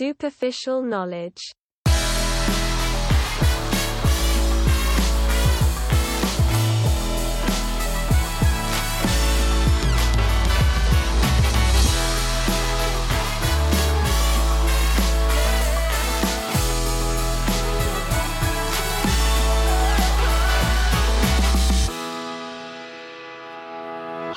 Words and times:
superficial 0.00 0.82
knowledge. 0.82 1.52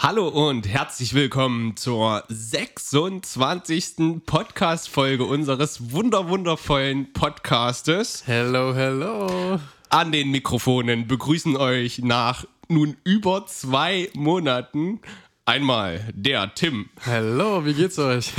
Hallo 0.06 0.28
und 0.28 0.68
herzlich 0.68 1.14
willkommen 1.14 1.78
zur 1.78 2.26
26. 2.28 4.22
Podcast-Folge 4.26 5.24
unseres 5.24 5.94
wunderwundervollen 5.94 7.14
Podcastes. 7.14 8.24
Hello, 8.26 8.76
hello. 8.76 9.62
An 9.88 10.12
den 10.12 10.32
Mikrofonen 10.32 11.08
begrüßen 11.08 11.56
euch 11.56 12.00
nach 12.00 12.44
nun 12.68 12.98
über 13.06 13.46
zwei 13.46 14.10
Monaten 14.14 15.00
einmal 15.46 16.06
der 16.14 16.54
Tim 16.54 16.90
Hallo, 17.06 17.66
wie 17.66 17.74
geht's 17.74 17.98
euch? 17.98 18.34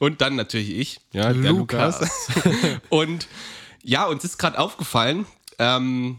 und 0.00 0.20
dann 0.20 0.36
natürlich 0.36 0.76
ich, 0.76 1.00
ja, 1.12 1.32
der 1.32 1.50
Lukas. 1.52 1.98
Lukas. 1.98 2.80
Und 2.90 3.26
ja, 3.82 4.04
uns 4.04 4.22
ist 4.22 4.36
gerade 4.36 4.58
aufgefallen, 4.58 5.24
ähm, 5.58 6.18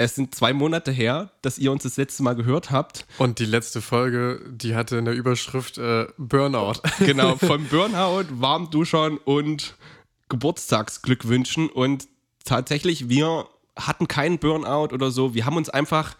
es 0.00 0.14
sind 0.14 0.34
zwei 0.34 0.54
Monate 0.54 0.90
her, 0.92 1.30
dass 1.42 1.58
ihr 1.58 1.70
uns 1.70 1.82
das 1.82 1.98
letzte 1.98 2.22
Mal 2.22 2.34
gehört 2.34 2.70
habt. 2.70 3.04
Und 3.18 3.38
die 3.38 3.44
letzte 3.44 3.82
Folge, 3.82 4.40
die 4.50 4.74
hatte 4.74 4.96
in 4.96 5.04
der 5.04 5.12
Überschrift 5.12 5.76
äh, 5.76 6.06
Burnout. 6.16 6.80
Genau, 7.00 7.36
von 7.36 7.66
Burnout, 7.66 8.24
Warmduschern 8.30 9.18
und 9.18 9.74
Geburtstagsglückwünschen. 10.30 11.68
Und 11.68 12.08
tatsächlich, 12.46 13.10
wir 13.10 13.46
hatten 13.76 14.08
keinen 14.08 14.38
Burnout 14.38 14.94
oder 14.94 15.10
so. 15.10 15.34
Wir 15.34 15.44
haben 15.44 15.58
uns 15.58 15.68
einfach 15.68 16.16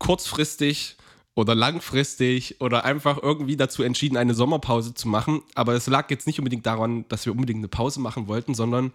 kurzfristig 0.00 0.96
oder 1.36 1.54
langfristig 1.54 2.60
oder 2.60 2.84
einfach 2.84 3.22
irgendwie 3.22 3.56
dazu 3.56 3.84
entschieden, 3.84 4.16
eine 4.16 4.34
Sommerpause 4.34 4.92
zu 4.94 5.06
machen. 5.06 5.42
Aber 5.54 5.74
es 5.74 5.86
lag 5.86 6.10
jetzt 6.10 6.26
nicht 6.26 6.40
unbedingt 6.40 6.66
daran, 6.66 7.04
dass 7.08 7.26
wir 7.26 7.32
unbedingt 7.32 7.58
eine 7.58 7.68
Pause 7.68 8.00
machen 8.00 8.26
wollten, 8.26 8.54
sondern 8.54 8.90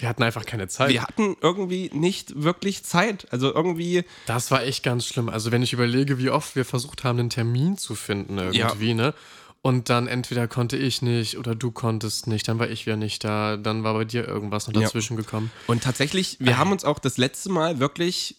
Wir 0.00 0.08
hatten 0.08 0.22
einfach 0.22 0.44
keine 0.46 0.66
Zeit. 0.68 0.90
wir 0.90 1.02
hatten 1.02 1.36
irgendwie 1.40 1.90
nicht 1.92 2.42
wirklich 2.42 2.82
Zeit. 2.84 3.26
Also 3.30 3.54
irgendwie, 3.54 4.04
Das 4.26 4.50
war 4.50 4.62
echt 4.64 4.82
ganz 4.82 5.06
schlimm. 5.06 5.28
Also 5.28 5.52
wenn 5.52 5.62
ich 5.62 5.72
überlege, 5.72 6.18
wie 6.18 6.30
oft 6.30 6.56
wir 6.56 6.64
versucht 6.64 7.04
haben, 7.04 7.18
einen 7.18 7.30
Termin 7.30 7.76
zu 7.78 7.94
finden 7.94 8.38
irgendwie, 8.38 8.94
ne? 8.94 9.14
Und 9.62 9.90
dann 9.90 10.06
entweder 10.06 10.48
konnte 10.48 10.78
ich 10.78 11.02
nicht 11.02 11.36
oder 11.36 11.54
du 11.54 11.70
konntest 11.70 12.26
nicht, 12.26 12.48
dann 12.48 12.58
war 12.58 12.70
ich 12.70 12.86
wieder 12.86 12.96
nicht 12.96 13.22
da, 13.24 13.58
dann 13.58 13.84
war 13.84 13.92
bei 13.92 14.06
dir 14.06 14.26
irgendwas 14.26 14.66
noch 14.66 14.74
Ja. 14.74 14.80
dazwischen 14.82 15.18
gekommen. 15.18 15.50
und 15.66 15.82
tatsächlich, 15.82 16.38
wir 16.40 16.56
haben 16.56 16.72
uns 16.72 16.82
auch 16.82 16.98
das 16.98 17.18
letzte 17.18 17.50
Mal 17.50 17.78
wirklich 17.78 18.36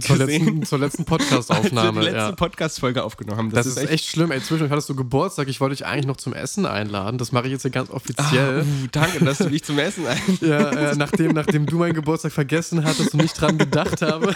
Zur 0.00 0.18
gesehen, 0.18 0.44
letzten, 0.44 0.62
zur 0.66 0.78
letzten 0.78 1.04
Podcast-Aufnahme. 1.04 2.00
die 2.00 2.06
letzte 2.06 2.18
ja. 2.18 2.32
Podcast-Folge 2.32 3.02
aufgenommen 3.04 3.38
haben. 3.38 3.50
Das, 3.50 3.66
ist 3.66 3.76
echt, 3.76 4.06
schlimm. 4.06 4.30
Ey, 4.30 4.40
zwischendurch 4.40 4.70
hattest 4.70 4.88
du 4.88 4.94
Geburtstag. 4.94 5.48
Ich 5.48 5.60
wollte 5.60 5.76
dich 5.76 5.86
eigentlich 5.86 6.06
noch 6.06 6.16
zum 6.16 6.32
Essen 6.32 6.66
einladen. 6.66 7.18
Das 7.18 7.32
mache 7.32 7.46
ich 7.46 7.52
jetzt 7.52 7.62
hier 7.62 7.70
ganz 7.70 7.90
offiziell. 7.90 8.62
Uh, 8.62 8.86
danke, 8.92 9.24
dass 9.24 9.38
du 9.38 9.48
dich 9.50 9.64
zum 9.64 9.78
Essen 9.78 10.06
ein. 10.06 10.18
Ja, 10.40 10.70
äh, 10.70 10.96
nachdem, 10.96 11.32
nachdem 11.32 11.66
du 11.66 11.76
meinen 11.78 11.94
Geburtstag 11.94 12.32
vergessen 12.32 12.84
hattest 12.84 13.14
und 13.14 13.22
nicht 13.22 13.40
dran 13.40 13.58
gedacht 13.58 14.02
habe. 14.02 14.34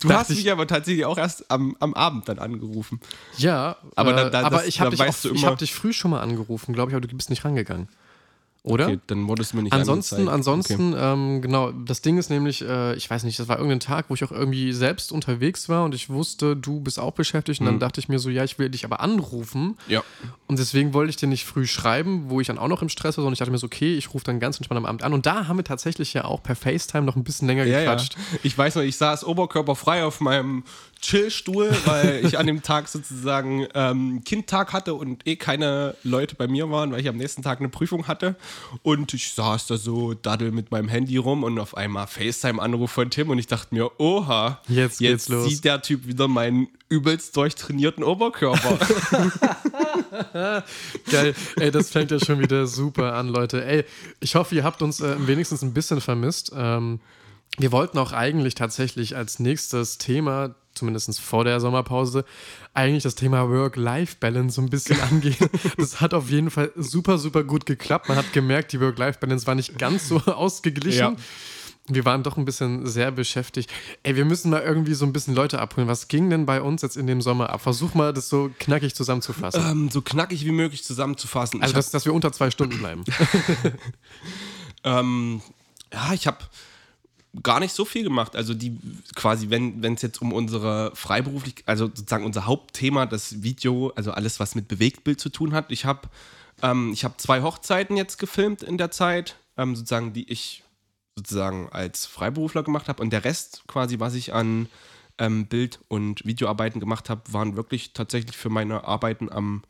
Du 0.00 0.08
hast 0.12 0.30
ich- 0.30 0.38
mich 0.38 0.52
aber 0.52 0.66
tatsächlich 0.66 1.04
auch 1.04 1.18
erst 1.18 1.50
am, 1.50 1.76
am 1.80 1.94
Abend 1.94 2.28
dann 2.28 2.38
angerufen. 2.38 3.00
Ja, 3.36 3.76
Aber 3.96 4.12
äh, 4.12 4.16
da- 4.16 4.30
da- 4.30 4.42
aber 4.42 4.58
das- 4.58 4.66
ich 4.66 4.80
habe 4.80 4.90
dich, 4.90 5.02
auch- 5.02 5.24
ich 5.32 5.44
hab 5.44 5.58
dich 5.58 5.74
früh 5.74 5.92
schon 5.92 6.10
mal 6.10 6.20
angerufen, 6.20 6.72
glaube 6.72 6.90
ich, 6.90 6.96
aber 6.96 7.06
du 7.06 7.16
bist 7.16 7.30
nicht 7.30 7.44
rangegangen. 7.44 7.88
Oder? 8.62 8.88
Okay, 8.88 8.98
dann 9.06 9.26
wurde 9.26 9.40
es 9.40 9.54
mir 9.54 9.62
nicht 9.62 9.72
Ansonsten, 9.72 10.16
angezeigt. 10.28 10.34
ansonsten, 10.34 10.94
ähm, 10.98 11.40
genau, 11.40 11.72
das 11.72 12.02
Ding 12.02 12.18
ist 12.18 12.28
nämlich, 12.28 12.60
äh, 12.62 12.94
ich 12.94 13.08
weiß 13.08 13.24
nicht, 13.24 13.38
das 13.38 13.48
war 13.48 13.56
irgendein 13.56 13.80
Tag, 13.80 14.06
wo 14.08 14.14
ich 14.14 14.22
auch 14.22 14.32
irgendwie 14.32 14.72
selbst 14.74 15.12
unterwegs 15.12 15.70
war 15.70 15.84
und 15.84 15.94
ich 15.94 16.10
wusste, 16.10 16.56
du 16.56 16.78
bist 16.80 16.98
auch 16.98 17.12
beschäftigt 17.12 17.60
und 17.60 17.64
Mhm. 17.66 17.70
dann 17.70 17.80
dachte 17.80 18.00
ich 18.00 18.10
mir 18.10 18.18
so, 18.18 18.28
ja, 18.28 18.44
ich 18.44 18.58
will 18.58 18.68
dich 18.68 18.84
aber 18.84 19.00
anrufen 19.00 19.76
Okay. 19.86 19.94
Ja. 19.94 20.02
und 20.46 20.58
deswegen 20.58 20.92
wollte 20.92 21.08
ich 21.08 21.16
dir 21.16 21.26
nicht 21.26 21.46
früh 21.46 21.66
schreiben, 21.66 22.24
wo 22.28 22.38
ich 22.42 22.48
dann 22.48 22.58
auch 22.58 22.68
noch 22.68 22.82
im 22.82 22.90
Stress 22.90 23.16
war, 23.16 23.22
sondern 23.22 23.32
ich 23.32 23.38
dachte 23.38 23.50
mir 23.50 23.56
so, 23.56 23.66
okay, 23.66 23.94
ich 23.96 24.12
rufe 24.12 24.24
dann 24.26 24.40
ganz 24.40 24.58
entspannt 24.58 24.76
am 24.78 24.84
Abend 24.84 25.02
an 25.04 25.14
und 25.14 25.24
da 25.24 25.48
haben 25.48 25.56
wir 25.56 25.64
tatsächlich 25.64 26.12
ja 26.12 26.26
auch 26.26 26.42
per 26.42 26.54
FaceTime 26.54 27.04
noch 27.06 27.16
ein 27.16 27.24
bisschen 27.24 27.48
länger 27.48 27.64
Ja, 27.64 27.78
ja. 27.80 27.94
gequatscht. 27.94 28.16
Ich 28.42 28.58
weiß 28.58 28.74
noch, 28.74 28.82
ich 28.82 28.96
saß 28.98 29.24
oberkörperfrei 29.24 30.04
auf 30.04 30.20
meinem 30.20 30.64
Chillstuhl, 31.00 31.70
weil 31.86 32.24
ich 32.24 32.38
an 32.38 32.46
dem 32.46 32.62
Tag 32.62 32.88
sozusagen 32.88 33.66
ähm, 33.74 34.22
Kindtag 34.24 34.72
hatte 34.72 34.94
und 34.94 35.26
eh 35.26 35.36
keine 35.36 35.94
Leute 36.04 36.34
bei 36.36 36.46
mir 36.48 36.70
waren, 36.70 36.92
weil 36.92 37.00
ich 37.00 37.08
am 37.08 37.16
nächsten 37.16 37.42
Tag 37.42 37.58
eine 37.60 37.68
Prüfung 37.68 38.06
hatte. 38.06 38.36
Und 38.82 39.14
ich 39.14 39.32
saß 39.32 39.66
da 39.66 39.76
so 39.76 40.14
daddel 40.14 40.52
mit 40.52 40.70
meinem 40.70 40.88
Handy 40.88 41.16
rum 41.16 41.42
und 41.44 41.58
auf 41.58 41.76
einmal 41.76 42.06
FaceTime-Anruf 42.06 42.90
von 42.90 43.10
Tim 43.10 43.30
und 43.30 43.38
ich 43.38 43.46
dachte 43.46 43.74
mir, 43.74 43.90
oha, 44.00 44.60
Jetzt 44.68 45.28
los. 45.28 45.48
sieht 45.48 45.64
der 45.64 45.82
Typ 45.82 46.06
wieder 46.06 46.28
meinen 46.28 46.68
übelst 46.88 47.36
durchtrainierten 47.36 48.02
Oberkörper. 48.02 48.78
Geil, 51.10 51.34
ey, 51.56 51.70
das 51.70 51.90
fängt 51.90 52.10
ja 52.10 52.18
schon 52.18 52.40
wieder 52.40 52.66
super 52.66 53.14
an, 53.14 53.28
Leute. 53.28 53.64
Ey, 53.64 53.84
ich 54.20 54.34
hoffe, 54.34 54.54
ihr 54.54 54.64
habt 54.64 54.82
uns 54.82 55.00
äh, 55.00 55.14
wenigstens 55.26 55.62
ein 55.62 55.72
bisschen 55.72 56.00
vermisst. 56.00 56.52
Ähm, 56.54 57.00
wir 57.58 57.72
wollten 57.72 57.98
auch 57.98 58.12
eigentlich 58.12 58.54
tatsächlich 58.54 59.16
als 59.16 59.38
nächstes 59.38 59.98
Thema, 59.98 60.54
zumindest 60.80 61.20
vor 61.20 61.44
der 61.44 61.60
Sommerpause, 61.60 62.24
eigentlich 62.74 63.04
das 63.04 63.14
Thema 63.14 63.48
Work-Life-Balance 63.48 64.56
so 64.56 64.62
ein 64.62 64.70
bisschen 64.70 65.00
angehen. 65.10 65.48
Das 65.78 66.00
hat 66.00 66.12
auf 66.12 66.28
jeden 66.28 66.50
Fall 66.50 66.72
super, 66.76 67.18
super 67.18 67.44
gut 67.44 67.66
geklappt. 67.66 68.08
Man 68.08 68.18
hat 68.18 68.32
gemerkt, 68.32 68.72
die 68.72 68.80
Work-Life-Balance 68.80 69.46
war 69.46 69.54
nicht 69.54 69.78
ganz 69.78 70.08
so 70.08 70.16
ausgeglichen. 70.26 70.98
Ja. 70.98 71.16
Wir 71.88 72.04
waren 72.04 72.22
doch 72.22 72.36
ein 72.36 72.44
bisschen 72.44 72.86
sehr 72.86 73.10
beschäftigt. 73.10 73.68
Ey, 74.04 74.14
wir 74.14 74.24
müssen 74.24 74.50
mal 74.50 74.62
irgendwie 74.62 74.94
so 74.94 75.04
ein 75.04 75.12
bisschen 75.12 75.34
Leute 75.34 75.58
abholen. 75.58 75.88
Was 75.88 76.06
ging 76.06 76.30
denn 76.30 76.46
bei 76.46 76.62
uns 76.62 76.82
jetzt 76.82 76.96
in 76.96 77.08
dem 77.08 77.20
Sommer 77.20 77.50
ab? 77.50 77.62
Versuch 77.62 77.94
mal, 77.94 78.12
das 78.12 78.28
so 78.28 78.50
knackig 78.60 78.94
zusammenzufassen. 78.94 79.62
ähm, 79.68 79.90
so 79.90 80.00
knackig 80.00 80.44
wie 80.44 80.52
möglich 80.52 80.84
zusammenzufassen. 80.84 81.60
Also, 81.62 81.74
dass, 81.74 81.90
dass 81.90 82.04
wir 82.04 82.14
unter 82.14 82.32
zwei 82.32 82.50
Stunden 82.50 82.78
bleiben. 82.78 83.04
Ähm, 84.84 85.42
ja, 85.92 86.12
ich 86.14 86.26
habe 86.26 86.38
gar 87.42 87.60
nicht 87.60 87.72
so 87.72 87.84
viel 87.84 88.02
gemacht. 88.02 88.36
Also 88.36 88.54
die 88.54 88.78
quasi, 89.14 89.50
wenn 89.50 89.82
es 89.82 90.02
jetzt 90.02 90.20
um 90.20 90.32
unsere 90.32 90.94
freiberuflich, 90.94 91.62
also 91.66 91.86
sozusagen 91.86 92.24
unser 92.24 92.46
Hauptthema, 92.46 93.06
das 93.06 93.42
Video, 93.42 93.92
also 93.94 94.12
alles, 94.12 94.40
was 94.40 94.54
mit 94.54 94.68
Bewegtbild 94.68 95.20
zu 95.20 95.28
tun 95.28 95.52
hat. 95.52 95.70
Ich 95.70 95.84
habe 95.84 96.08
ähm, 96.62 96.94
hab 96.94 97.20
zwei 97.20 97.42
Hochzeiten 97.42 97.96
jetzt 97.96 98.18
gefilmt 98.18 98.62
in 98.62 98.78
der 98.78 98.90
Zeit, 98.90 99.36
ähm, 99.56 99.76
sozusagen, 99.76 100.12
die 100.12 100.30
ich 100.30 100.62
sozusagen 101.16 101.68
als 101.70 102.06
Freiberufler 102.06 102.62
gemacht 102.62 102.88
habe. 102.88 103.02
Und 103.02 103.10
der 103.10 103.24
Rest 103.24 103.62
quasi, 103.66 104.00
was 104.00 104.14
ich 104.14 104.32
an 104.32 104.68
ähm, 105.18 105.46
Bild- 105.46 105.80
und 105.88 106.24
Videoarbeiten 106.24 106.80
gemacht 106.80 107.10
habe, 107.10 107.22
waren 107.32 107.56
wirklich 107.56 107.92
tatsächlich 107.92 108.36
für 108.36 108.50
meine 108.50 108.84
Arbeiten 108.84 109.30
am 109.30 109.62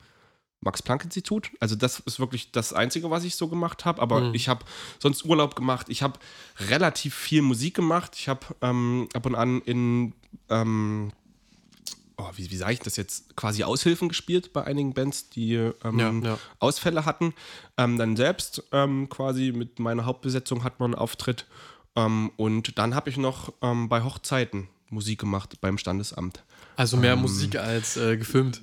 Max-Planck-Institut. 0.62 1.50
Also 1.60 1.74
das 1.76 2.00
ist 2.00 2.20
wirklich 2.20 2.52
das 2.52 2.72
Einzige, 2.72 3.10
was 3.10 3.24
ich 3.24 3.34
so 3.36 3.48
gemacht 3.48 3.84
habe. 3.84 4.00
Aber 4.02 4.20
Mhm. 4.20 4.34
ich 4.34 4.48
habe 4.48 4.64
sonst 4.98 5.24
Urlaub 5.24 5.56
gemacht. 5.56 5.86
Ich 5.88 6.02
habe 6.02 6.18
relativ 6.68 7.14
viel 7.14 7.42
Musik 7.42 7.74
gemacht. 7.74 8.12
Ich 8.16 8.28
habe 8.28 8.40
ähm, 8.60 9.08
ab 9.14 9.24
und 9.26 9.34
an 9.34 9.60
in, 9.62 10.12
ähm, 10.48 11.12
oh, 12.18 12.28
wie, 12.36 12.50
wie 12.50 12.56
sage 12.56 12.74
ich 12.74 12.80
das 12.80 12.96
jetzt, 12.96 13.34
quasi 13.36 13.64
Aushilfen 13.64 14.08
gespielt 14.08 14.52
bei 14.52 14.64
einigen 14.64 14.92
Bands, 14.92 15.30
die 15.30 15.54
ähm, 15.54 15.98
Ja, 15.98 16.10
ja. 16.12 16.38
Ausfälle 16.58 17.04
hatten. 17.06 17.34
Ähm, 17.78 17.96
dann 17.96 18.16
selbst 18.16 18.62
ähm, 18.72 19.08
quasi 19.08 19.52
mit 19.52 19.78
meiner 19.78 20.04
Hauptbesetzung 20.04 20.62
hat 20.64 20.78
man 20.80 20.92
einen 20.92 21.00
Auftritt. 21.00 21.46
Ähm, 21.96 22.30
und 22.36 22.78
dann 22.78 22.94
habe 22.94 23.10
ich 23.10 23.16
noch 23.16 23.52
bei 23.60 24.02
Hochzeiten 24.04 24.68
Musik 24.90 25.20
gemacht 25.20 25.60
beim 25.60 25.78
Standesamt. 25.78 26.42
Also 26.76 26.96
mehr 26.96 27.16
Musik 27.16 27.56
als 27.56 27.96
äh, 27.96 28.16
gefilmt. 28.16 28.60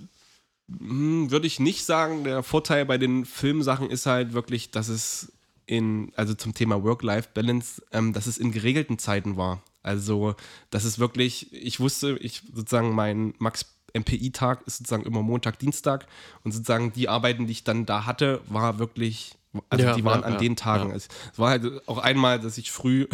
Hm, 0.69 1.31
Würde 1.31 1.47
ich 1.47 1.59
nicht 1.59 1.85
sagen. 1.85 2.23
Der 2.23 2.43
Vorteil 2.43 2.85
bei 2.85 2.97
den 2.97 3.25
Filmsachen 3.25 3.89
ist 3.89 4.05
halt 4.05 4.33
wirklich, 4.33 4.71
dass 4.71 4.89
es 4.89 5.31
in, 5.65 6.11
also 6.15 6.33
zum 6.33 6.53
Thema 6.53 6.83
Work-Life-Balance, 6.83 7.83
ähm, 7.91 8.13
dass 8.13 8.25
es 8.25 8.37
in 8.37 8.51
geregelten 8.51 8.97
Zeiten 8.97 9.37
war. 9.37 9.61
Also, 9.83 10.35
das 10.69 10.85
ist 10.85 10.99
wirklich, 10.99 11.53
ich 11.53 11.79
wusste, 11.79 12.17
ich 12.19 12.41
sozusagen 12.53 12.93
mein 12.93 13.33
Max 13.39 13.65
MPI-Tag 13.93 14.65
ist 14.67 14.77
sozusagen 14.77 15.03
immer 15.03 15.21
Montag, 15.21 15.59
Dienstag 15.59 16.07
und 16.43 16.51
sozusagen 16.51 16.91
die 16.93 17.09
Arbeiten, 17.09 17.47
die 17.47 17.53
ich 17.53 17.63
dann 17.63 17.85
da 17.85 18.05
hatte, 18.05 18.41
war 18.47 18.79
wirklich, 18.79 19.35
also 19.69 19.85
Ja, 19.85 19.95
die 19.95 20.03
waren 20.03 20.21
ja, 20.21 20.27
an 20.27 20.33
ja, 20.33 20.39
den 20.39 20.55
Tagen. 20.55 20.89
ja. 20.89 20.95
Es, 20.95 21.07
es 21.31 21.39
war 21.39 21.51
halt 21.51 21.87
auch 21.87 21.97
einmal, 21.99 22.39
dass 22.39 22.57
ich 22.57 22.71
früh 22.71 23.07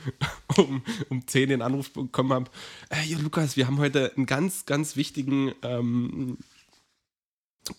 um, 0.56 0.82
um 1.10 1.26
10 1.26 1.50
den 1.50 1.62
Anruf 1.62 1.92
bekommen 1.92 2.32
habe, 2.32 2.50
hey 2.90 3.14
Lukas, 3.14 3.56
wir 3.56 3.66
haben 3.66 3.78
heute 3.78 4.12
einen 4.16 4.26
ganz, 4.26 4.66
ganz 4.66 4.96
wichtigen 4.96 5.52
ähm, 5.62 6.38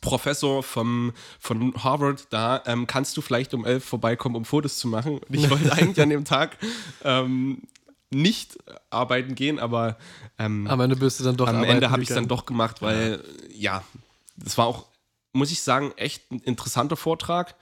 Professor 0.02 0.64
vom, 0.64 1.14
von 1.40 1.74
Harvard 1.84 2.28
da, 2.32 2.64
ähm, 2.66 2.88
kannst 2.88 3.16
du 3.18 3.22
vielleicht 3.22 3.54
um 3.54 3.66
11 3.66 3.84
vorbeikommen, 3.84 4.36
um 4.36 4.46
Fotos 4.46 4.78
zu 4.78 4.88
machen? 4.88 5.20
Und 5.20 5.36
ich 5.36 5.50
wollte 5.50 5.72
eigentlich 5.74 6.02
an 6.02 6.10
dem 6.10 6.26
Tag 6.26 6.58
ähm, 7.04 7.64
nicht 8.10 8.58
arbeiten 8.90 9.36
gehen, 9.36 9.60
aber 9.60 9.98
ähm, 10.40 10.68
Am 10.68 10.80
Ende 10.80 10.96
bist 10.96 11.20
du 11.20 11.24
dann 11.24 11.38
doch 11.38 11.48
am 11.48 11.64
Ende 11.64 11.92
habe 11.92 12.02
ich 12.02 12.10
es 12.10 12.16
dann 12.16 12.28
doch 12.28 12.46
gemacht, 12.46 12.82
weil 12.82 13.24
ja, 13.50 13.84
das 14.38 14.58
war 14.58 14.66
auch, 14.66 14.86
muss 15.34 15.52
ich 15.52 15.62
sagen, 15.62 15.94
echt 15.98 16.32
ein 16.32 16.40
interessanter 16.40 16.96
Vortrag. 16.96 17.56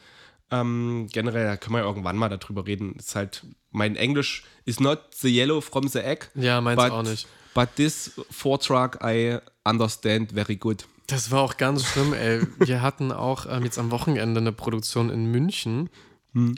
Ähm, 0.52 1.08
generell, 1.12 1.58
können 1.58 1.76
wir 1.76 1.80
ja 1.80 1.88
irgendwann 1.88 2.18
mal 2.18 2.30
darüber 2.30 2.68
reden. 2.68 2.96
Ist 2.96 3.16
halt, 3.16 3.44
mein 3.72 3.96
Englisch 3.96 4.44
is 4.66 4.80
not 4.80 5.00
the 5.16 5.36
yellow 5.36 5.62
from 5.62 5.88
the 5.88 6.00
egg. 6.00 6.28
Ja, 6.36 6.62
meins 6.62 6.82
but, 6.82 6.92
auch 6.92 7.04
nicht. 7.04 7.28
But 7.54 7.76
this 7.76 8.12
Vortrag 8.30 9.00
I 9.04 9.40
understand 9.64 10.34
very 10.34 10.56
good. 10.56 10.86
Das 11.08 11.32
war 11.32 11.42
auch 11.42 11.58
ganz 11.58 11.86
schlimm, 11.86 12.14
ey. 12.14 12.42
Wir 12.60 12.82
hatten 12.82 13.12
auch 13.12 13.46
ähm, 13.50 13.64
jetzt 13.64 13.78
am 13.78 13.92
Wochenende 13.92 14.40
eine 14.40 14.52
Produktion 14.52 15.10
in 15.10 15.26
München 15.26 15.90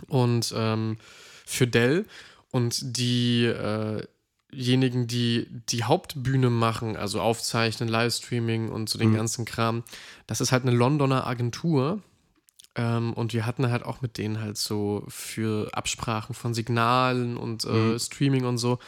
und 0.07 0.53
ähm, 0.55 0.97
für 1.45 1.67
Dell 1.67 2.05
und 2.51 2.97
die 2.97 3.45
äh, 3.45 4.03
diejenigen, 4.55 5.07
die 5.07 5.47
die 5.69 5.83
Hauptbühne 5.83 6.49
machen, 6.49 6.95
also 6.95 7.19
aufzeichnen, 7.21 7.89
Livestreaming 7.89 8.69
und 8.69 8.89
so 8.89 8.97
den 8.97 9.13
ganzen 9.13 9.45
Kram, 9.45 9.83
das 10.27 10.41
ist 10.41 10.51
halt 10.51 10.63
eine 10.63 10.71
Londoner 10.71 11.27
Agentur. 11.27 12.01
Ähm, 12.75 13.13
und 13.13 13.33
wir 13.33 13.45
hatten 13.45 13.69
halt 13.71 13.83
auch 13.83 14.01
mit 14.01 14.17
denen 14.17 14.41
halt 14.41 14.57
so 14.57 15.03
für 15.07 15.69
Absprachen 15.73 16.35
von 16.35 16.53
Signalen 16.53 17.37
und 17.37 17.63
äh, 17.63 17.97
Streaming 17.97 18.45
und 18.45 18.57
so, 18.57 18.79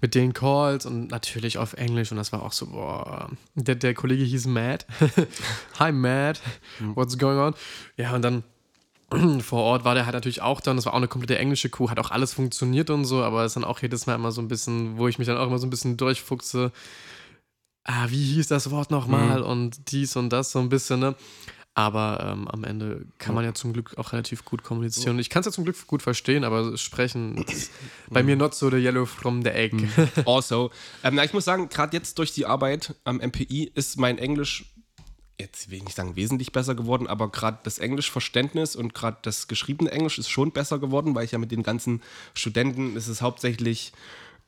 mit 0.00 0.14
den 0.14 0.32
Calls 0.32 0.86
und 0.86 1.08
natürlich 1.10 1.58
auf 1.58 1.74
Englisch. 1.74 2.10
Und 2.10 2.16
das 2.16 2.32
war 2.32 2.42
auch 2.42 2.52
so, 2.52 2.66
boah, 2.66 3.30
der, 3.54 3.74
der 3.74 3.94
Kollege 3.94 4.24
hieß 4.24 4.46
Matt. 4.46 4.86
Hi 5.78 5.92
Matt, 5.92 6.40
what's 6.94 7.18
going 7.18 7.38
on? 7.38 7.54
Ja, 7.96 8.14
und 8.14 8.22
dann 8.22 8.44
vor 9.40 9.62
Ort 9.62 9.84
war 9.84 9.94
der 9.94 10.06
halt 10.06 10.14
natürlich 10.14 10.40
auch 10.40 10.62
dann, 10.62 10.76
das 10.76 10.86
war 10.86 10.94
auch 10.94 10.98
eine 10.98 11.08
komplette 11.08 11.38
englische 11.38 11.68
Kuh, 11.68 11.90
hat 11.90 11.98
auch 11.98 12.10
alles 12.10 12.32
funktioniert 12.32 12.88
und 12.88 13.04
so, 13.04 13.22
aber 13.22 13.44
es 13.44 13.50
ist 13.50 13.56
dann 13.56 13.64
auch 13.64 13.80
jedes 13.80 14.06
Mal 14.06 14.14
immer 14.14 14.32
so 14.32 14.40
ein 14.40 14.48
bisschen, 14.48 14.96
wo 14.96 15.06
ich 15.06 15.18
mich 15.18 15.26
dann 15.26 15.36
auch 15.36 15.46
immer 15.46 15.58
so 15.58 15.66
ein 15.66 15.70
bisschen 15.70 15.98
durchfuchse, 15.98 16.72
ah, 17.84 18.06
wie 18.08 18.24
hieß 18.24 18.48
das 18.48 18.70
Wort 18.70 18.90
nochmal 18.90 19.42
und 19.42 19.92
dies 19.92 20.16
und 20.16 20.30
das 20.30 20.52
so 20.52 20.60
ein 20.60 20.70
bisschen, 20.70 21.00
ne? 21.00 21.14
Aber 21.76 22.24
ähm, 22.24 22.46
am 22.46 22.62
Ende 22.62 23.04
kann 23.18 23.34
man 23.34 23.44
ja 23.44 23.52
zum 23.52 23.72
Glück 23.72 23.98
auch 23.98 24.12
relativ 24.12 24.44
gut 24.44 24.62
kommunizieren. 24.62 25.18
Ich 25.18 25.28
kann 25.28 25.40
es 25.40 25.46
ja 25.46 25.52
zum 25.52 25.64
Glück 25.64 25.86
gut 25.88 26.02
verstehen, 26.02 26.44
aber 26.44 26.76
sprechen 26.78 27.36
ist 27.48 27.72
bei 28.08 28.22
mir 28.22 28.36
not 28.36 28.54
so 28.54 28.70
the 28.70 28.76
yellow 28.76 29.06
from 29.06 29.42
the 29.42 29.50
egg. 29.50 29.76
Also, 30.26 30.70
ähm, 31.02 31.16
na, 31.16 31.24
ich 31.24 31.32
muss 31.32 31.44
sagen, 31.44 31.68
gerade 31.68 31.96
jetzt 31.96 32.18
durch 32.18 32.32
die 32.32 32.46
Arbeit 32.46 32.94
am 33.02 33.16
MPI 33.16 33.72
ist 33.74 33.98
mein 33.98 34.18
Englisch, 34.18 34.66
jetzt 35.40 35.68
will 35.68 35.78
ich 35.78 35.84
nicht 35.84 35.96
sagen 35.96 36.14
wesentlich 36.14 36.52
besser 36.52 36.76
geworden, 36.76 37.08
aber 37.08 37.28
gerade 37.30 37.58
das 37.64 37.78
Englischverständnis 37.78 38.76
und 38.76 38.94
gerade 38.94 39.16
das 39.22 39.48
geschriebene 39.48 39.90
Englisch 39.90 40.18
ist 40.18 40.28
schon 40.28 40.52
besser 40.52 40.78
geworden, 40.78 41.16
weil 41.16 41.24
ich 41.24 41.32
ja 41.32 41.38
mit 41.38 41.50
den 41.50 41.64
ganzen 41.64 42.02
Studenten, 42.34 42.96
es 42.96 43.08
ist 43.08 43.20
hauptsächlich 43.20 43.92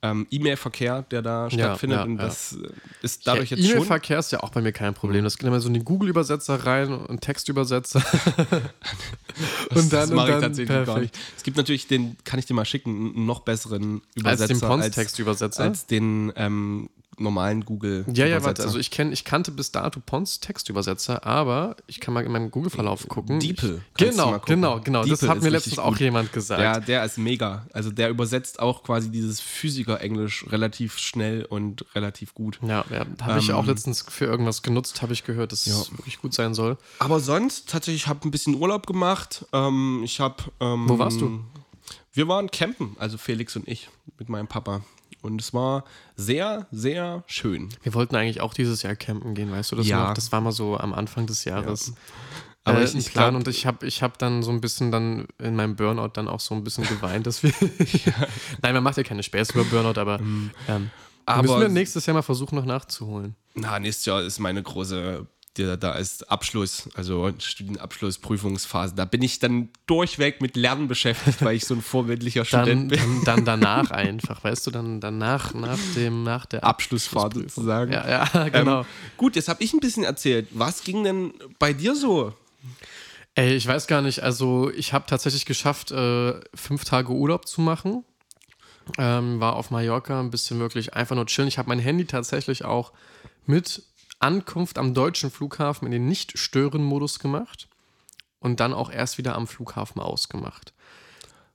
ähm, 0.03 0.27
E-Mail-Verkehr, 0.31 1.03
der 1.11 1.23
da 1.23 1.51
stattfindet 1.51 1.99
ja, 1.99 2.05
und 2.05 2.19
ja. 2.19 2.25
das 2.25 2.53
äh, 2.53 2.69
ist 3.03 3.27
dadurch 3.27 3.51
ja, 3.51 3.57
jetzt 3.57 3.67
schon... 3.67 3.77
E-Mail-Verkehr 3.77 4.19
ist 4.19 4.33
ja 4.33 4.43
auch 4.43 4.51
bei 4.51 4.61
mir 4.61 4.73
kein 4.73 4.95
Problem. 4.95 5.25
Das 5.25 5.39
geht 5.39 5.47
immer 5.47 5.61
so 5.61 5.69
in 5.69 5.75
den 5.75 5.85
Google-Übersetzer 5.85 6.67
rein 6.67 6.93
und 6.93 7.21
Textübersetzer. 7.21 8.01
und 9.71 9.75
dann, 9.75 9.89
das 9.91 10.11
und 10.11 10.17
mache 10.17 10.33
ich 10.33 10.41
tatsächlich 10.41 10.69
gar 10.69 10.85
perfekt. 10.85 11.15
nicht. 11.15 11.19
Es 11.37 11.43
gibt 11.43 11.57
natürlich 11.57 11.87
den, 11.87 12.17
kann 12.25 12.39
ich 12.39 12.47
dir 12.47 12.55
mal 12.55 12.65
schicken, 12.65 13.15
einen 13.15 13.27
noch 13.27 13.41
besseren 13.41 14.03
Als 14.23 14.41
Übersetzer 14.41 14.55
den 14.55 14.61
Pons-Textübersetzer? 14.61 15.63
als 15.63 15.87
den 15.87 16.33
ähm, 16.37 16.91
normalen 17.19 17.65
Google. 17.65 18.05
Ja, 18.13 18.27
ja, 18.27 18.43
warte, 18.45 18.63
also 18.63 18.79
ich, 18.79 18.91
kenn, 18.91 19.13
ich 19.13 19.25
kannte 19.25 19.51
bis 19.51 19.73
dato 19.73 20.01
Pons 20.01 20.41
Textübersetzer, 20.41 21.25
aber 21.27 21.77
ich 21.87 22.01
kann 22.01 22.15
mal 22.15 22.25
in 22.25 22.33
meinem 22.33 22.51
Google-Verlauf 22.51 23.09
gucken. 23.09 23.41
Ich, 23.41 23.57
kannst 23.57 23.63
du 23.65 23.81
genau, 23.95 24.33
gucken. 24.33 24.55
genau, 24.55 24.81
genau. 24.81 25.05
Das 25.05 25.23
hat 25.23 25.43
mir 25.43 25.51
letztens 25.51 25.79
auch 25.79 25.91
gut. 25.91 26.01
jemand 26.01 26.33
gesagt. 26.33 26.61
Ja, 26.61 26.81
der 26.81 27.05
ist 27.05 27.19
mega. 27.19 27.67
Also 27.73 27.91
der 27.91 28.11
übersetzt 28.11 28.61
auch 28.61 28.83
quasi 28.83 29.11
dieses 29.11 29.41
Physiker-Englisch 29.41 30.47
relativ 30.51 30.99
schnell 30.99 31.45
und 31.45 31.85
relativ 31.95 32.35
gut. 32.35 32.59
Ja, 32.63 32.85
ja 32.91 33.07
habe 33.23 33.39
ich 33.39 33.49
Ähm, 33.49 33.55
auch 33.55 33.67
letztens 33.67 34.05
für 34.09 34.27
irgendwas 34.27 34.63
genutzt, 34.63 35.03
habe 35.03 35.13
ich 35.13 35.25
gehört, 35.25 35.53
dass 35.53 35.67
es 35.67 35.91
wirklich 35.93 36.21
gut 36.21 36.35
sein 36.35 36.55
soll. 36.55 36.77
Aber 36.99 37.21
sonst, 37.21 37.69
tatsächlich, 37.69 38.03
ich 38.03 38.09
habe 38.09 38.27
ein 38.27 38.31
bisschen 38.31 38.55
Urlaub 38.55 38.87
gemacht. 38.87 39.45
Ähm, 39.53 40.03
ich 40.05 40.21
habe. 40.21 40.37
Ähm, 40.61 40.89
Wo 40.89 40.99
warst 40.99 41.21
du? 41.21 41.41
Wir 42.17 42.29
waren 42.29 42.51
campen, 42.51 42.97
also 42.99 43.19
Felix 43.19 43.55
und 43.57 43.69
ich 43.69 43.89
mit 44.19 44.29
meinem 44.29 44.47
Papa. 44.49 44.83
Und 45.23 45.41
es 45.41 45.53
war 45.53 45.85
sehr, 46.15 46.67
sehr 46.71 47.25
schön. 47.27 47.69
Wir 47.83 47.95
wollten 47.95 48.17
eigentlich 48.17 48.41
auch 48.41 48.55
dieses 48.55 48.83
Jahr 48.83 48.95
campen 48.97 49.35
gehen, 49.35 49.51
weißt 49.51 49.73
du 49.73 49.77
das 49.77 49.87
Ja. 49.87 50.09
noch? 50.09 50.15
Das 50.15 50.31
war 50.33 50.41
mal 50.41 50.53
so 50.53 50.79
am 50.79 50.95
Anfang 50.95 51.27
des 51.27 51.45
Jahres. 51.45 51.93
Aber 52.65 52.81
äh, 52.81 52.85
ich- 52.85 52.95
ich 52.95 53.13
Plan 53.13 53.31
glaub- 53.31 53.41
und 53.41 53.49
ich 53.49 53.67
habe 53.67 53.87
ich 53.87 54.03
hab 54.03 54.19
dann 54.19 54.43
so 54.43 54.51
ein 54.51 54.61
bisschen 54.61 54.91
dann 54.91 55.27
in 55.39 55.57
meinem 55.57 55.77
Burnout 55.77 56.11
dann 56.15 56.27
auch 56.29 56.41
so 56.41 56.55
ein 56.55 56.65
bisschen 56.65 56.85
geweint, 56.85 57.27
dass 57.27 57.43
wir. 57.43 57.53
Nein, 58.63 58.75
man 58.75 58.83
macht 58.83 58.97
ja 58.97 59.03
keine 59.03 59.23
Späße 59.23 59.53
über 59.53 59.65
Burnout, 59.65 60.01
aber, 60.01 60.19
ähm, 60.21 60.51
Aber- 61.27 61.43
müssen 61.43 61.61
wir 61.61 61.69
nächstes 61.69 62.07
Jahr 62.07 62.15
mal 62.15 62.23
versuchen, 62.23 62.57
noch 62.57 62.65
nachzuholen. 62.65 63.35
Na, 63.55 63.79
nächstes 63.79 64.07
Jahr 64.07 64.23
ist 64.23 64.39
meine 64.39 64.63
große, 64.63 65.27
der, 65.59 65.77
da 65.77 65.95
ist 65.95 66.31
Abschluss, 66.31 66.89
also 66.95 67.33
Studienabschluss, 67.39 68.19
Prüfungsphase. 68.19 68.95
Da 68.95 69.05
bin 69.05 69.23
ich 69.23 69.39
dann 69.39 69.69
durchweg 69.87 70.41
mit 70.41 70.57
Lernen 70.57 70.89
beschäftigt, 70.89 71.43
weil 71.43 71.57
ich 71.57 71.65
so 71.65 71.75
ein 71.75 71.83
vorbildlicher 71.83 72.45
Student 72.45 72.89
bin. 72.89 72.99
dann, 72.99 73.25
dann 73.25 73.45
danach 73.45 73.91
einfach, 73.91 74.43
weißt 74.45 74.67
du, 74.67 74.71
dann 74.71 75.01
danach, 75.01 75.55
nach 75.55 75.79
dem, 75.95 76.23
nach 76.23 76.47
der 76.47 76.65
Abschlussprüfung. 76.65 77.49
sozusagen. 77.49 77.93
Ja, 77.93 78.09
ja, 78.09 78.49
genau. 78.53 78.81
Ähm, 78.81 78.87
gut, 79.17 79.37
jetzt 79.37 79.49
habe 79.49 79.63
ich 79.63 79.73
ein 79.73 79.81
bisschen 79.81 80.05
erzählt. 80.05 80.49
Was 80.53 80.83
ging 80.83 81.05
denn 81.05 81.33
bei 81.59 81.73
dir 81.73 81.95
so? 81.95 82.33
Ey, 83.35 83.55
ich 83.55 83.67
weiß 83.67 83.87
gar 83.87 84.03
nicht. 84.03 84.23
Also, 84.23 84.71
ich 84.71 84.93
habe 84.93 85.05
tatsächlich 85.07 85.45
geschafft, 85.45 85.91
äh, 85.91 86.35
fünf 86.55 86.85
Tage 86.85 87.13
Urlaub 87.13 87.47
zu 87.47 87.61
machen. 87.61 88.05
Ähm, 88.99 89.41
war 89.41 89.57
auf 89.57 89.71
Mallorca 89.71 90.21
ein 90.21 90.31
bisschen 90.31 90.61
wirklich 90.61 90.95
einfach 90.95 91.17
nur 91.17 91.27
chillen. 91.27 91.49
Ich 91.49 91.59
habe 91.59 91.69
mein 91.69 91.79
Handy 91.79 92.07
tatsächlich 92.07 92.65
auch 92.65 92.93
mit 93.45 93.83
Ankunft 94.19 94.79
am 94.79 94.95
deutschen 94.95 95.31
Flughafen 95.31 95.87
in 95.87 95.93
den 95.93 96.07
Nicht-Stören-Modus 96.09 97.19
gemacht 97.19 97.69
und 98.41 98.61
dann 98.61 98.73
auch 98.73 98.91
erst 98.91 99.19
wieder 99.19 99.35
am 99.35 99.47
Flughafen 99.47 100.01
ausgemacht. 100.01 100.73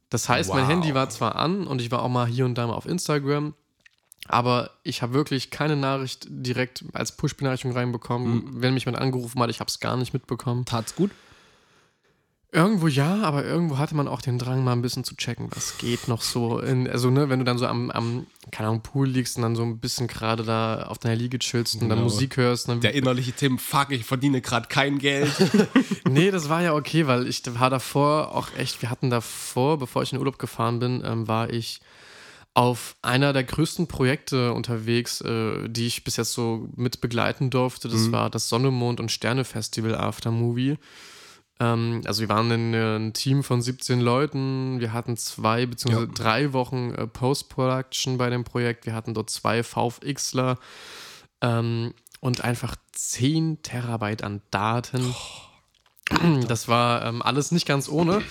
Das 0.10 0.28
heißt, 0.28 0.50
mein 0.50 0.64
Wow. 0.64 0.70
Handy 0.70 0.94
war 0.94 1.10
zwar 1.10 1.36
an 1.38 1.66
und 1.66 1.82
ich 1.82 1.90
war 1.90 2.02
auch 2.04 2.10
mal 2.10 2.28
hier 2.28 2.46
und 2.46 2.56
da 2.56 2.68
mal 2.68 2.74
auf 2.74 2.86
Instagram, 2.86 3.54
aber 4.28 4.72
ich 4.84 5.02
habe 5.02 5.14
wirklich 5.14 5.52
keine 5.52 5.76
Nachricht 5.76 6.28
direkt 6.30 6.84
als 6.94 7.16
Push-Benachrichtigung 7.16 7.76
reinbekommen. 7.76 8.62
Wenn 8.62 8.74
mich 8.74 8.86
jemand 8.86 9.02
angerufen 9.02 9.42
hat, 9.42 9.50
ich 9.50 9.60
habe 9.60 9.70
es 9.70 9.80
gar 9.80 9.98
nicht 9.98 10.14
mitbekommen. 10.14 10.66
Tat's 10.66 10.96
gut? 10.96 11.12
Irgendwo 12.54 12.88
ja, 12.90 13.22
aber 13.22 13.46
irgendwo 13.46 13.78
hatte 13.78 13.96
man 13.96 14.10
auch 14.10 14.22
den 14.22 14.38
Drang, 14.38 14.62
mal 14.62 14.74
ein 14.74 14.82
bisschen 14.82 15.06
zu 15.06 15.16
checken, 15.16 15.48
was 15.56 15.78
geht 15.78 16.10
noch 16.10 16.22
so. 16.22 16.60
In, 16.60 16.86
also, 16.90 17.10
ne, 17.10 17.30
wenn 17.30 17.40
du 17.40 17.46
dann 17.46 17.58
so 17.58 17.66
am, 17.66 17.90
am, 17.92 18.28
keine 18.52 18.68
Ahnung, 18.68 18.82
Pool 18.82 19.08
liegst 19.08 19.38
und 19.38 19.44
dann 19.44 19.56
so 19.56 19.64
ein 19.64 19.80
bisschen 19.80 20.08
gerade 20.08 20.44
da 20.44 20.84
auf 20.88 20.98
deiner 20.98 21.16
Liege 21.16 21.40
chillst 21.40 21.76
und 21.76 21.82
dann 21.88 22.00
Genau. 22.00 22.02
Musik 22.04 22.36
hörst. 22.36 22.68
Dann, 22.68 22.82
Der 22.82 22.94
innerliche 22.94 23.32
Tim, 23.32 23.58
fuck, 23.58 23.92
ich 23.92 24.04
verdiene 24.04 24.42
gerade 24.42 24.68
kein 24.68 24.98
Geld. 24.98 25.32
nee, 26.10 26.30
das 26.30 26.50
war 26.50 26.62
ja 26.62 26.74
okay, 26.74 27.08
weil 27.08 27.26
ich 27.26 27.42
war 27.58 27.70
davor 27.70 28.36
auch 28.36 28.50
echt, 28.58 28.82
wir 28.82 28.90
hatten 28.90 29.10
davor, 29.10 29.80
bevor 29.80 30.04
ich 30.04 30.12
in 30.12 30.18
den 30.18 30.22
Urlaub 30.22 30.38
gefahren 30.38 30.80
bin, 30.80 31.02
ähm, 31.06 31.30
war 31.30 31.50
ich 31.50 31.80
auf 32.54 32.98
einer 33.02 33.32
der 33.32 33.46
größten 33.46 33.88
Projekte 33.88 34.52
unterwegs, 34.52 35.22
äh, 35.22 35.70
die 35.70 35.88
ich 35.88 36.04
bis 36.04 36.18
jetzt 36.18 36.34
so 36.34 36.68
mit 36.76 37.00
begleiten 37.00 37.50
durfte. 37.50 37.88
Das 37.88 38.12
war 38.12 38.30
das 38.30 38.50
Sonne, 38.50 38.72
Mond 38.72 39.00
und 39.00 39.10
Sterne 39.10 39.46
Festival 39.46 39.96
After 39.96 40.32
Movie. 40.32 40.76
Ähm, 41.62 42.02
also 42.06 42.22
wir 42.22 42.30
waren 42.30 42.50
in, 42.50 42.74
äh, 42.74 42.98
ein 42.98 43.14
Team 43.14 43.44
von 43.44 43.62
17 43.62 44.02
Leuten. 44.02 44.80
Wir 44.80 44.94
hatten 44.94 45.16
zwei 45.16 45.68
bzw. 45.68 45.94
Ja. 45.94 46.06
drei 46.08 46.54
Wochen 46.54 46.92
äh, 46.96 47.06
Post-Production 47.06 48.18
bei 48.18 48.32
dem 48.32 48.44
Projekt. 48.44 48.88
Wir 48.88 48.96
hatten 48.96 49.14
dort 49.14 49.30
zwei 49.30 49.62
VFXler 49.62 50.58
ähm, 51.42 51.94
und 52.20 52.44
einfach 52.44 52.76
10 52.94 53.62
Terabyte 53.62 54.24
an 54.24 54.42
Daten. 54.50 55.14
Das 56.48 56.68
war 56.68 57.06
ähm, 57.06 57.22
alles 57.22 57.52
nicht 57.52 57.68
ganz 57.68 57.88
ohne. 57.88 58.22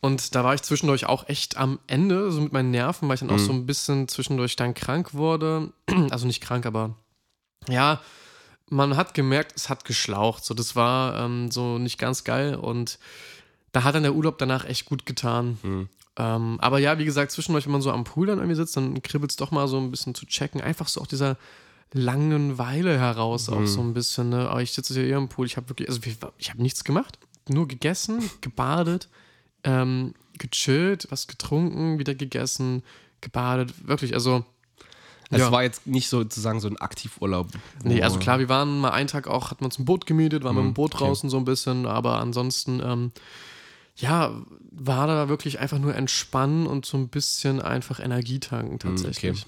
Und 0.00 0.34
da 0.34 0.44
war 0.44 0.54
ich 0.54 0.62
zwischendurch 0.62 1.06
auch 1.06 1.28
echt 1.28 1.56
am 1.56 1.80
Ende, 1.86 2.30
so 2.30 2.40
mit 2.40 2.52
meinen 2.52 2.70
Nerven, 2.70 3.08
weil 3.08 3.14
ich 3.14 3.20
dann 3.20 3.30
auch 3.30 3.38
so 3.38 3.52
ein 3.52 3.66
bisschen 3.66 4.06
zwischendurch 4.06 4.54
dann 4.54 4.74
krank 4.74 5.14
wurde. 5.14 5.72
Also 6.10 6.26
nicht 6.26 6.42
krank, 6.42 6.66
aber 6.66 6.94
ja, 7.68 8.00
man 8.68 8.96
hat 8.96 9.14
gemerkt, 9.14 9.52
es 9.56 9.68
hat 9.68 9.84
geschlaucht. 9.84 10.44
So, 10.44 10.54
das 10.54 10.76
war 10.76 11.18
ähm, 11.18 11.50
so 11.50 11.78
nicht 11.78 11.98
ganz 11.98 12.24
geil. 12.24 12.56
Und 12.56 12.98
da 13.72 13.84
hat 13.84 13.94
dann 13.94 14.02
der 14.02 14.14
Urlaub 14.14 14.38
danach 14.38 14.64
echt 14.64 14.86
gut 14.86 15.06
getan. 15.06 15.58
Ähm, 16.18 16.58
aber 16.60 16.78
ja, 16.78 16.98
wie 16.98 17.04
gesagt, 17.04 17.30
zwischendurch, 17.30 17.66
wenn 17.66 17.72
man 17.72 17.82
so 17.82 17.92
am 17.92 18.04
Pool 18.04 18.26
dann 18.26 18.38
irgendwie 18.38 18.56
sitzt, 18.56 18.76
dann 18.76 19.02
kribbelt 19.02 19.30
es 19.30 19.36
doch 19.36 19.50
mal 19.50 19.68
so 19.68 19.78
ein 19.78 19.90
bisschen 19.90 20.14
zu 20.14 20.26
checken. 20.26 20.60
Einfach 20.60 20.88
so 20.88 21.00
auch 21.00 21.06
dieser 21.06 21.36
Langeweile 21.92 22.98
heraus, 22.98 23.48
auch 23.48 23.66
so 23.66 23.80
ein 23.80 23.94
bisschen. 23.94 24.30
Ne? 24.30 24.48
Aber 24.48 24.62
ich 24.62 24.72
sitze 24.72 24.94
hier 24.94 25.06
eher 25.06 25.18
am 25.18 25.28
Pool, 25.28 25.46
ich 25.46 25.56
habe 25.56 25.68
wirklich, 25.68 25.88
also 25.88 26.00
ich, 26.04 26.16
ich 26.38 26.50
habe 26.50 26.62
nichts 26.62 26.84
gemacht. 26.84 27.18
Nur 27.48 27.68
gegessen, 27.68 28.28
gebadet, 28.40 29.08
ähm, 29.62 30.14
gechillt, 30.38 31.06
was 31.10 31.28
getrunken, 31.28 31.98
wieder 31.98 32.14
gegessen, 32.14 32.82
gebadet. 33.20 33.86
Wirklich, 33.86 34.14
also. 34.14 34.44
Es 35.30 35.40
Ja. 35.40 35.50
war 35.52 35.62
jetzt 35.62 35.86
nicht 35.86 36.08
sozusagen 36.08 36.60
so 36.60 36.68
ein 36.68 36.76
Aktivurlaub. 36.76 37.48
Nee, 37.82 38.02
also 38.02 38.18
klar, 38.18 38.38
wir 38.38 38.48
waren 38.48 38.78
mal 38.80 38.90
einen 38.90 39.08
Tag 39.08 39.26
auch, 39.26 39.50
hatten 39.50 39.62
wir 39.62 39.66
uns 39.66 39.78
ein 39.78 39.84
Boot 39.84 40.06
gemietet, 40.06 40.44
waren 40.44 40.54
mit 40.54 40.64
dem 40.64 40.74
Boot 40.74 40.94
okay. 40.94 41.04
draußen 41.04 41.28
so 41.30 41.36
ein 41.36 41.44
bisschen, 41.44 41.86
aber 41.86 42.18
ansonsten, 42.18 42.80
ähm, 42.84 43.12
ja, 43.96 44.30
war 44.70 45.06
da 45.06 45.28
wirklich 45.28 45.58
einfach 45.58 45.78
nur 45.78 45.94
entspannen 45.94 46.66
und 46.66 46.86
so 46.86 46.96
ein 46.96 47.08
bisschen 47.08 47.60
einfach 47.60 47.98
Energie 47.98 48.38
tanken 48.40 48.78
tatsächlich. 48.78 49.46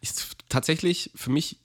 Ich, 0.00 0.10
tatsächlich, 0.48 1.10
für 1.14 1.30
mich 1.30 1.58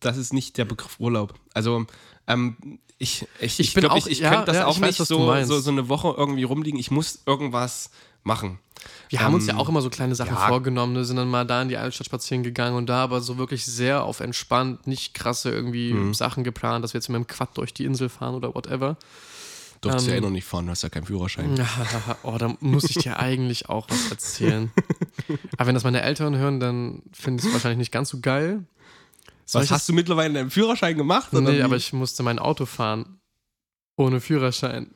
das 0.00 0.16
ist 0.16 0.32
nicht 0.32 0.58
der 0.58 0.64
Begriff 0.64 0.98
Urlaub. 0.98 1.34
Also, 1.54 1.86
ähm, 2.26 2.56
ich, 2.98 3.22
ich, 3.40 3.58
Ich 3.58 3.60
ich, 3.60 3.74
bin 3.74 3.82
glaube, 3.82 3.94
auch- 3.94 3.98
ich, 4.06 4.12
ich 4.12 4.18
ja, 4.20 4.30
könnte 4.30 4.46
das 4.46 4.56
ja, 4.56 4.66
auch 4.66 4.74
ich 4.76 4.80
weiß, 4.80 4.98
nicht 4.98 5.00
du 5.00 5.04
so, 5.04 5.44
so, 5.44 5.60
so 5.60 5.70
eine 5.70 5.88
Woche 5.88 6.14
irgendwie 6.16 6.42
rumliegen. 6.44 6.78
Ich 6.80 6.90
muss 6.90 7.20
irgendwas 7.26 7.90
machen. 8.24 8.58
Wir 9.10 9.20
haben 9.20 9.34
uns 9.34 9.46
ja 9.46 9.52
Ähm, 9.52 9.58
auch 9.60 9.68
immer 9.68 9.80
so 9.82 9.90
kleine 9.90 10.14
Sachen 10.14 10.34
ja. 10.34 10.48
vorgenommen, 10.48 10.92
ne, 10.94 11.04
sind 11.04 11.16
dann 11.16 11.28
mal 11.30 11.44
da 11.46 11.62
in 11.62 11.68
die 11.68 11.76
Altstadt 11.76 12.06
spazieren 12.06 12.42
gegangen 12.42 12.76
und 12.76 12.86
da 12.88 13.02
aber 13.04 13.20
so 13.20 13.38
wirklich 13.38 13.64
sehr 13.64 14.02
auf 14.04 14.20
entspannt, 14.20 14.86
nicht 14.86 15.14
krasse 15.14 15.50
irgendwie 15.50 15.92
Mhm. 15.92 16.14
Sachen 16.14 16.42
geplant, 16.44 16.82
dass 16.82 16.92
wir 16.94 16.98
jetzt 16.98 17.08
mit 17.08 17.16
dem 17.16 17.26
Quad 17.26 17.56
durch 17.56 17.72
die 17.74 17.84
Insel 17.84 18.08
fahren 18.08 18.34
oder 18.34 18.54
whatever. 18.54 18.96
Du 19.82 19.88
ja 19.88 19.96
Ähm, 19.98 20.08
eh 20.14 20.20
noch 20.20 20.30
nicht 20.30 20.44
fahren, 20.44 20.66
du 20.66 20.70
hast 20.72 20.82
ja 20.82 20.88
keinen 20.88 21.06
Führerschein. 21.06 21.54
oh, 22.22 22.36
da 22.38 22.54
muss 22.60 22.84
ich 22.84 22.96
dir 22.98 23.18
eigentlich 23.18 23.68
auch 23.68 23.88
was 23.90 24.10
erzählen. 24.10 24.70
Aber 25.58 25.66
wenn 25.66 25.74
das 25.74 25.84
meine 25.84 26.02
Eltern 26.02 26.36
hören, 26.36 26.58
dann 26.60 27.02
finde 27.12 27.40
ich 27.42 27.48
es 27.48 27.52
wahrscheinlich 27.52 27.78
nicht 27.78 27.92
ganz 27.92 28.08
so 28.08 28.20
geil. 28.20 28.64
Soll 29.44 29.62
Was 29.62 29.68
das- 29.68 29.78
hast 29.78 29.88
du 29.88 29.92
mittlerweile 29.92 30.34
deinen 30.34 30.50
Führerschein 30.50 30.96
gemacht? 30.96 31.32
oder 31.32 31.50
Nee, 31.50 31.62
aber 31.62 31.76
ich 31.76 31.92
musste 31.92 32.22
mein 32.22 32.38
Auto 32.38 32.64
fahren. 32.64 33.18
Ohne 34.02 34.20
Führerschein. 34.20 34.88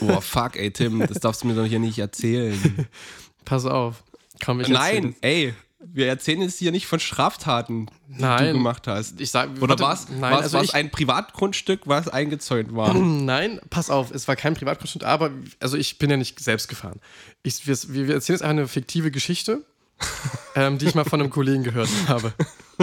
Boah, 0.00 0.22
fuck, 0.22 0.56
ey, 0.56 0.70
Tim, 0.70 1.00
das 1.06 1.20
darfst 1.20 1.42
du 1.42 1.46
mir 1.46 1.54
doch 1.54 1.66
hier 1.66 1.78
nicht 1.78 1.98
erzählen. 1.98 2.88
Pass 3.44 3.66
auf. 3.66 4.02
Komm, 4.44 4.60
ich 4.60 4.68
Nein, 4.68 5.14
ey, 5.20 5.54
wir 5.78 6.06
erzählen 6.08 6.40
jetzt 6.42 6.58
hier 6.58 6.72
nicht 6.72 6.86
von 6.86 6.98
Straftaten, 6.98 7.86
die 8.08 8.16
du 8.16 8.22
Nein. 8.22 8.54
gemacht 8.54 8.86
hast. 8.86 9.20
Ich 9.20 9.30
sag, 9.30 9.50
Oder 9.60 9.78
war 9.78 9.94
es 9.94 10.06
also 10.22 10.58
war's 10.58 10.64
ich, 10.64 10.74
ein 10.74 10.90
Privatgrundstück, 10.90 11.82
was 11.84 12.08
eingezäunt 12.08 12.74
war? 12.74 12.94
Nein, 12.94 13.60
pass 13.70 13.90
auf, 13.90 14.10
es 14.10 14.26
war 14.26 14.36
kein 14.36 14.54
Privatgrundstück, 14.54 15.04
aber 15.04 15.30
also 15.60 15.76
ich 15.76 15.98
bin 15.98 16.10
ja 16.10 16.16
nicht 16.16 16.40
selbst 16.40 16.68
gefahren. 16.68 17.00
Ich, 17.42 17.66
wir, 17.66 17.76
wir 17.88 18.08
wir 18.08 18.14
erzählen 18.14 18.36
jetzt 18.36 18.42
einfach 18.42 18.58
eine 18.58 18.68
fiktive 18.68 19.10
Geschichte, 19.10 19.64
ähm, 20.56 20.78
die 20.78 20.86
ich 20.86 20.94
mal 20.94 21.04
von 21.04 21.20
einem 21.20 21.30
Kollegen 21.30 21.62
gehört 21.62 21.88
habe. 22.08 22.32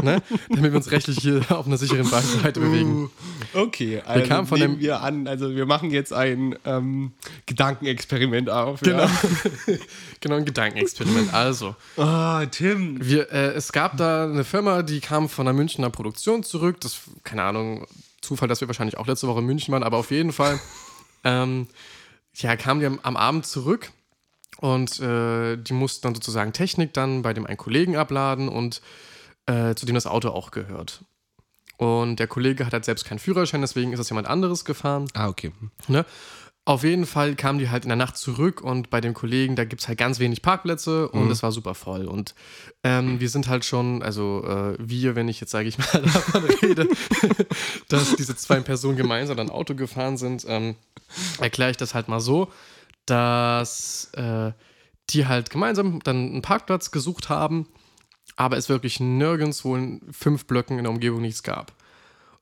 Ne? 0.01 0.21
Damit 0.49 0.71
wir 0.71 0.77
uns 0.77 0.89
rechtlich 0.91 1.17
hier 1.19 1.41
auf 1.49 1.67
einer 1.67 1.77
sicheren 1.77 2.05
Seite 2.05 2.59
bewegen. 2.61 3.11
Okay, 3.53 4.01
also 4.05 4.25
kamen 4.27 4.47
von 4.47 4.57
nehmen 4.59 4.75
dem- 4.75 4.79
wir 4.81 5.01
an, 5.01 5.27
also 5.27 5.53
wir 5.53 5.65
machen 5.65 5.91
jetzt 5.91 6.13
ein 6.13 6.55
ähm, 6.65 7.11
Gedankenexperiment 7.45 8.49
auf. 8.49 8.79
Genau. 8.79 9.03
Ja. 9.03 9.11
genau, 10.21 10.35
ein 10.37 10.45
Gedankenexperiment. 10.45 11.33
Also, 11.33 11.75
Ah, 11.97 12.45
Tim. 12.45 13.05
wir, 13.05 13.31
äh, 13.33 13.47
es 13.53 13.73
gab 13.73 13.97
da 13.97 14.23
eine 14.23 14.45
Firma, 14.45 14.81
die 14.81 15.01
kam 15.01 15.27
von 15.27 15.45
einer 15.47 15.55
Münchner 15.57 15.89
Produktion 15.89 16.43
zurück. 16.43 16.79
Das, 16.79 17.01
keine 17.25 17.43
Ahnung, 17.43 17.85
Zufall, 18.21 18.47
dass 18.47 18.61
wir 18.61 18.67
wahrscheinlich 18.69 18.97
auch 18.97 19.07
letzte 19.07 19.27
Woche 19.27 19.39
in 19.39 19.45
München 19.45 19.73
waren, 19.73 19.83
aber 19.83 19.97
auf 19.97 20.11
jeden 20.11 20.31
Fall 20.31 20.57
ähm, 21.25 21.67
ja, 22.35 22.55
kamen 22.55 22.79
die 22.79 22.85
am, 22.85 22.99
am 23.03 23.17
Abend 23.17 23.45
zurück 23.45 23.91
und 24.61 24.99
äh, 24.99 25.57
die 25.57 25.73
mussten 25.73 26.03
dann 26.03 26.15
sozusagen 26.15 26.53
Technik 26.53 26.93
dann 26.93 27.23
bei 27.23 27.33
dem 27.33 27.45
einen 27.45 27.57
Kollegen 27.57 27.97
abladen 27.97 28.47
und 28.47 28.81
äh, 29.47 29.75
zu 29.75 29.85
dem 29.85 29.95
das 29.95 30.07
Auto 30.07 30.29
auch 30.29 30.51
gehört. 30.51 31.03
Und 31.77 32.17
der 32.17 32.27
Kollege 32.27 32.65
hat 32.65 32.73
halt 32.73 32.85
selbst 32.85 33.05
keinen 33.05 33.17
Führerschein, 33.17 33.61
deswegen 33.61 33.91
ist 33.91 33.97
das 33.97 34.09
jemand 34.09 34.27
anderes 34.27 34.63
gefahren. 34.63 35.07
Ah, 35.13 35.27
okay. 35.27 35.51
Ne? 35.87 36.05
Auf 36.63 36.83
jeden 36.83 37.07
Fall 37.07 37.33
kamen 37.33 37.57
die 37.57 37.71
halt 37.71 37.85
in 37.85 37.89
der 37.89 37.95
Nacht 37.95 38.17
zurück 38.17 38.61
und 38.61 38.91
bei 38.91 39.01
dem 39.01 39.15
Kollegen, 39.15 39.55
da 39.55 39.65
gibt 39.65 39.81
es 39.81 39.87
halt 39.87 39.97
ganz 39.97 40.19
wenig 40.19 40.43
Parkplätze 40.43 41.09
und 41.09 41.31
es 41.31 41.41
war 41.41 41.51
super 41.51 41.73
voll. 41.73 42.05
Und 42.05 42.35
ähm, 42.83 43.19
wir 43.19 43.29
sind 43.29 43.47
halt 43.47 43.65
schon, 43.65 44.03
also 44.03 44.45
äh, 44.45 44.75
wir, 44.77 45.15
wenn 45.15 45.27
ich 45.27 45.41
jetzt 45.41 45.49
sage 45.49 45.67
ich 45.67 45.79
mal 45.79 45.87
davon 46.03 46.43
rede, 46.61 46.87
dass 47.89 48.15
diese 48.15 48.35
zwei 48.35 48.59
Personen 48.59 48.95
gemeinsam 48.95 49.39
ein 49.39 49.49
Auto 49.49 49.73
gefahren 49.73 50.17
sind, 50.17 50.45
ähm, 50.47 50.75
erkläre 51.39 51.71
ich 51.71 51.77
das 51.77 51.95
halt 51.95 52.07
mal 52.07 52.19
so, 52.19 52.51
dass 53.05 54.11
äh, 54.13 54.51
die 55.09 55.27
halt 55.27 55.49
gemeinsam 55.49 55.99
dann 56.03 56.15
einen 56.15 56.41
Parkplatz 56.41 56.91
gesucht 56.91 57.29
haben, 57.29 57.67
aber 58.35 58.57
es 58.57 58.69
wirklich 58.69 58.99
nirgendwo 58.99 59.75
in 59.75 60.01
fünf 60.11 60.45
Blöcken 60.45 60.77
in 60.77 60.83
der 60.83 60.91
Umgebung 60.91 61.21
nichts 61.21 61.43
gab. 61.43 61.73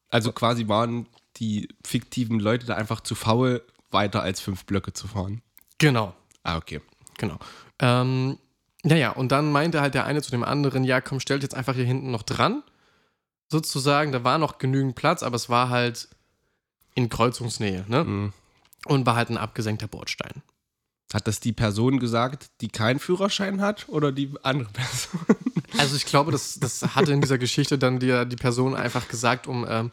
Also 0.09 0.31
quasi 0.31 0.67
waren 0.67 1.07
die 1.37 1.69
fiktiven 1.85 2.39
Leute 2.39 2.65
da 2.65 2.75
einfach 2.75 3.01
zu 3.01 3.15
faul, 3.15 3.65
weiter 3.91 4.21
als 4.21 4.39
fünf 4.39 4.65
Blöcke 4.65 4.93
zu 4.93 5.07
fahren. 5.07 5.41
Genau. 5.77 6.13
Ah, 6.43 6.57
okay. 6.57 6.81
Genau. 7.17 7.37
Ähm, 7.79 8.37
naja, 8.83 9.11
und 9.11 9.31
dann 9.31 9.51
meinte 9.51 9.81
halt 9.81 9.93
der 9.93 10.05
eine 10.05 10.21
zu 10.21 10.31
dem 10.31 10.43
anderen, 10.43 10.83
ja, 10.83 11.01
komm, 11.01 11.19
stellt 11.19 11.43
jetzt 11.43 11.55
einfach 11.55 11.75
hier 11.75 11.85
hinten 11.85 12.11
noch 12.11 12.23
dran. 12.23 12.63
Sozusagen, 13.49 14.11
da 14.11 14.23
war 14.23 14.37
noch 14.37 14.57
genügend 14.57 14.95
Platz, 14.95 15.23
aber 15.23 15.35
es 15.35 15.49
war 15.49 15.69
halt 15.69 16.07
in 16.95 17.09
Kreuzungsnähe, 17.09 17.85
ne? 17.87 18.03
Mhm. 18.03 18.33
Und 18.85 19.05
war 19.05 19.15
halt 19.15 19.29
ein 19.29 19.37
abgesenkter 19.37 19.87
Bordstein. 19.87 20.41
Hat 21.13 21.27
das 21.27 21.39
die 21.39 21.53
Person 21.53 21.99
gesagt, 21.99 22.47
die 22.61 22.67
keinen 22.67 22.99
Führerschein 22.99 23.61
hat 23.61 23.89
oder 23.89 24.11
die 24.11 24.31
andere 24.43 24.71
Person? 24.71 25.21
Also 25.77 25.95
ich 25.95 26.05
glaube, 26.05 26.31
das, 26.31 26.59
das 26.59 26.95
hatte 26.95 27.13
in 27.13 27.21
dieser 27.21 27.37
Geschichte 27.37 27.77
dann 27.77 27.99
die, 27.99 28.25
die 28.27 28.35
Person 28.35 28.75
einfach 28.75 29.07
gesagt, 29.07 29.47
um 29.47 29.65
ähm, 29.69 29.91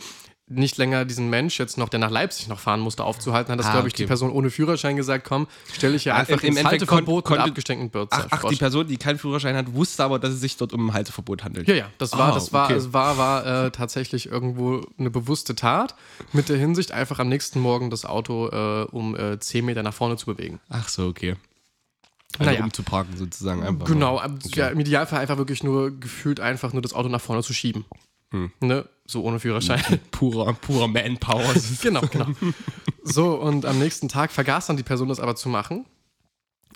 nicht 0.48 0.76
länger 0.76 1.04
diesen 1.04 1.28
Mensch 1.28 1.58
jetzt 1.58 1.76
noch, 1.76 1.88
der 1.88 1.98
nach 1.98 2.10
Leipzig 2.10 2.46
noch 2.46 2.60
fahren 2.60 2.78
musste, 2.78 3.02
aufzuhalten, 3.02 3.50
hat 3.52 3.58
das, 3.58 3.66
Ah, 3.66 3.72
glaube 3.72 3.88
ich, 3.88 3.94
okay. 3.94 4.04
die 4.04 4.06
Person 4.06 4.30
ohne 4.30 4.48
Führerschein 4.50 4.94
gesagt, 4.94 5.26
komm, 5.26 5.48
stelle 5.72 5.96
ich 5.96 6.04
hier 6.04 6.14
Ah, 6.14 6.18
einfach 6.18 6.40
im 6.44 6.56
ins 6.56 6.64
Halteverbot 6.64 7.04
kon- 7.04 7.14
mit 7.14 7.24
konnte- 7.24 7.42
abgesteckten 7.50 7.90
Bürz. 7.90 8.10
Ach, 8.12 8.28
ach, 8.30 8.44
die 8.44 8.54
Person, 8.54 8.86
die 8.86 8.96
keinen 8.96 9.18
Führerschein 9.18 9.56
hat, 9.56 9.74
wusste 9.74 10.04
aber, 10.04 10.20
dass 10.20 10.32
es 10.32 10.40
sich 10.40 10.56
dort 10.56 10.72
um 10.72 10.86
ein 10.88 10.92
Halteverbot 10.94 11.42
handelt. 11.42 11.66
Ja, 11.66 11.74
ja, 11.74 11.90
das 11.98 12.12
war, 12.12 12.30
Ah, 12.30 12.34
das 12.34 12.52
war, 12.52 12.66
okay. 12.66 12.74
es 12.76 12.92
war, 12.92 13.18
war 13.18 13.66
äh, 13.66 13.70
tatsächlich 13.72 14.26
irgendwo 14.26 14.86
eine 14.98 15.10
bewusste 15.10 15.56
Tat, 15.56 15.96
mit 16.32 16.48
der 16.48 16.58
Hinsicht, 16.58 16.92
einfach 16.92 17.18
am 17.18 17.28
nächsten 17.28 17.58
Morgen 17.58 17.90
das 17.90 18.04
Auto 18.04 18.48
äh, 18.48 18.84
um 18.92 19.16
äh, 19.16 19.40
10 19.40 19.64
Meter 19.64 19.82
nach 19.82 19.94
vorne 19.94 20.16
zu 20.16 20.26
bewegen. 20.26 20.60
Ach 20.68 20.88
so, 20.88 21.06
okay. 21.08 21.34
Also 22.38 22.50
Naja. 22.52 22.62
umzuparken 22.64 23.16
sozusagen 23.16 23.64
einfach. 23.64 23.86
Genau, 23.86 24.16
mal. 24.16 24.24
aber 24.24 24.38
ja, 24.54 24.68
im 24.68 24.78
Idealfall 24.78 25.20
einfach 25.20 25.38
wirklich 25.38 25.64
nur 25.64 25.90
gefühlt 25.98 26.38
einfach 26.38 26.72
nur 26.72 26.82
das 26.82 26.92
Auto 26.92 27.08
nach 27.08 27.20
vorne 27.20 27.42
zu 27.42 27.52
schieben. 27.52 27.84
Hm. 28.30 28.52
Ne? 28.60 28.84
So 29.06 29.22
ohne 29.22 29.38
Führerschein. 29.40 30.00
Purer, 30.10 30.52
purer 30.54 30.88
Manpower. 30.88 31.54
genau, 31.82 32.02
genau. 32.02 32.26
So, 33.02 33.34
und 33.34 33.64
am 33.64 33.78
nächsten 33.78 34.08
Tag 34.08 34.32
vergaß 34.32 34.66
dann 34.66 34.76
die 34.76 34.82
Person 34.82 35.08
das 35.08 35.20
aber 35.20 35.36
zu 35.36 35.48
machen. 35.48 35.86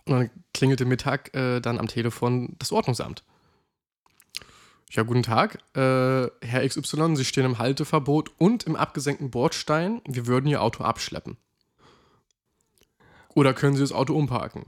Und 0.04 0.12
dann 0.12 0.30
klingelte 0.54 0.84
Mittag 0.84 1.34
äh, 1.34 1.60
dann 1.60 1.78
am 1.78 1.88
Telefon 1.88 2.56
das 2.58 2.72
Ordnungsamt. 2.72 3.24
Ja, 4.92 5.04
guten 5.04 5.22
Tag, 5.22 5.58
äh, 5.76 6.28
Herr 6.42 6.66
XY, 6.66 7.14
Sie 7.14 7.24
stehen 7.24 7.44
im 7.44 7.58
Halteverbot 7.58 8.32
und 8.38 8.64
im 8.64 8.74
abgesenkten 8.74 9.30
Bordstein. 9.30 10.00
Wir 10.04 10.26
würden 10.26 10.48
Ihr 10.48 10.62
Auto 10.62 10.82
abschleppen. 10.82 11.36
Oder 13.34 13.54
können 13.54 13.76
Sie 13.76 13.82
das 13.82 13.92
Auto 13.92 14.16
umparken? 14.16 14.66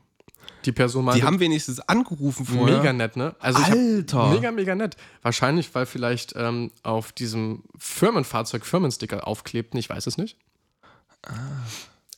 Die 0.64 0.72
Person 0.72 1.04
meinte, 1.04 1.20
Die 1.20 1.26
haben 1.26 1.40
wenigstens 1.40 1.80
angerufen 1.80 2.46
vorher. 2.46 2.78
mega 2.78 2.92
nett, 2.92 3.16
ne? 3.16 3.34
Also 3.40 3.62
Alter. 3.62 4.30
Mega, 4.30 4.50
mega 4.50 4.74
nett. 4.74 4.96
Wahrscheinlich, 5.22 5.74
weil 5.74 5.86
vielleicht 5.86 6.34
ähm, 6.36 6.70
auf 6.82 7.12
diesem 7.12 7.64
Firmenfahrzeug 7.76 8.64
Firmensticker 8.64 9.26
aufklebten, 9.26 9.78
ich 9.78 9.88
weiß 9.90 10.06
es 10.06 10.18
nicht. 10.18 10.36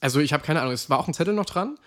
Also 0.01 0.21
ich 0.21 0.33
habe 0.33 0.43
keine 0.45 0.61
Ahnung, 0.61 0.73
es 0.73 0.91
war 0.91 0.99
auch 0.99 1.09
ein 1.09 1.15
Zettel 1.15 1.35
noch 1.35 1.47
dran, 1.47 1.79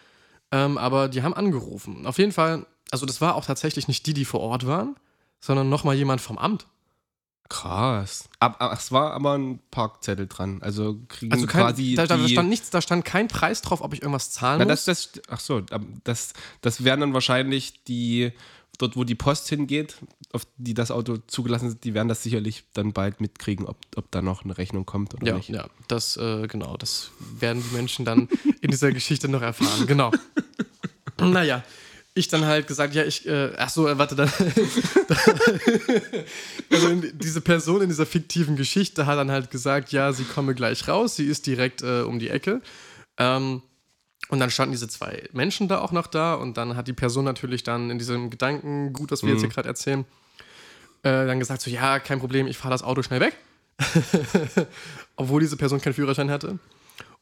ähm, 0.52 0.78
aber 0.78 1.08
die 1.08 1.24
haben 1.24 1.34
angerufen. 1.34 2.06
Auf 2.06 2.18
jeden 2.18 2.32
Fall, 2.32 2.66
also 2.92 3.06
das 3.06 3.22
war 3.22 3.36
auch 3.36 3.46
tatsächlich 3.46 3.88
nicht 3.88 4.06
die, 4.06 4.14
die 4.14 4.26
vor 4.26 4.40
Ort 4.40 4.66
waren, 4.66 4.96
sondern 5.40 5.70
nochmal 5.70 5.96
jemand 5.96 6.22
vom 6.22 6.38
Amt. 6.38 6.68
Krass. 7.50 8.30
Ab, 8.40 8.58
ab, 8.62 8.74
es 8.78 8.92
war 8.92 9.14
aber 9.14 9.38
ein 9.38 9.60
Parkzettel 9.72 10.28
dran. 10.28 10.62
Also 10.62 11.00
kriegen 11.08 11.32
Also 11.34 11.48
kein, 11.48 11.62
quasi 11.64 11.96
da, 11.96 12.06
da 12.08 12.28
stand 12.28 12.50
nichts, 12.50 12.70
da 12.70 12.82
stand 12.82 13.06
kein 13.06 13.28
Preis 13.28 13.62
drauf, 13.62 13.82
ob 13.82 13.94
ich 13.94 14.02
irgendwas 14.02 14.32
zahlen 14.32 14.60
Na, 14.60 14.66
muss. 14.66 14.86
das, 14.86 15.12
das, 15.14 15.22
ach 15.30 15.40
so, 15.40 15.62
das, 16.04 16.34
das 16.62 16.84
wären 16.84 17.00
dann 17.00 17.14
wahrscheinlich 17.14 17.84
die, 17.86 18.32
dort 18.78 18.96
wo 18.98 19.04
die 19.04 19.16
Post 19.16 19.48
hingeht, 19.50 19.98
auf 20.34 20.46
die 20.58 20.74
das 20.74 20.92
Auto 20.92 21.18
zugelassen 21.28 21.70
ist, 21.70 21.84
die 21.84 21.94
werden 21.94 22.10
das 22.10 22.22
sicherlich 22.24 22.66
dann 22.74 22.92
bald 22.94 23.22
mitkriegen, 23.22 23.66
ob, 23.66 23.78
ob 23.96 24.12
da 24.12 24.22
noch 24.22 24.44
eine 24.44 24.58
Rechnung 24.58 24.86
kommt 24.86 25.14
oder 25.16 25.28
Ja, 25.28 25.36
nicht. 25.38 25.50
ja, 25.50 25.68
das, 25.88 26.18
äh, 26.18 26.48
genau, 26.48 26.76
das 26.78 27.12
werden 27.40 27.64
die 27.70 27.76
Menschen 27.76 28.04
dann 28.06 28.28
in 28.62 28.72
dieser 28.72 28.92
Geschichte 28.94 29.30
noch 29.30 29.42
erfahren. 29.42 29.88
Genau. 29.88 30.12
naja, 31.20 31.64
ich 32.18 32.28
dann 32.28 32.46
halt 32.46 32.68
gesagt, 32.68 32.94
ja, 32.94 33.04
ich, 33.04 33.28
äh, 33.28 33.52
ach 33.58 33.70
so, 33.70 33.88
äh, 33.88 33.98
warte, 33.98 34.16
dann. 34.16 34.30
also 36.72 36.96
diese 37.14 37.42
Person 37.42 37.82
in 37.82 37.90
dieser 37.90 38.06
fiktiven 38.06 38.56
Geschichte 38.56 39.06
hat 39.06 39.18
dann 39.18 39.32
halt 39.32 39.52
gesagt, 39.52 39.92
ja, 39.92 40.12
sie 40.12 40.24
komme 40.24 40.56
gleich 40.56 40.88
raus, 40.88 41.16
sie 41.16 41.28
ist 41.28 41.48
direkt 41.48 41.82
äh, 41.84 42.02
um 42.02 42.20
die 42.20 42.30
Ecke. 42.30 42.62
Ähm, 43.18 43.62
und 44.30 44.40
dann 44.40 44.50
standen 44.50 44.74
diese 44.74 44.90
zwei 44.90 45.24
Menschen 45.32 45.68
da 45.68 45.80
auch 45.80 45.92
noch 45.92 46.08
da 46.08 46.34
und 46.34 46.58
dann 46.58 46.76
hat 46.76 46.88
die 46.88 46.94
Person 46.94 47.24
natürlich 47.24 47.64
dann 47.64 47.90
in 47.90 47.98
diesem 47.98 48.30
Gedanken, 48.30 48.92
gut, 48.92 49.12
was 49.12 49.24
wir 49.24 49.32
jetzt 49.32 49.40
hier 49.40 49.50
gerade 49.50 49.70
erzählen, 49.70 50.06
äh, 51.04 51.26
dann 51.26 51.40
gesagt 51.40 51.62
so, 51.62 51.70
ja, 51.72 52.00
kein 52.00 52.20
Problem, 52.20 52.48
ich 52.48 52.58
fahre 52.58 52.74
das 52.74 52.84
Auto 52.84 53.04
schnell 53.04 53.22
weg. 53.22 53.36
Obwohl 55.16 55.42
diese 55.42 55.56
Person 55.56 55.80
keinen 55.80 55.94
Führerschein 55.94 56.32
hatte. 56.32 56.60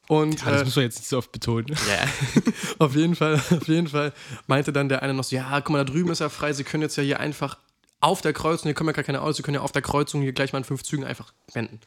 Und 0.08 0.46
Ah, 0.46 0.50
das 0.52 0.62
äh, 0.62 0.64
muss 0.64 0.76
man 0.76 0.84
jetzt 0.84 0.98
nicht 0.98 1.08
so 1.08 1.18
oft 1.18 1.32
betonen. 1.32 1.66
ja, 1.68 2.06
auf 2.78 2.94
jeden 2.94 3.16
Fall, 3.16 3.34
auf 3.34 3.66
jeden 3.68 3.88
Fall 3.88 4.12
meinte 4.46 4.72
dann 4.72 4.88
der 4.88 5.02
eine 5.02 5.14
noch 5.14 5.24
so, 5.24 5.34
ja, 5.36 5.60
guck 5.60 5.70
mal, 5.70 5.78
da 5.78 5.84
drüben 5.92 6.10
ist 6.10 6.20
ja 6.20 6.28
frei, 6.28 6.52
Sie 6.52 6.64
können 6.64 6.82
jetzt 6.82 6.96
ja 6.96 7.02
hier 7.02 7.18
einfach 7.20 7.58
auf 8.00 8.20
der 8.20 8.32
Kreuzung, 8.32 8.64
hier 8.68 8.74
kommen 8.74 8.88
ja 8.90 8.92
gar 8.94 9.04
keine 9.04 9.22
Autos, 9.22 9.38
Sie 9.38 9.42
können 9.42 9.56
ja 9.56 9.62
auf 9.62 9.72
der 9.72 9.82
Kreuzung 9.82 10.22
hier 10.22 10.32
gleich 10.32 10.52
mal 10.52 10.58
in 10.58 10.64
fünf 10.64 10.82
Zügen 10.84 11.04
einfach 11.04 11.32
wenden. 11.54 11.80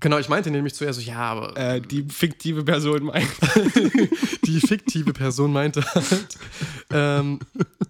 Genau, 0.00 0.18
ich 0.18 0.28
meinte 0.28 0.50
nämlich 0.50 0.74
zuerst 0.74 1.00
so, 1.00 1.06
ja, 1.06 1.18
aber 1.18 1.56
Äh, 1.56 1.80
die 1.80 2.02
fiktive 2.02 2.64
Person 2.64 3.04
meint. 3.04 3.28
die 4.44 4.60
fiktive 4.60 5.12
Person 5.12 5.52
meinte 5.52 5.82
halt, 5.94 6.26
ähm, 6.90 7.38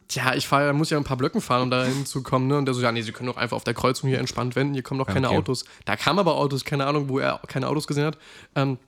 Tja, 0.09 0.35
ich 0.37 0.47
fahre, 0.47 0.73
muss 0.73 0.91
ja 0.91 0.99
ein 0.99 1.05
paar 1.05 1.17
Blöcken 1.17 1.41
fahren, 1.41 1.63
um 1.63 1.71
da 1.71 1.85
hinzukommen. 1.85 2.47
Ne? 2.47 2.59
Und 2.59 2.67
der 2.67 2.75
so, 2.75 2.81
ja, 2.83 2.93
nee, 2.93 3.03
Sie 3.03 3.11
können 3.11 3.27
doch 3.27 3.37
einfach 3.37 3.57
auf 3.57 3.65
der 3.65 3.75
Kreuzung 3.75 4.09
hier 4.09 4.21
entspannt 4.21 4.55
wenden, 4.55 4.75
hier 4.75 4.85
kommen 4.85 4.99
doch 4.99 5.07
keine 5.09 5.29
Okay. 5.29 5.37
Autos. 5.39 5.65
Da 5.85 5.97
kamen 5.97 6.21
aber 6.21 6.37
Autos, 6.37 6.65
keine 6.65 6.87
Ahnung, 6.87 7.09
wo 7.09 7.19
er 7.19 7.41
keine 7.49 7.67
Autos 7.67 7.87
gesehen 7.89 8.05
hat. 8.05 8.19
Ähm, 8.55 8.79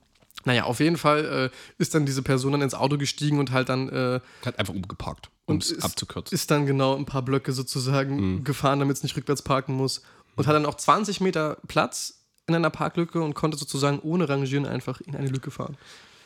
naja, 0.48 0.64
auf 0.64 0.80
jeden 0.80 0.96
Fall 0.96 1.50
äh, 1.52 1.56
ist 1.76 1.94
dann 1.94 2.06
diese 2.06 2.22
Person 2.22 2.52
dann 2.52 2.62
ins 2.62 2.74
Auto 2.74 2.96
gestiegen 2.98 3.38
und 3.38 3.52
halt 3.52 3.68
dann 3.68 3.88
äh, 3.90 4.20
Hat 4.44 4.58
einfach 4.58 4.74
umgeparkt, 4.74 5.30
um 5.46 5.56
und 5.56 5.64
es 5.64 5.82
abzukürzen. 5.82 6.34
ist 6.34 6.50
dann 6.50 6.64
genau 6.66 6.96
ein 6.96 7.04
paar 7.04 7.22
Blöcke 7.22 7.52
sozusagen 7.52 8.42
gefahren, 8.44 8.80
damit 8.80 8.96
es 8.96 9.02
nicht 9.02 9.16
rückwärts 9.16 9.42
parken 9.42 9.74
muss. 9.74 10.02
Und 10.36 10.46
hat 10.46 10.54
dann 10.54 10.66
auch 10.66 10.76
20 10.76 11.20
Meter 11.20 11.58
Platz 11.66 12.24
in 12.46 12.54
einer 12.54 12.70
Parklücke 12.70 13.20
und 13.20 13.34
konnte 13.34 13.58
sozusagen 13.58 13.98
ohne 13.98 14.28
Rangieren 14.28 14.64
einfach 14.66 15.00
in 15.02 15.14
eine 15.14 15.28
Lücke 15.28 15.50
fahren. 15.50 15.76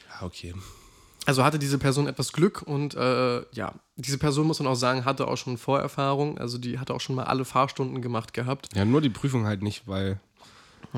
ja, 0.08 0.26
okay. 0.26 0.54
Also 1.24 1.44
hatte 1.44 1.58
diese 1.58 1.78
Person 1.78 2.08
etwas 2.08 2.32
Glück 2.32 2.62
und 2.62 2.94
äh, 2.94 3.42
ja, 3.52 3.74
diese 3.96 4.18
Person 4.18 4.46
muss 4.46 4.58
man 4.58 4.66
auch 4.68 4.74
sagen, 4.74 5.04
hatte 5.04 5.28
auch 5.28 5.36
schon 5.36 5.56
Vorerfahrung. 5.56 6.36
Also 6.38 6.58
die 6.58 6.78
hatte 6.80 6.94
auch 6.94 7.00
schon 7.00 7.14
mal 7.14 7.24
alle 7.24 7.44
Fahrstunden 7.44 8.02
gemacht 8.02 8.34
gehabt. 8.34 8.68
Ja, 8.74 8.84
nur 8.84 9.00
die 9.00 9.08
Prüfung 9.10 9.46
halt 9.46 9.62
nicht, 9.62 9.86
weil. 9.86 10.18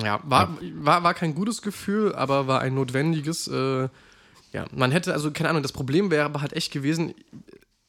Ja, 0.02 0.20
war, 0.24 0.56
war, 0.76 1.02
war 1.02 1.14
kein 1.14 1.34
gutes 1.34 1.62
Gefühl, 1.62 2.14
aber 2.14 2.46
war 2.46 2.60
ein 2.60 2.74
notwendiges. 2.74 3.46
Äh, 3.48 3.88
ja, 4.52 4.66
man 4.74 4.90
hätte, 4.92 5.12
also 5.12 5.30
keine 5.30 5.48
Ahnung, 5.50 5.62
das 5.62 5.72
Problem 5.72 6.10
wäre 6.10 6.24
aber 6.24 6.40
halt 6.40 6.52
echt 6.52 6.72
gewesen, 6.72 7.14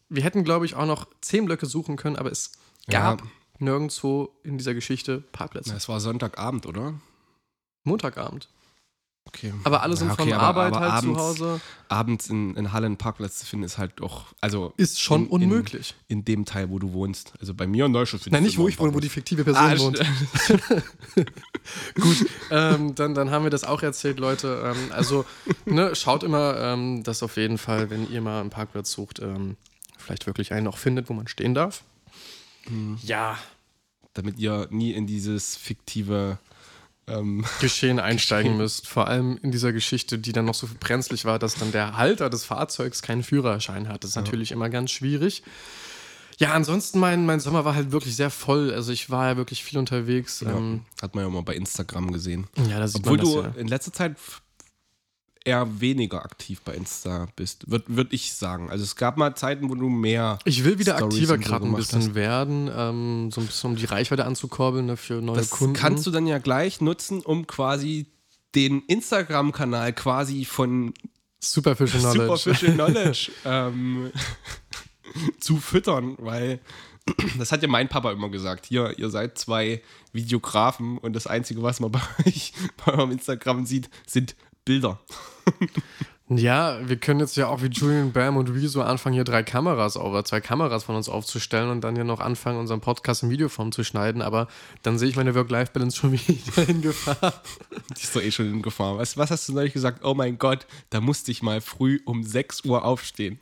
wir 0.09 0.23
hätten, 0.23 0.43
glaube 0.43 0.65
ich, 0.65 0.75
auch 0.75 0.85
noch 0.85 1.07
zehn 1.21 1.45
Blöcke 1.45 1.65
suchen 1.65 1.95
können, 1.95 2.15
aber 2.15 2.31
es 2.31 2.51
gab 2.87 3.21
Ja. 3.21 3.27
nirgendwo 3.59 4.29
in 4.43 4.57
dieser 4.57 4.73
Geschichte 4.73 5.23
Parkplätze. 5.31 5.73
Es 5.75 5.89
war 5.89 5.99
Sonntagabend, 5.99 6.65
oder? 6.65 6.93
Montagabend. 7.83 8.49
Okay. 9.27 9.53
Aber 9.65 9.81
alle 9.83 9.97
sind 9.97 10.07
Ja, 10.07 10.13
okay, 10.13 10.23
von 10.23 10.33
aber- 10.33 10.43
Arbeit 10.43 10.73
aber 10.73 10.79
halt 10.81 10.91
abends, 11.03 11.17
zu 11.19 11.25
Hause. 11.25 11.61
Abends 11.89 12.29
in, 12.29 12.55
in 12.55 12.71
Halle 12.71 12.85
einen 12.85 12.97
Parkplatz 12.97 13.39
zu 13.39 13.45
finden, 13.45 13.65
ist 13.65 13.77
halt 13.77 13.91
doch. 13.97 14.27
Also 14.39 14.73
Ist 14.77 15.01
schon 15.01 15.23
in, 15.25 15.29
unmöglich. 15.29 15.93
In, 16.07 16.19
in 16.19 16.25
dem 16.25 16.45
Teil, 16.45 16.69
wo 16.69 16.79
du 16.79 16.93
wohnst. 16.93 17.33
Also 17.41 17.53
bei 17.53 17.67
mir 17.67 17.85
in 17.87 17.91
Neustadt 17.91 18.21
findest 18.21 18.33
Nein, 18.33 18.43
nicht 18.43 18.57
wo 18.57 18.67
ich 18.67 18.79
wohne, 18.79 18.93
wo 18.93 18.99
die 18.99 19.09
fiktive 19.09 19.43
Person 19.43 19.63
Ah, 19.63 19.77
wohnt. 19.77 19.99
Gut, 21.95 22.25
ähm, 22.51 22.95
dann, 22.95 23.13
dann 23.13 23.31
haben 23.31 23.43
wir 23.43 23.49
das 23.49 23.63
auch 23.63 23.81
erzählt, 23.81 24.19
Leute. 24.19 24.73
Ähm, 24.75 24.91
also, 24.91 25.25
ne, 25.65 25.95
schaut 25.95 26.23
immer, 26.23 26.57
ähm, 26.59 27.03
dass 27.03 27.23
auf 27.23 27.37
jeden 27.37 27.57
Fall, 27.57 27.89
wenn 27.89 28.09
ihr 28.11 28.21
mal 28.21 28.41
einen 28.41 28.49
Parkplatz 28.51 28.91
sucht, 28.91 29.19
ähm, 29.19 29.57
vielleicht 29.97 30.27
wirklich 30.27 30.53
einen 30.53 30.67
auch 30.67 30.77
findet, 30.77 31.09
wo 31.09 31.13
man 31.13 31.27
stehen 31.27 31.53
darf. 31.53 31.83
Ja, 33.03 33.37
damit 34.13 34.39
ihr 34.39 34.67
nie 34.71 34.91
in 34.93 35.05
dieses 35.07 35.55
fiktive. 35.55 36.37
Ähm, 37.07 37.45
Geschehen 37.61 37.99
einsteigen 37.99 38.57
müsst. 38.57 38.87
Vor 38.87 39.07
allem 39.07 39.37
in 39.41 39.51
dieser 39.51 39.73
Geschichte, 39.73 40.17
die 40.17 40.31
dann 40.31 40.45
noch 40.45 40.55
so 40.55 40.67
brenzlig 40.79 41.25
war, 41.25 41.37
dass 41.39 41.55
dann 41.55 41.71
der 41.71 41.97
Halter 41.97 42.29
des 42.29 42.45
Fahrzeugs 42.45 43.01
keinen 43.01 43.23
Führerschein 43.23 43.87
hat. 43.87 44.03
Das 44.03 44.11
ist 44.11 44.15
natürlich 44.15 44.51
immer 44.51 44.69
ganz 44.69 44.91
schwierig. 44.91 45.43
Ja, 46.37 46.51
ansonsten 46.53 46.99
mein, 46.99 47.25
mein 47.25 47.39
Sommer 47.39 47.63
war 47.63 47.75
halt 47.75 47.91
wirklich 47.91 48.15
sehr 48.15 48.29
voll. 48.29 48.73
Also 48.73 48.91
ich 48.91 49.09
war 49.09 49.29
ja 49.29 49.37
wirklich 49.37 49.63
viel 49.63 49.79
unterwegs. 49.79 50.41
Ähm, 50.41 50.81
ja, 50.97 51.03
hat 51.03 51.15
man 51.15 51.23
ja 51.23 51.29
mal 51.29 51.43
bei 51.43 51.55
Instagram 51.55 52.11
gesehen. 52.11 52.47
ja, 52.69 52.79
da 52.79 52.87
sieht 52.87 53.01
Obwohl 53.01 53.17
man 53.17 53.25
das 53.25 53.33
du 53.33 53.41
ja. 53.41 53.61
in 53.61 53.67
letzter 53.67 53.93
Zeit 53.93 54.15
eher 55.45 55.79
weniger 55.79 56.25
aktiv 56.25 56.61
bei 56.61 56.73
Insta 56.73 57.27
bist, 57.35 57.69
würde 57.69 57.85
würd 57.87 58.13
ich 58.13 58.33
sagen. 58.33 58.69
Also 58.69 58.83
es 58.83 58.95
gab 58.95 59.17
mal 59.17 59.35
Zeiten, 59.35 59.69
wo 59.69 59.75
du 59.75 59.89
mehr. 59.89 60.39
Ich 60.43 60.63
will 60.63 60.79
wieder 60.79 60.97
Stories 60.97 61.15
aktiver 61.15 61.37
gerade 61.37 61.65
ein 61.65 61.75
bisschen 61.75 62.01
hast. 62.01 62.15
werden, 62.15 62.69
ähm, 62.75 63.31
so 63.31 63.41
ein 63.41 63.47
bisschen 63.47 63.71
um 63.71 63.75
die 63.75 63.85
Reichweite 63.85 64.25
anzukurbeln 64.25 64.87
ne, 64.87 64.97
für 64.97 65.21
neue 65.21 65.37
Das 65.37 65.51
Kunden. 65.51 65.73
kannst 65.73 66.05
du 66.05 66.11
dann 66.11 66.27
ja 66.27 66.39
gleich 66.39 66.81
nutzen, 66.81 67.21
um 67.21 67.47
quasi 67.47 68.07
den 68.55 68.81
Instagram-Kanal 68.87 69.93
quasi 69.93 70.45
von 70.45 70.93
Superficial 71.39 72.01
Knowledge. 72.01 72.37
Superficial 72.37 72.73
Knowledge 72.73 73.31
ähm, 73.45 74.11
zu 75.39 75.57
füttern, 75.57 76.15
weil 76.19 76.59
das 77.37 77.51
hat 77.51 77.61
ja 77.61 77.67
mein 77.67 77.87
Papa 77.87 78.11
immer 78.11 78.29
gesagt. 78.29 78.65
Hier, 78.65 78.97
ihr 78.97 79.09
seid 79.09 79.37
zwei 79.37 79.81
Videografen 80.11 80.97
und 80.97 81.13
das 81.13 81.27
Einzige, 81.27 81.61
was 81.61 81.79
man 81.79 81.91
bei 81.91 82.01
euch 82.25 82.53
bei 82.83 82.93
eurem 82.93 83.11
Instagram 83.11 83.65
sieht, 83.65 83.89
sind 84.07 84.35
Bilder. 84.63 84.99
Ja, 86.27 86.79
wir 86.83 86.95
können 86.95 87.19
jetzt 87.19 87.37
ja 87.37 87.49
auch 87.49 87.61
wie 87.61 87.67
Julian 87.67 88.11
Bam 88.11 88.35
und 88.37 88.49
Rezo 88.49 88.81
anfangen, 88.81 89.13
hier 89.13 89.23
drei 89.23 89.43
Kameras 89.43 89.95
oder 89.95 90.25
zwei 90.25 90.41
Kameras 90.41 90.83
von 90.83 90.95
uns 90.95 91.07
aufzustellen 91.07 91.69
und 91.69 91.81
dann 91.81 91.93
hier 91.93 92.03
noch 92.03 92.19
anfangen, 92.19 92.57
unseren 92.57 92.81
Podcast 92.81 93.21
in 93.21 93.29
Videoform 93.29 93.71
zu 93.71 93.83
schneiden, 93.83 94.23
aber 94.23 94.47
dann 94.81 94.97
sehe 94.97 95.07
ich 95.07 95.17
meine 95.17 95.35
Work-Life-Balance 95.35 95.97
schon 95.97 96.13
wieder 96.13 96.67
in 96.67 96.81
Gefahr. 96.81 97.43
Die 97.95 98.01
ist 98.01 98.15
doch 98.15 98.23
eh 98.23 98.31
schon 98.31 98.47
in 98.47 98.63
Gefahr. 98.63 98.97
Was, 98.97 99.17
was 99.17 99.29
hast 99.29 99.47
du 99.47 99.53
neulich 99.53 99.73
gesagt? 99.73 100.03
Oh 100.03 100.15
mein 100.15 100.39
Gott, 100.39 100.65
da 100.89 100.99
musste 100.99 101.29
ich 101.29 101.43
mal 101.43 101.61
früh 101.61 101.99
um 102.05 102.23
6 102.23 102.65
Uhr 102.65 102.83
aufstehen. 102.83 103.37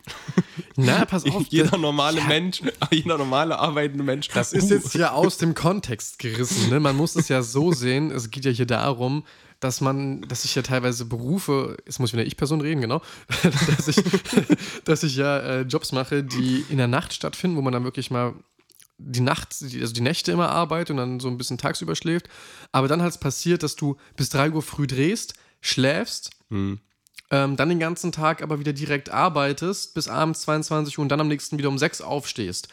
Na, 0.76 1.06
pass 1.06 1.26
auf. 1.26 1.46
jeder 1.50 1.78
normale 1.78 2.22
Mensch, 2.22 2.62
jeder 2.92 3.18
normale 3.18 3.60
arbeitende 3.60 4.04
Mensch. 4.04 4.28
Das 4.30 4.54
ist 4.54 4.70
jetzt 4.70 4.92
hier 4.92 5.14
aus 5.14 5.38
dem 5.38 5.54
Kontext 5.54 6.20
gerissen. 6.20 6.70
Ne? 6.70 6.80
Man 6.80 6.96
muss 6.96 7.16
es 7.16 7.30
ja 7.30 7.42
so 7.44 7.72
sehen. 7.72 8.12
Es 8.12 8.32
geht 8.32 8.46
ja 8.46 8.52
hier 8.52 8.66
darum, 8.66 9.24
dass 9.60 9.82
man, 9.82 10.22
dass 10.24 10.46
ich 10.46 10.56
ja 10.56 10.62
teilweise 10.62 11.06
Berufe, 11.06 11.78
jetzt 11.86 12.00
muss 12.00 12.10
ich 12.10 12.14
mit 12.14 12.22
der 12.22 12.28
Ich-Person 12.28 12.62
reden, 12.62 12.82
genau, 12.82 13.02
dass 13.78 13.88
ich, 13.88 13.98
dass 14.86 15.04
ich 15.04 15.16
ja 15.16 15.40
äh, 15.40 15.62
Jobs 15.62 15.92
mache, 15.92 16.24
die 16.24 16.66
in 16.70 16.78
der 16.78 16.88
Nacht 16.88 17.14
stattfinden, 17.14 17.56
wo 17.56 17.62
man 17.62 17.74
dann 17.74 17.84
wirklich 17.84 18.12
mal 18.12 18.34
die 18.98 19.22
Nacht, 19.22 19.56
also 19.62 19.94
die 19.94 20.02
Nächte 20.02 20.32
immer 20.32 20.50
arbeitet 20.50 20.92
und 20.92 20.98
dann 20.98 21.20
so 21.20 21.28
ein 21.28 21.38
bisschen 21.38 21.58
tagsüber 21.58 21.96
schläft. 21.96 22.30
Aber 22.72 22.88
dann 22.88 23.02
halt 23.02 23.20
passiert, 23.20 23.64
dass 23.64 23.76
du 23.76 23.98
bis 24.16 24.30
3 24.30 24.52
Uhr 24.52 24.62
früh 24.62 24.88
drehst, 24.88 25.34
schläfst, 25.62 26.32
ähm, 27.34 27.58
dann 27.58 27.69
den 27.69 27.80
ganzen 27.80 28.12
Tag 28.12 28.43
aber 28.43 28.60
wieder 28.60 28.74
direkt 28.74 29.10
arbeitest 29.10 29.96
bis 29.96 30.08
abends 30.08 30.41
22 30.41 31.00
Uhr 31.00 31.02
und 31.02 31.10
dann 31.10 31.19
am 31.19 31.28
nächsten 31.28 31.58
wieder 31.58 31.69
um 31.69 31.80
6 31.80 32.02
aufstehst. 32.02 32.67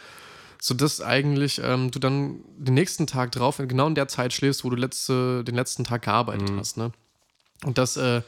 Sodass 0.60 1.00
eigentlich 1.00 1.62
ähm, 1.64 1.90
du 1.90 1.98
dann 1.98 2.44
den 2.58 2.74
nächsten 2.74 3.06
Tag 3.06 3.32
drauf 3.32 3.56
genau 3.56 3.86
in 3.86 3.94
der 3.94 4.08
Zeit 4.08 4.34
schläfst, 4.34 4.62
wo 4.62 4.68
du 4.68 4.76
letzte, 4.76 5.44
den 5.44 5.54
letzten 5.54 5.84
Tag 5.84 6.02
gearbeitet 6.02 6.52
hast. 6.58 6.76
Ne? 6.76 6.92
Und 7.64 7.78
das, 7.78 7.96
äh, 7.96 8.20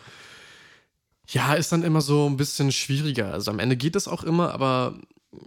ja, 1.29 1.53
ist 1.53 1.71
dann 1.71 1.83
immer 1.83 2.01
so 2.01 2.27
ein 2.27 2.39
bisschen 2.39 2.73
schwieriger. 2.73 3.31
Also 3.31 3.51
am 3.51 3.59
Ende 3.59 3.77
geht 3.77 3.95
das 3.95 4.09
auch 4.09 4.25
immer, 4.25 4.55
aber 4.55 4.95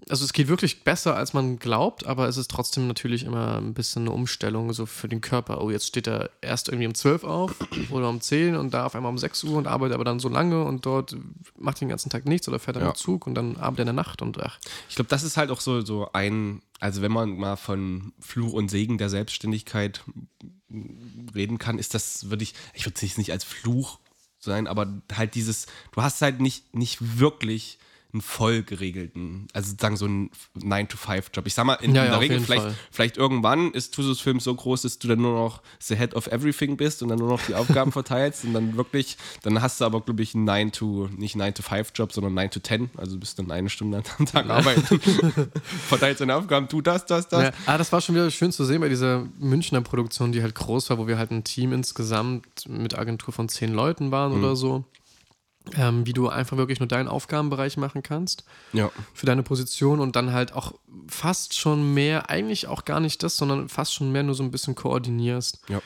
also 0.09 0.25
es 0.25 0.33
geht 0.33 0.47
wirklich 0.47 0.83
besser, 0.83 1.15
als 1.15 1.33
man 1.33 1.59
glaubt, 1.59 2.05
aber 2.07 2.27
es 2.27 2.37
ist 2.37 2.49
trotzdem 2.49 2.87
natürlich 2.87 3.23
immer 3.23 3.57
ein 3.57 3.73
bisschen 3.75 4.03
eine 4.03 4.11
Umstellung 4.11 4.73
so 4.73 4.85
für 4.87 5.07
den 5.07 5.21
Körper. 5.21 5.61
Oh, 5.61 5.69
jetzt 5.69 5.85
steht 5.87 6.07
er 6.07 6.31
erst 6.41 6.69
irgendwie 6.69 6.87
um 6.87 6.95
12 6.95 7.23
auf 7.23 7.55
oder 7.91 8.09
um 8.09 8.19
10 8.19 8.55
und 8.55 8.73
da 8.73 8.85
auf 8.87 8.95
einmal 8.95 9.11
um 9.11 9.17
6 9.19 9.43
Uhr 9.43 9.57
und 9.57 9.67
arbeitet 9.67 9.93
aber 9.93 10.03
dann 10.03 10.19
so 10.19 10.27
lange 10.27 10.63
und 10.63 10.85
dort 10.87 11.15
macht 11.57 11.81
den 11.81 11.89
ganzen 11.89 12.09
Tag 12.09 12.25
nichts 12.25 12.47
oder 12.47 12.57
fährt 12.57 12.77
dann 12.77 12.83
Ja. 12.83 12.89
mit 12.89 12.97
Zug 12.97 13.27
und 13.27 13.35
dann 13.35 13.57
arbeitet 13.57 13.79
er 13.79 13.81
in 13.83 13.95
der 13.95 14.03
Nacht 14.03 14.21
und 14.23 14.41
ach. 14.41 14.59
Ich 14.89 14.95
glaube, 14.95 15.09
das 15.09 15.23
ist 15.23 15.37
halt 15.37 15.51
auch 15.51 15.61
so, 15.61 15.81
so 15.81 16.09
ein, 16.13 16.63
also 16.79 17.03
wenn 17.03 17.11
man 17.11 17.37
mal 17.37 17.55
von 17.55 18.13
Fluch 18.19 18.53
und 18.53 18.69
Segen 18.71 18.97
der 18.97 19.09
Selbstständigkeit 19.09 20.03
reden 21.35 21.57
kann, 21.59 21.77
ist 21.77 21.93
das, 21.93 22.29
würde 22.29 22.43
ich, 22.43 22.53
ich 22.73 22.85
würde 22.85 23.05
es 23.05 23.17
nicht 23.17 23.31
als 23.31 23.43
Fluch 23.43 23.99
sein, 24.39 24.67
aber 24.67 25.01
halt 25.13 25.35
dieses, 25.35 25.67
du 25.91 26.01
hast 26.01 26.21
halt 26.21 26.39
nicht, 26.41 26.73
nicht 26.75 27.19
wirklich 27.19 27.77
einen 28.15 28.21
voll 28.21 28.63
geregelten, 28.63 29.47
also 29.53 29.69
sozusagen 29.69 29.97
so 29.97 30.05
einen 30.05 30.29
9-to-5-Job. 30.57 31.45
Ich 31.47 31.53
sag 31.53 31.65
mal, 31.65 31.73
in, 31.75 31.93
Ja, 31.93 32.03
in 32.03 32.05
ja, 32.05 32.11
der 32.11 32.15
auf 32.15 32.21
Regel, 32.21 32.39
vielleicht, 32.39 32.61
Fall. 32.63 32.75
vielleicht 32.91 33.17
irgendwann 33.17 33.71
ist 33.71 33.93
Tusus 33.93 34.21
Film 34.21 34.39
so 34.39 34.53
groß, 34.55 34.83
dass 34.83 34.99
du 34.99 35.07
dann 35.07 35.21
nur 35.21 35.33
noch 35.33 35.61
the 35.79 35.95
head 35.95 36.15
of 36.15 36.27
everything 36.27 36.77
bist 36.77 37.01
und 37.03 37.09
dann 37.09 37.19
nur 37.19 37.29
noch 37.29 37.41
die 37.45 37.55
Aufgaben 37.55 37.91
verteilst 37.91 38.45
und 38.45 38.53
dann 38.53 38.77
wirklich, 38.77 39.17
dann 39.43 39.61
hast 39.61 39.81
du 39.81 39.85
aber, 39.85 40.01
glaube 40.01 40.23
ich, 40.23 40.33
einen 40.33 40.45
9 40.45 40.71
to, 40.71 41.09
nicht 41.17 41.35
9-to-5-Job, 41.35 42.11
sondern 42.13 42.33
9 42.33 42.51
to 42.51 42.59
10, 42.59 42.89
also 42.97 43.17
bist 43.17 43.37
dann 43.37 43.51
eine 43.51 43.69
Stunde 43.69 44.01
am 44.17 44.25
Tag 44.27 44.49
arbeiten, 44.49 44.99
verteilst 45.87 46.21
deine 46.21 46.35
Aufgaben, 46.35 46.67
tu 46.67 46.81
das, 46.81 47.05
das, 47.05 47.27
das. 47.27 47.43
Ja, 47.43 47.51
ah, 47.65 47.77
das 47.77 47.91
war 47.91 48.01
schon 48.01 48.15
wieder 48.15 48.29
schön 48.31 48.51
zu 48.51 48.65
sehen 48.65 48.81
bei 48.81 48.89
dieser 48.89 49.25
Münchner 49.39 49.81
Produktion, 49.81 50.31
die 50.31 50.41
halt 50.41 50.55
groß 50.55 50.89
war, 50.89 50.97
wo 50.97 51.07
wir 51.07 51.17
halt 51.17 51.31
ein 51.31 51.43
Team 51.43 51.73
insgesamt 51.73 52.45
mit 52.67 52.97
Agentur 52.97 53.33
von 53.33 53.49
zehn 53.49 53.73
Leuten 53.73 54.11
waren 54.11 54.31
Mhm. 54.33 54.39
oder 54.43 54.55
so. 54.55 54.85
Ähm, 55.75 56.05
wie 56.05 56.13
du 56.13 56.29
einfach 56.29 56.57
wirklich 56.57 56.79
nur 56.79 56.87
deinen 56.87 57.07
Aufgabenbereich 57.07 57.77
machen 57.77 58.03
kannst 58.03 58.43
Ja. 58.71 58.91
für 59.13 59.25
deine 59.25 59.41
Position 59.41 59.99
und 59.99 60.15
dann 60.15 60.31
halt 60.31 60.53
auch 60.53 60.73
fast 61.07 61.55
schon 61.57 61.93
mehr, 61.95 62.29
eigentlich 62.29 62.67
auch 62.67 62.85
gar 62.85 62.99
nicht 62.99 63.23
das, 63.23 63.35
sondern 63.37 63.67
fast 63.67 63.93
schon 63.93 64.11
mehr 64.11 64.21
nur 64.23 64.35
so 64.35 64.43
ein 64.43 64.51
bisschen 64.51 64.75
koordinierst. 64.75 65.61
Ja. 65.67 65.81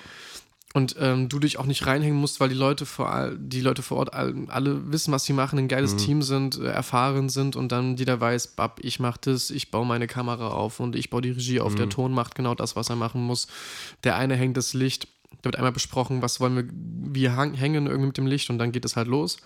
Und 0.73 0.97
ähm, 0.99 1.29
du 1.29 1.39
dich 1.39 1.57
auch 1.57 1.65
nicht 1.65 1.87
reinhängen 1.87 2.19
musst, 2.19 2.39
weil 2.39 2.49
die 2.49 2.55
Leute 2.55 2.85
vor, 2.85 3.09
all- 3.09 3.35
die 3.39 3.61
Leute 3.61 3.81
vor 3.81 3.97
Ort 3.97 4.13
all, 4.13 4.35
alle 4.49 4.91
wissen, 4.91 5.11
was 5.11 5.23
sie 5.23 5.33
machen, 5.33 5.57
ein 5.57 5.67
geiles 5.67 5.95
Team 5.95 6.21
sind, 6.21 6.59
äh, 6.59 6.65
erfahren 6.67 7.29
sind 7.29 7.55
und 7.55 7.71
dann 7.71 7.97
jeder 7.97 8.19
weiß, 8.21 8.49
Bab, 8.49 8.79
ich 8.83 8.99
mach 8.99 9.17
das, 9.17 9.49
ich 9.49 9.71
baue 9.71 9.85
meine 9.87 10.05
Kamera 10.05 10.49
auf 10.49 10.79
und 10.79 10.95
ich 10.95 11.09
baue 11.09 11.21
die 11.21 11.31
Regie 11.31 11.59
auf, 11.59 11.73
der 11.73 11.89
Ton 11.89 12.13
macht 12.13 12.35
genau 12.35 12.53
das, 12.53 12.75
was 12.75 12.89
er 12.89 12.97
machen 12.97 13.21
muss. 13.23 13.47
Der 14.03 14.15
eine 14.17 14.35
hängt 14.35 14.57
das 14.57 14.73
Licht, 14.75 15.07
da 15.37 15.43
wird 15.45 15.55
einmal 15.55 15.71
besprochen, 15.71 16.21
was 16.21 16.39
wollen 16.39 16.55
wir, 16.55 16.65
wir 17.13 17.35
hang- 17.35 17.53
hängen 17.53 17.87
irgendwie 17.87 18.07
mit 18.07 18.17
dem 18.17 18.27
Licht 18.27 18.49
und 18.49 18.57
dann 18.57 18.71
geht 18.71 18.85
es 18.85 18.95
halt 18.95 19.07
los 19.07 19.37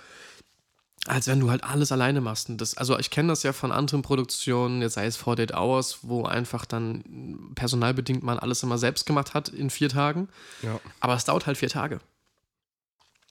als 1.06 1.28
wenn 1.28 1.41
du 1.41 1.50
halt 1.52 1.65
alles 1.65 1.91
alleine 1.91 2.22
machst. 2.22 2.48
Und 2.50 2.62
das, 2.62 2.78
also 2.78 2.98
ich 2.98 3.10
kenne 3.10 3.28
das 3.28 3.43
ja 3.43 3.52
von 3.52 3.74
anderen 3.74 4.04
Produktionen, 4.04 4.82
jetzt 4.82 4.93
sei 4.93 5.06
es 5.06 5.17
48 5.19 5.54
Hours, 5.54 6.00
wo 6.04 6.24
einfach 6.24 6.63
dann 6.65 7.52
personalbedingt 7.56 8.24
man 8.24 8.39
alles 8.39 8.63
immer 8.63 8.78
selbst 8.78 9.06
gemacht 9.06 9.34
hat 9.34 9.50
in 9.50 9.69
vier 9.69 9.89
Tagen. 9.89 10.30
Ja. 10.62 10.80
Aber 11.02 11.15
es 11.15 11.26
dauert 11.26 11.46
halt 11.46 11.58
vier 11.58 11.67
Tage. 11.67 12.00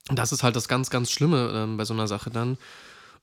Und 0.09 0.19
das 0.19 0.31
ist 0.31 0.43
halt 0.43 0.55
das 0.55 0.67
ganz, 0.67 0.91
ganz 0.91 1.09
Schlimme 1.09 1.51
ähm, 1.55 1.77
bei 1.77 1.85
so 1.85 1.95
einer 1.95 2.07
Sache 2.07 2.29
dann. 2.29 2.57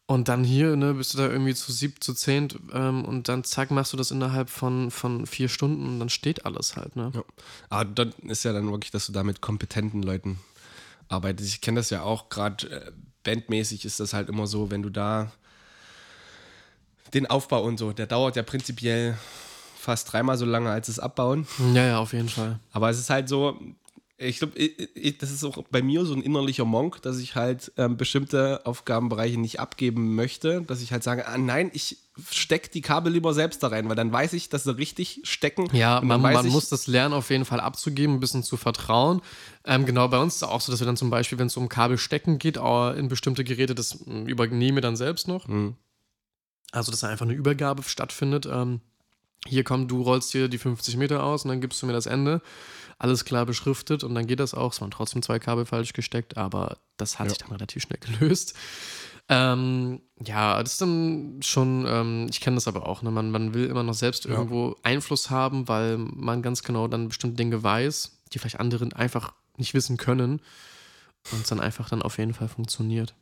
Und 0.06 0.28
dann 0.28 0.42
hier, 0.42 0.74
ne, 0.74 0.94
bist 0.94 1.14
du 1.14 1.18
da 1.18 1.28
irgendwie 1.28 1.54
zu 1.54 1.70
sieb, 1.70 2.02
zu 2.02 2.14
zehnt 2.14 2.58
ähm, 2.72 3.04
und 3.04 3.28
dann 3.28 3.44
zack, 3.44 3.70
machst 3.70 3.92
du 3.92 3.96
das 3.96 4.10
innerhalb 4.10 4.50
von, 4.50 4.90
von 4.90 5.24
vier 5.24 5.48
Stunden 5.48 5.86
und 5.86 6.00
dann 6.00 6.08
steht 6.08 6.44
alles 6.44 6.74
halt, 6.76 6.96
ne? 6.96 7.12
Ja. 7.14 7.22
Aber 7.68 7.84
dann 7.84 8.12
ist 8.24 8.44
ja 8.44 8.52
dann 8.52 8.70
wirklich, 8.72 8.90
dass 8.90 9.06
du 9.06 9.12
da 9.12 9.22
mit 9.22 9.40
kompetenten 9.40 10.02
Leuten 10.02 10.40
arbeitest. 11.08 11.48
Ich 11.48 11.60
kenne 11.60 11.78
das 11.78 11.90
ja 11.90 12.02
auch, 12.02 12.28
gerade 12.28 12.68
äh, 12.70 12.92
bandmäßig 13.22 13.84
ist 13.84 14.00
das 14.00 14.12
halt 14.12 14.28
immer 14.28 14.48
so, 14.48 14.70
wenn 14.70 14.82
du 14.82 14.90
da 14.90 15.30
den 17.14 17.26
Aufbau 17.26 17.62
und 17.62 17.78
so, 17.78 17.92
der 17.92 18.06
dauert 18.06 18.36
ja 18.36 18.42
prinzipiell 18.42 19.16
fast 19.78 20.12
dreimal 20.12 20.36
so 20.36 20.44
lange 20.44 20.70
als 20.70 20.86
das 20.86 20.98
Abbauen. 20.98 21.46
Ja, 21.74 21.86
ja, 21.86 21.98
auf 21.98 22.12
jeden 22.12 22.28
Fall. 22.28 22.58
Aber 22.72 22.90
es 22.90 22.98
ist 22.98 23.10
halt 23.10 23.28
so, 23.28 23.58
ich 24.22 24.38
glaube, 24.38 24.52
das 25.18 25.30
ist 25.30 25.44
auch 25.44 25.64
bei 25.70 25.80
mir 25.80 26.04
so 26.04 26.12
ein 26.12 26.20
innerlicher 26.20 26.66
Monk, 26.66 27.00
dass 27.00 27.18
ich 27.18 27.37
halt 27.37 27.72
ähm, 27.78 27.96
bestimmte 27.96 28.61
Aufgabenbereiche 28.66 29.40
nicht 29.40 29.61
abgeben 29.61 30.14
möchte, 30.14 30.61
dass 30.62 30.83
ich 30.83 30.92
halt 30.92 31.02
sage, 31.02 31.26
ah 31.26 31.38
nein, 31.38 31.70
ich 31.72 31.96
stecke 32.30 32.68
die 32.68 32.83
Kabel 32.83 33.14
lieber 33.14 33.33
selbst 33.33 33.62
da 33.62 33.68
rein, 33.68 33.88
weil 33.88 33.96
dann 33.96 34.12
weiß 34.12 34.35
ich, 34.35 34.50
dass 34.50 34.64
sie 34.64 34.76
richtig 34.76 35.22
stecken. 35.24 35.68
Ja, 35.72 36.02
man, 36.02 36.20
man 36.20 36.46
muss 36.48 36.68
das 36.68 36.87
lernen, 36.87 37.14
auf 37.14 37.30
jeden 37.30 37.46
Fall 37.46 37.61
abzugeben, 37.61 38.16
ein 38.16 38.20
bisschen 38.20 38.42
zu 38.42 38.59
vertrauen. 38.59 39.22
Ähm, 39.64 39.87
genau, 39.87 40.06
bei 40.09 40.18
uns 40.18 40.35
ist 40.35 40.42
es 40.42 40.48
auch 40.48 40.61
so, 40.61 40.70
dass 40.70 40.80
wir 40.80 40.87
dann 40.87 40.98
zum 40.98 41.09
Beispiel, 41.09 41.38
wenn 41.38 41.46
es 41.46 41.56
um 41.56 41.70
Kabelstecken 41.70 42.38
geht, 42.38 42.59
auch 42.59 42.92
in 42.92 43.09
bestimmte 43.09 43.42
Geräte, 43.42 43.74
das 43.74 44.04
mm, 44.04 44.26
übernehme 44.26 44.83
dann 44.83 44.96
selbst 44.96 45.28
noch. 45.28 45.48
Hm. 45.48 45.76
Also, 46.72 46.90
dass 46.90 47.00
da 47.00 47.09
einfach 47.09 47.24
eine 47.24 47.35
Übergabe 47.35 47.83
stattfindet. 47.85 48.44
Ähm, 48.44 48.83
hier 49.46 49.64
komm, 49.64 49.88
du 49.88 50.03
rollst 50.03 50.33
hier 50.33 50.48
die 50.48 50.59
50 50.59 50.96
Meter 50.96 51.22
aus 51.22 51.44
und 51.44 51.48
dann 51.50 51.61
gibst 51.61 51.81
du 51.83 51.87
mir 51.87 51.92
das 51.92 52.07
Ende. 52.07 52.42
Alles 52.98 53.24
klar 53.24 53.46
beschriftet 53.46 54.05
und 54.05 54.14
dann 54.14 54.26
geht 54.26 54.40
das 54.40 54.53
auch. 54.53 54.72
Es 54.72 54.81
waren 54.83 54.90
trotzdem 54.90 55.22
zwei 55.22 55.38
Kabel 55.38 55.64
falsch 55.64 55.94
gesteckt, 55.94 56.37
aber 56.37 56.76
das 56.98 57.18
hat 57.18 57.26
Ja. 57.26 57.31
sich 57.31 57.38
dann 57.38 57.50
relativ 57.53 57.83
schnell 57.83 57.98
gelöst. 58.18 58.55
Ähm, 59.29 60.00
ja, 60.22 60.61
das 60.62 60.72
ist 60.72 60.81
dann 60.83 61.38
schon, 61.42 61.87
ähm, 61.87 62.26
ich 62.29 62.40
kenne 62.40 62.57
das 62.57 62.66
aber 62.68 62.87
auch, 62.88 63.03
ne? 63.03 63.11
man, 63.11 63.31
man 63.31 63.55
will 63.55 63.66
immer 63.66 63.85
noch 63.85 63.94
selbst 63.94 64.24
Ja. 64.24 64.33
irgendwo 64.33 64.76
Einfluss 64.83 65.31
haben, 65.31 65.68
weil 65.68 65.96
man 65.98 66.42
ganz 66.42 66.62
genau 66.62 66.88
dann 66.88 67.09
bestimmte 67.09 67.37
Dinge 67.37 67.62
weiß, 67.62 68.18
die 68.33 68.38
vielleicht 68.38 68.59
anderen 68.61 68.92
einfach 68.92 69.33
nicht 69.57 69.72
wissen 69.72 69.96
können 69.96 70.40
und 71.33 71.42
es 71.42 71.48
dann 71.48 71.61
einfach 71.61 71.88
dann 71.88 72.03
auf 72.03 72.18
jeden 72.18 72.35
Fall 72.35 72.48
funktioniert. 72.48 73.14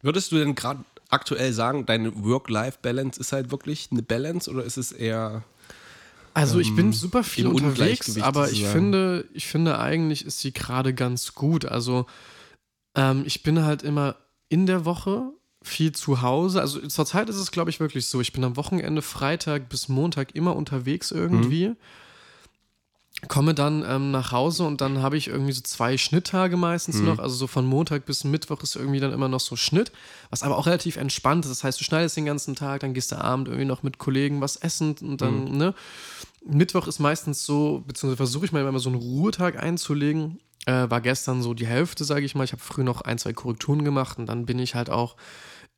Würdest 0.00 0.30
du 0.30 0.36
denn 0.36 0.54
gerade 0.54 0.84
aktuell 1.08 1.52
sagen, 1.52 1.86
deine 1.86 2.24
Work-Life-Balance 2.24 3.20
ist 3.20 3.32
halt 3.32 3.50
wirklich 3.50 3.88
eine 3.90 4.02
Balance 4.02 4.50
oder 4.50 4.64
ist 4.64 4.76
es 4.76 4.92
eher. 4.92 5.44
Also 6.34 6.58
ich 6.58 6.74
bin 6.74 6.86
ähm, 6.86 6.92
super 6.92 7.24
viel 7.24 7.46
unterwegs, 7.46 8.20
aber 8.20 8.50
ich 8.50 8.66
finde, 8.66 9.26
ich 9.32 9.46
finde 9.46 9.78
eigentlich 9.78 10.26
ist 10.26 10.40
sie 10.40 10.52
gerade 10.52 10.92
ganz 10.92 11.34
gut. 11.34 11.64
Also 11.64 12.06
ähm, 12.94 13.22
ich 13.24 13.42
bin 13.42 13.64
halt 13.64 13.82
immer 13.82 14.16
in 14.48 14.66
der 14.66 14.84
Woche 14.84 15.32
viel 15.62 15.92
zu 15.92 16.22
Hause. 16.22 16.60
Also 16.60 16.80
zurzeit 16.86 17.28
ist 17.28 17.36
es, 17.36 17.50
glaube 17.50 17.70
ich, 17.70 17.80
wirklich 17.80 18.06
so. 18.06 18.20
Ich 18.20 18.32
bin 18.32 18.44
am 18.44 18.56
Wochenende 18.56 19.02
Freitag 19.02 19.68
bis 19.68 19.88
Montag 19.88 20.34
immer 20.34 20.54
unterwegs 20.54 21.10
irgendwie. 21.10 21.74
Komme 23.28 23.54
dann 23.54 23.84
ähm, 23.88 24.10
nach 24.10 24.30
Hause 24.30 24.64
und 24.64 24.80
dann 24.80 25.02
habe 25.02 25.16
ich 25.16 25.28
irgendwie 25.28 25.52
so 25.52 25.62
zwei 25.62 25.96
Schnitttage 25.96 26.56
meistens 26.56 27.00
noch. 27.00 27.18
Also 27.18 27.34
so 27.34 27.46
von 27.46 27.64
Montag 27.66 28.04
bis 28.04 28.24
Mittwoch 28.24 28.62
ist 28.62 28.76
irgendwie 28.76 29.00
dann 29.00 29.12
immer 29.12 29.28
noch 29.28 29.40
so 29.40 29.56
Schnitt, 29.56 29.90
was 30.30 30.42
aber 30.42 30.58
auch 30.58 30.66
relativ 30.66 30.96
entspannt 30.96 31.44
ist. 31.44 31.50
Das 31.50 31.64
heißt, 31.64 31.80
du 31.80 31.84
schneidest 31.84 32.16
den 32.16 32.26
ganzen 32.26 32.54
Tag, 32.54 32.80
dann 32.80 32.92
gehst 32.94 33.12
du 33.12 33.16
Abend 33.16 33.48
irgendwie 33.48 33.64
noch 33.64 33.82
mit 33.82 33.98
Kollegen 33.98 34.42
was 34.42 34.56
essen 34.56 34.94
und 35.00 35.22
dann, 35.22 35.56
ne? 35.56 35.74
Mittwoch 36.48 36.86
ist 36.86 37.00
meistens 37.00 37.44
so, 37.44 37.82
beziehungsweise 37.86 38.18
versuche 38.18 38.44
ich 38.44 38.52
mal 38.52 38.64
immer 38.64 38.78
so 38.78 38.90
einen 38.90 38.98
Ruhetag 38.98 39.60
einzulegen. 39.60 40.38
Äh, 40.66 40.90
war 40.90 41.00
gestern 41.00 41.42
so 41.42 41.54
die 41.54 41.66
Hälfte, 41.66 42.04
sage 42.04 42.24
ich 42.24 42.34
mal. 42.34 42.44
Ich 42.44 42.52
habe 42.52 42.62
früh 42.62 42.84
noch 42.84 43.00
ein, 43.00 43.18
zwei 43.18 43.32
Korrekturen 43.32 43.84
gemacht 43.84 44.18
und 44.18 44.26
dann 44.26 44.46
bin 44.46 44.58
ich 44.58 44.74
halt 44.74 44.90
auch 44.90 45.16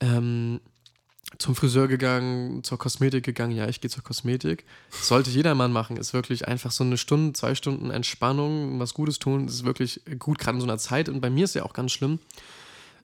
ähm, 0.01 0.61
zum 1.37 1.55
Friseur 1.55 1.89
gegangen, 1.89 2.65
zur 2.65 2.79
Kosmetik 2.79 3.25
gegangen. 3.25 3.55
Ja, 3.55 3.69
ich 3.69 3.81
gehe 3.81 3.91
zur 3.91 4.03
Kosmetik. 4.03 4.65
Das 4.91 5.09
sollte 5.09 5.31
jedermann 5.31 5.73
machen. 5.73 5.97
Ist 5.97 6.15
wirklich 6.15 6.49
einfach 6.49 6.71
so 6.71 6.85
eine 6.85 6.97
Stunde, 6.97 7.35
zwei 7.35 7.55
Stunden 7.55 7.91
Entspannung, 7.91 8.81
was 8.81 8.95
Gutes 8.95 9.19
tun. 9.19 9.47
Das 9.47 9.57
ist 9.57 9.65
wirklich 9.65 10.01
gut, 10.19 10.39
gerade 10.39 10.57
in 10.57 10.61
so 10.61 10.67
einer 10.67 10.79
Zeit. 10.79 11.09
Und 11.09 11.21
bei 11.21 11.31
mir 11.31 11.45
ist 11.45 11.55
ja 11.55 11.65
auch 11.65 11.75
ganz 11.75 11.93
schlimm, 11.93 12.19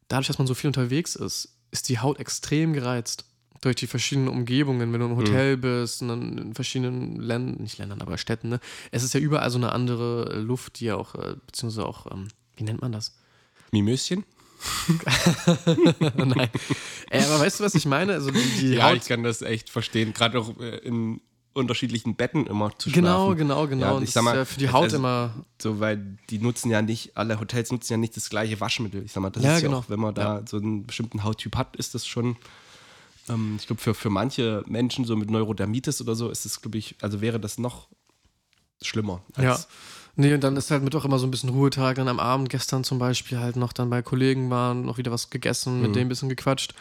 dadurch, 0.08 0.26
dass 0.26 0.38
man 0.38 0.46
so 0.46 0.54
viel 0.54 0.68
unterwegs 0.68 1.16
ist, 1.16 1.50
ist 1.70 1.88
die 1.88 1.98
Haut 1.98 2.18
extrem 2.18 2.72
gereizt. 2.72 3.26
Durch 3.60 3.76
die 3.76 3.86
verschiedenen 3.86 4.28
Umgebungen, 4.28 4.92
wenn 4.92 5.00
du 5.00 5.06
im 5.06 5.16
Hotel 5.16 5.56
bist 5.56 6.02
und 6.02 6.08
dann 6.08 6.36
in 6.36 6.54
verschiedenen 6.54 7.16
Ländern, 7.16 7.62
nicht 7.62 7.78
Ländern, 7.78 8.02
aber 8.02 8.18
Städten, 8.18 8.50
ne? 8.50 8.60
Es 8.90 9.02
ist 9.02 9.14
ja 9.14 9.20
überall 9.20 9.50
so 9.50 9.56
eine 9.56 9.72
andere 9.72 10.38
Luft, 10.40 10.80
die 10.80 10.86
ja 10.86 10.96
auch, 10.96 11.14
äh, 11.14 11.36
beziehungsweise 11.46 11.86
auch, 11.86 12.12
ähm, 12.12 12.28
wie 12.56 12.64
nennt 12.64 12.82
man 12.82 12.92
das? 12.92 13.16
Mimöschen? 13.72 14.24
Nein. 16.16 16.48
Ey, 17.10 17.24
aber 17.24 17.40
weißt 17.40 17.60
du, 17.60 17.64
was 17.64 17.74
ich 17.74 17.86
meine? 17.86 18.12
Also 18.14 18.30
die, 18.30 18.40
die 18.60 18.68
Ja, 18.74 18.90
Haut. 18.90 18.96
ich 18.96 19.04
kann 19.04 19.22
das 19.22 19.42
echt 19.42 19.70
verstehen. 19.70 20.12
Gerade 20.14 20.38
auch 20.40 20.58
äh, 20.60 20.78
in 20.78 21.20
unterschiedlichen 21.52 22.16
Betten 22.16 22.46
immer 22.46 22.76
zu 22.78 22.90
Genau, 22.90 23.26
schlafen. 23.26 23.38
genau, 23.38 23.66
genau. 23.68 23.86
Ja, 23.86 23.92
Und 23.92 24.02
ich 24.02 24.08
das 24.08 24.14
sag 24.14 24.24
mal, 24.24 24.32
ist 24.32 24.36
ja 24.38 24.44
für 24.44 24.58
die 24.60 24.68
Haut 24.70 24.82
also- 24.84 24.96
immer. 24.96 25.32
So, 25.60 25.78
weil 25.80 26.18
die 26.30 26.38
nutzen 26.38 26.70
ja 26.70 26.82
nicht, 26.82 27.16
alle 27.16 27.38
Hotels 27.38 27.70
nutzen 27.70 27.92
ja 27.92 27.96
nicht 27.96 28.16
das 28.16 28.28
gleiche 28.28 28.58
Waschmittel. 28.60 29.04
Ich 29.04 29.12
sag 29.12 29.22
mal, 29.22 29.30
das 29.30 29.42
Ja, 29.44 29.56
ist 29.56 29.62
ja 29.62 29.68
genau. 29.68 29.80
auch, 29.80 29.88
wenn 29.88 30.00
man 30.00 30.14
da 30.14 30.42
so 30.48 30.56
einen 30.56 30.86
bestimmten 30.86 31.22
Hauttyp 31.22 31.56
hat, 31.56 31.76
ist 31.76 31.94
das 31.94 32.06
schon, 32.06 32.36
ähm, 33.28 33.56
ich 33.60 33.66
glaube, 33.68 33.80
für, 33.80 33.94
für 33.94 34.10
manche 34.10 34.64
Menschen 34.66 35.04
so 35.04 35.14
mit 35.16 35.30
Neurodermitis 35.30 36.00
oder 36.00 36.16
so 36.16 36.28
ist 36.28 36.44
das, 36.44 36.60
glaube 36.60 36.78
ich, 36.78 36.96
also 37.00 37.20
wäre 37.20 37.38
das 37.38 37.56
noch 37.58 37.88
schlimmer. 38.82 39.22
Ja. 39.38 39.58
Nee, 40.16 40.32
und 40.34 40.44
dann 40.44 40.56
ist 40.56 40.70
halt 40.70 40.82
Mittwoch 40.84 41.04
immer 41.04 41.18
so 41.18 41.26
ein 41.26 41.30
bisschen 41.30 41.48
Ruhetag. 41.50 41.96
Dann 41.96 42.08
am 42.08 42.20
Abend 42.20 42.48
gestern 42.48 42.84
zum 42.84 42.98
Beispiel 42.98 43.38
halt 43.38 43.56
noch 43.56 43.72
dann 43.72 43.90
bei 43.90 44.00
Kollegen 44.02 44.48
waren, 44.50 44.84
noch 44.84 44.98
wieder 44.98 45.10
was 45.10 45.30
gegessen, 45.30 45.76
Mhm. 45.76 45.82
mit 45.82 45.94
denen 45.96 46.06
ein 46.06 46.08
bisschen 46.08 46.28
gequatscht. 46.28 46.74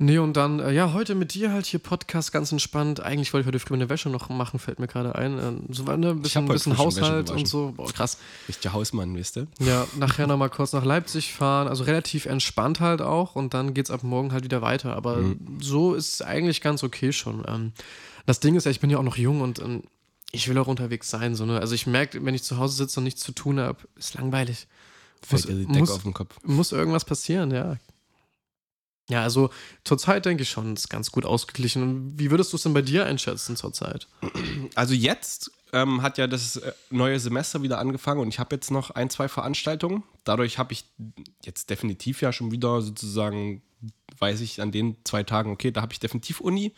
Nee, 0.00 0.18
und 0.18 0.36
dann, 0.36 0.60
äh, 0.60 0.70
ja, 0.72 0.92
heute 0.92 1.16
mit 1.16 1.34
dir 1.34 1.52
halt 1.52 1.66
hier 1.66 1.80
Podcast, 1.80 2.30
ganz 2.32 2.52
entspannt. 2.52 3.00
Eigentlich 3.00 3.32
wollte 3.32 3.42
ich 3.42 3.46
heute 3.48 3.58
früh 3.58 3.74
meine 3.74 3.88
Wäsche 3.90 4.08
noch 4.10 4.28
machen, 4.28 4.60
fällt 4.60 4.78
mir 4.78 4.86
gerade 4.86 5.16
ein. 5.16 5.38
Ähm, 5.40 5.60
so 5.70 5.88
war 5.88 5.96
ne, 5.96 6.10
ein 6.10 6.22
bisschen, 6.22 6.44
heute 6.44 6.52
bisschen 6.52 6.78
Haushalt 6.78 7.30
und 7.30 7.48
so. 7.48 7.72
Boah, 7.76 7.90
krass. 7.92 8.18
Richtiger 8.48 8.74
Hausmann, 8.74 9.16
wisst 9.16 9.36
ihr? 9.36 9.48
Ja, 9.58 9.88
nachher 9.98 10.28
nochmal 10.28 10.50
kurz 10.50 10.72
nach 10.72 10.84
Leipzig 10.84 11.32
fahren. 11.34 11.66
Also 11.66 11.82
relativ 11.82 12.26
entspannt 12.26 12.78
halt 12.78 13.02
auch. 13.02 13.34
Und 13.34 13.54
dann 13.54 13.74
geht's 13.74 13.90
ab 13.90 14.04
morgen 14.04 14.30
halt 14.32 14.44
wieder 14.44 14.62
weiter. 14.62 14.94
Aber 14.94 15.16
Mhm. 15.16 15.58
so 15.60 15.94
ist 15.94 16.14
es 16.14 16.22
eigentlich 16.22 16.60
ganz 16.60 16.84
okay 16.84 17.12
schon. 17.12 17.42
Ähm, 17.48 17.72
das 18.24 18.38
Ding 18.38 18.54
ist 18.54 18.66
ja, 18.66 18.70
ich 18.70 18.78
bin 18.78 18.90
ja 18.90 18.98
auch 18.98 19.02
noch 19.02 19.16
jung 19.16 19.40
und 19.40 19.58
ähm, 19.58 19.82
ich 20.32 20.48
will 20.48 20.58
auch 20.58 20.66
unterwegs 20.66 21.08
sein. 21.08 21.34
So, 21.34 21.46
ne? 21.46 21.58
Also 21.60 21.74
ich 21.74 21.86
merke, 21.86 22.24
wenn 22.24 22.34
ich 22.34 22.42
zu 22.42 22.58
Hause 22.58 22.76
sitze 22.76 23.00
und 23.00 23.04
nichts 23.04 23.22
zu 23.22 23.32
tun 23.32 23.60
habe, 23.60 23.78
ist 23.96 24.14
langweilig. 24.14 24.66
Fällt 25.22 25.48
dir 25.48 25.54
die 25.54 25.66
Decke 25.66 25.80
muss, 25.80 25.90
auf 25.90 26.02
den 26.02 26.14
Kopf. 26.14 26.36
muss 26.44 26.72
irgendwas 26.72 27.04
passieren, 27.04 27.50
ja. 27.50 27.76
Ja, 29.10 29.22
also 29.22 29.50
zurzeit 29.84 30.26
denke 30.26 30.42
ich 30.42 30.50
schon, 30.50 30.74
ist 30.74 30.90
ganz 30.90 31.10
gut 31.10 31.24
ausgeglichen. 31.24 32.18
Wie 32.18 32.30
würdest 32.30 32.52
du 32.52 32.56
es 32.56 32.62
denn 32.62 32.74
bei 32.74 32.82
dir 32.82 33.06
einschätzen 33.06 33.56
zurzeit? 33.56 34.06
Also 34.74 34.92
jetzt 34.92 35.50
ähm, 35.72 36.02
hat 36.02 36.18
ja 36.18 36.26
das 36.26 36.56
äh, 36.56 36.72
neue 36.90 37.18
Semester 37.18 37.62
wieder 37.62 37.78
angefangen 37.78 38.20
und 38.20 38.28
ich 38.28 38.38
habe 38.38 38.54
jetzt 38.54 38.70
noch 38.70 38.90
ein, 38.90 39.08
zwei 39.08 39.28
Veranstaltungen. 39.28 40.02
Dadurch 40.24 40.58
habe 40.58 40.74
ich 40.74 40.84
jetzt 41.42 41.70
definitiv 41.70 42.20
ja 42.20 42.32
schon 42.32 42.52
wieder 42.52 42.82
sozusagen, 42.82 43.62
weiß 44.18 44.40
ich 44.42 44.60
an 44.60 44.72
den 44.72 44.96
zwei 45.04 45.22
Tagen, 45.22 45.50
okay, 45.50 45.70
da 45.70 45.80
habe 45.80 45.94
ich 45.94 46.00
definitiv 46.00 46.40
Uni. 46.40 46.74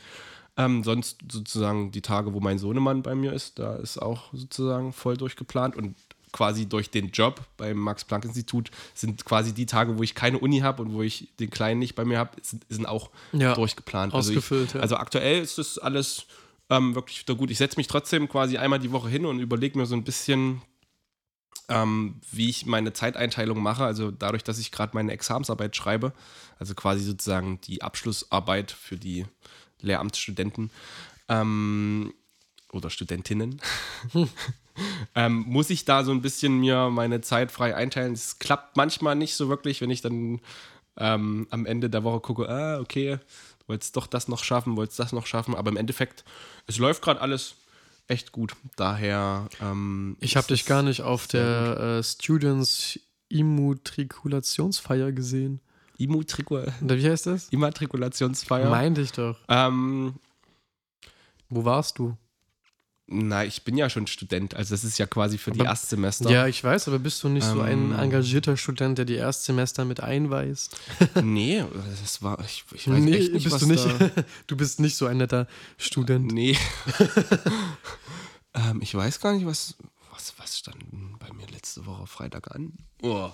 Ähm, 0.64 0.85
sonst 0.85 1.18
sozusagen 1.31 1.90
die 1.92 2.03
Tage, 2.03 2.33
wo 2.35 2.40
mein 2.40 2.59
Sohnemann 2.59 3.03
bei 3.03 3.14
mir 3.14 3.33
ist, 3.33 3.59
da 3.59 3.77
ist 3.77 3.99
auch 3.99 4.33
sozusagen 4.33 4.92
voll 4.92 5.16
durchgeplant 5.16 5.77
und 5.77 5.96
quasi 6.33 6.66
durch 6.66 6.90
den 6.90 7.11
Job 7.11 7.40
beim 7.57 7.77
Max-Planck-Institut 7.79 8.70
sind 8.94 9.25
quasi 9.25 9.53
die 9.53 9.66
Tage, 9.66 9.99
wo 9.99 10.03
ich 10.03 10.14
keine 10.14 10.38
Uni 10.38 10.61
habe 10.61 10.83
und 10.83 10.92
wo 10.92 11.03
ich 11.03 11.29
den 11.40 11.51
Kleinen 11.51 11.81
nicht 11.81 11.94
bei 11.96 12.05
mir 12.05 12.18
habe, 12.18 12.33
sind, 12.42 12.64
sind 12.68 12.87
auch 12.87 13.11
Ja, 13.33 13.55
durchgeplant. 13.55 14.12
ausgefüllt, 14.14 14.68
Also, 14.68 14.79
ich, 14.79 14.83
also 14.83 14.96
aktuell 14.96 15.40
ist 15.42 15.59
das 15.59 15.79
alles 15.79 16.27
ähm, 16.68 16.94
wirklich 16.94 17.20
wieder 17.20 17.35
gut. 17.35 17.51
Ich 17.51 17.59
setze 17.59 17.77
mich 17.79 17.88
trotzdem 17.88 18.29
quasi 18.29 18.59
einmal 18.59 18.79
die 18.79 18.92
Woche 18.92 19.09
hin 19.09 19.27
und 19.27 19.40
überlege 19.40 19.77
mir 19.77 19.87
so 19.87 19.96
ein 19.96 20.05
bisschen, 20.05 20.62
ähm, 21.68 22.20
wie 22.31 22.49
ich 22.49 22.64
meine 22.66 22.92
Zeiteinteilung 22.92 23.61
mache. 23.61 23.85
Also 23.85 24.12
dadurch, 24.12 24.44
dass 24.44 24.59
ich 24.59 24.70
gerade 24.70 24.92
meine 24.94 25.11
Examensarbeit 25.12 25.75
schreibe, 25.75 26.12
also 26.61 26.75
quasi 26.75 27.03
sozusagen 27.03 27.61
die 27.62 27.83
Abschlussarbeit 27.83 28.70
für 28.70 28.96
die 28.96 29.27
Lehramtsstudenten 29.83 30.71
ähm, 31.29 32.12
oder 32.73 32.90
Studentinnen, 32.90 33.61
ähm, 35.14 35.45
muss 35.47 35.71
ich 35.71 35.85
da 35.85 36.05
so 36.05 36.12
ein 36.12 36.23
bisschen 36.23 36.59
mir 36.59 36.90
meine 36.90 37.21
Zeit 37.21 37.51
frei 37.51 37.75
einteilen. 37.75 38.12
Es 38.12 38.38
klappt 38.38 38.77
manchmal 38.77 39.16
nicht 39.16 39.35
so 39.35 39.49
wirklich, 39.49 39.81
wenn 39.81 39.90
ich 39.90 40.03
dann 40.03 40.40
ähm, 40.97 41.47
am 41.51 41.66
Ende 41.66 41.90
der 41.90 42.05
Woche 42.05 42.21
gucke, 42.21 42.49
ah, 42.49 42.79
okay, 42.81 43.19
du 43.61 43.69
wolltest 43.69 43.97
doch 43.97 44.07
das 44.07 44.29
noch 44.29 44.45
schaffen, 44.45 44.77
wolltest 44.77 44.99
das 44.99 45.12
noch 45.12 45.27
schaffen, 45.27 45.55
aber 45.55 45.71
im 45.71 45.77
Endeffekt, 45.77 46.25
es 46.66 46.79
läuft 46.79 47.03
gerade 47.03 47.21
alles 47.21 47.55
echt 48.07 48.33
gut. 48.33 48.55
Daher. 48.77 49.49
Ähm, 49.61 50.16
Ich 50.21 50.37
habe 50.37 50.49
dich 50.49 50.66
gar 50.66 50.83
nicht 50.83 51.03
auf 51.03 51.27
der 51.27 51.99
äh, 51.99 52.03
Students 52.03 52.99
Immatrikulationsfeier 53.29 55.12
gesehen. 55.12 55.61
Immatrikul 56.01 56.73
wie 56.81 57.09
heißt 57.11 57.27
das? 57.27 57.49
Immatrikulationsfeier. 57.51 58.71
Meinte 58.71 59.01
ich 59.03 59.13
doch. 59.13 59.37
ähm, 59.49 60.15
Wo 61.49 61.65
warst 61.65 61.99
du? 61.99 62.17
Na, 63.13 63.45
ich 63.45 63.65
bin 63.65 63.77
ja 63.77 63.91
schon 63.91 64.07
Student, 64.07 64.55
also 64.55 64.73
das 64.73 64.85
ist 64.85 64.97
ja 64.99 65.05
quasi 65.07 65.37
für 65.37 65.51
die 65.51 65.59
Aber- 65.61 65.71
Erstsemester. 65.71 66.31
Ja, 66.31 66.47
ich 66.47 66.63
weiß, 66.63 66.87
aber 66.87 67.01
bist 67.01 67.21
du 67.25 67.29
nicht 67.29 67.45
so 67.45 67.61
ein 67.61 67.91
Ähm. 67.91 67.99
engagierter 67.99 68.57
Student, 68.57 68.99
der 68.99 69.05
die 69.05 69.17
Erstsemester 69.17 69.85
mit 69.85 70.01
einweist? 70.01 70.79
Nee, 71.21 71.65
das 72.01 72.23
war, 72.23 72.39
ich, 72.45 72.65
ich 72.73 72.89
weiß 72.89 73.01
nee, 73.01 73.17
echt 73.17 73.33
nicht, 73.33 73.43
bist 73.43 73.55
was 73.57 73.61
du 73.63 73.67
nicht. 73.67 73.85
Da, 73.85 74.11
du 74.47 74.57
bist 74.57 74.79
nicht 74.79 74.95
so 74.97 75.07
ein 75.07 75.17
netter 75.17 75.49
Student. 75.77 76.31
nee. 76.33 76.57
ähm, 78.55 78.81
ich 78.81 78.95
weiß 78.95 79.19
gar 79.21 79.33
nicht, 79.33 79.45
was, 79.47 79.75
was, 80.13 80.35
was 80.39 80.59
stand 80.59 80.79
bei 81.19 81.33
mir 81.33 81.47
letzte 81.49 81.85
Woche 81.87 82.07
Freitag 82.07 82.55
an. 82.55 82.75
Oh. 83.03 83.31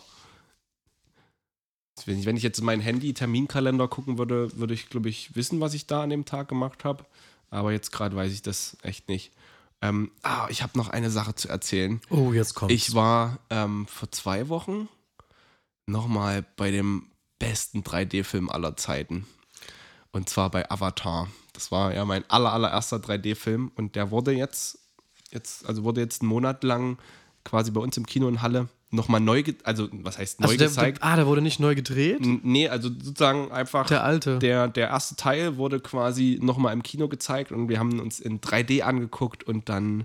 Wenn 2.04 2.37
ich, 2.37 2.42
jetzt 2.42 2.59
in 2.59 2.66
meinen 2.66 2.82
Handy-Terminkalender 2.82 3.88
gucken 3.88 4.18
würde, 4.18 4.50
würde 4.59 4.74
ich, 4.74 4.90
glaube 4.90 5.09
ich, 5.09 5.35
wissen, 5.35 5.61
was 5.61 5.72
ich 5.72 5.87
da 5.87 6.02
an 6.02 6.11
dem 6.11 6.26
Tag 6.26 6.48
gemacht 6.48 6.85
habe. 6.85 7.06
Aber 7.50 7.72
jetzt 7.72 7.90
gerade 7.90 8.14
weiß 8.14 8.32
ich 8.32 8.42
das 8.42 8.76
echt 8.82 9.09
nicht. 9.09 9.32
Ähm, 9.80 10.11
ah, 10.22 10.46
ich 10.50 10.62
habe 10.62 10.76
noch 10.76 10.88
eine 10.88 11.11
Sache 11.11 11.35
zu 11.35 11.48
erzählen. 11.48 12.00
Oh, 12.11 12.32
jetzt 12.32 12.54
kommt. 12.54 12.72
Ich 12.72 12.94
war 12.94 13.38
ähm, 13.50 13.87
vor 13.87 14.11
zwei 14.11 14.48
Wochen 14.48 14.88
nochmal 15.87 16.44
bei 16.56 16.70
dem 16.70 17.06
besten 17.38 17.80
3D-Film 17.80 18.50
aller 18.50 18.76
Zeiten. 18.76 19.26
Und 20.12 20.28
zwar 20.28 20.50
bei 20.50 20.70
Avatar. 20.70 21.28
Das 21.52 21.70
war 21.70 21.94
ja 21.94 22.04
mein 22.04 22.28
aller, 22.30 22.52
allererster 22.52 22.98
3D-Film 22.98 23.70
und 23.74 23.96
der 23.96 24.11
wurde 24.11 24.32
jetzt, 24.32 24.78
jetzt, 25.30 25.66
also 25.66 25.85
wurde 25.85 26.00
jetzt 26.00 26.22
einen 26.22 26.28
Monat 26.28 26.64
lang 26.64 26.98
quasi 27.44 27.70
bei 27.70 27.80
uns 27.80 27.96
im 27.96 28.06
Kino 28.06 28.28
in 28.28 28.42
Halle 28.42 28.68
nochmal 28.90 29.20
neu, 29.20 29.42
also 29.64 29.88
was 29.92 30.18
heißt 30.18 30.40
neu 30.40 30.46
also 30.46 30.59
der, 30.59 30.68
gezeigt? 30.68 30.99
der, 30.99 31.07
ah, 31.07 31.16
der 31.16 31.27
wurde 31.27 31.42
nicht 31.42 31.59
neu 31.61 31.75
gedreht? 31.75 32.20
N- 32.20 32.40
nee, 32.44 32.68
also 32.68 32.88
sozusagen 32.88 33.51
einfach 33.51 33.87
Der 33.88 34.05
alte. 34.05 34.38
der, 34.38 34.68
der 34.68 34.88
erste 34.88 35.16
Teil 35.16 35.57
wurde 35.57 35.81
quasi 35.81 36.38
nochmal 36.40 36.72
im 36.72 36.83
Kino 36.83 37.09
gezeigt 37.09 37.53
und 37.53 37.68
wir 37.68 37.79
haben 37.79 37.99
uns 38.01 38.20
in 38.20 38.40
3D 38.40 38.83
angeguckt 38.83 39.44
und 39.44 39.68
dann 39.68 40.05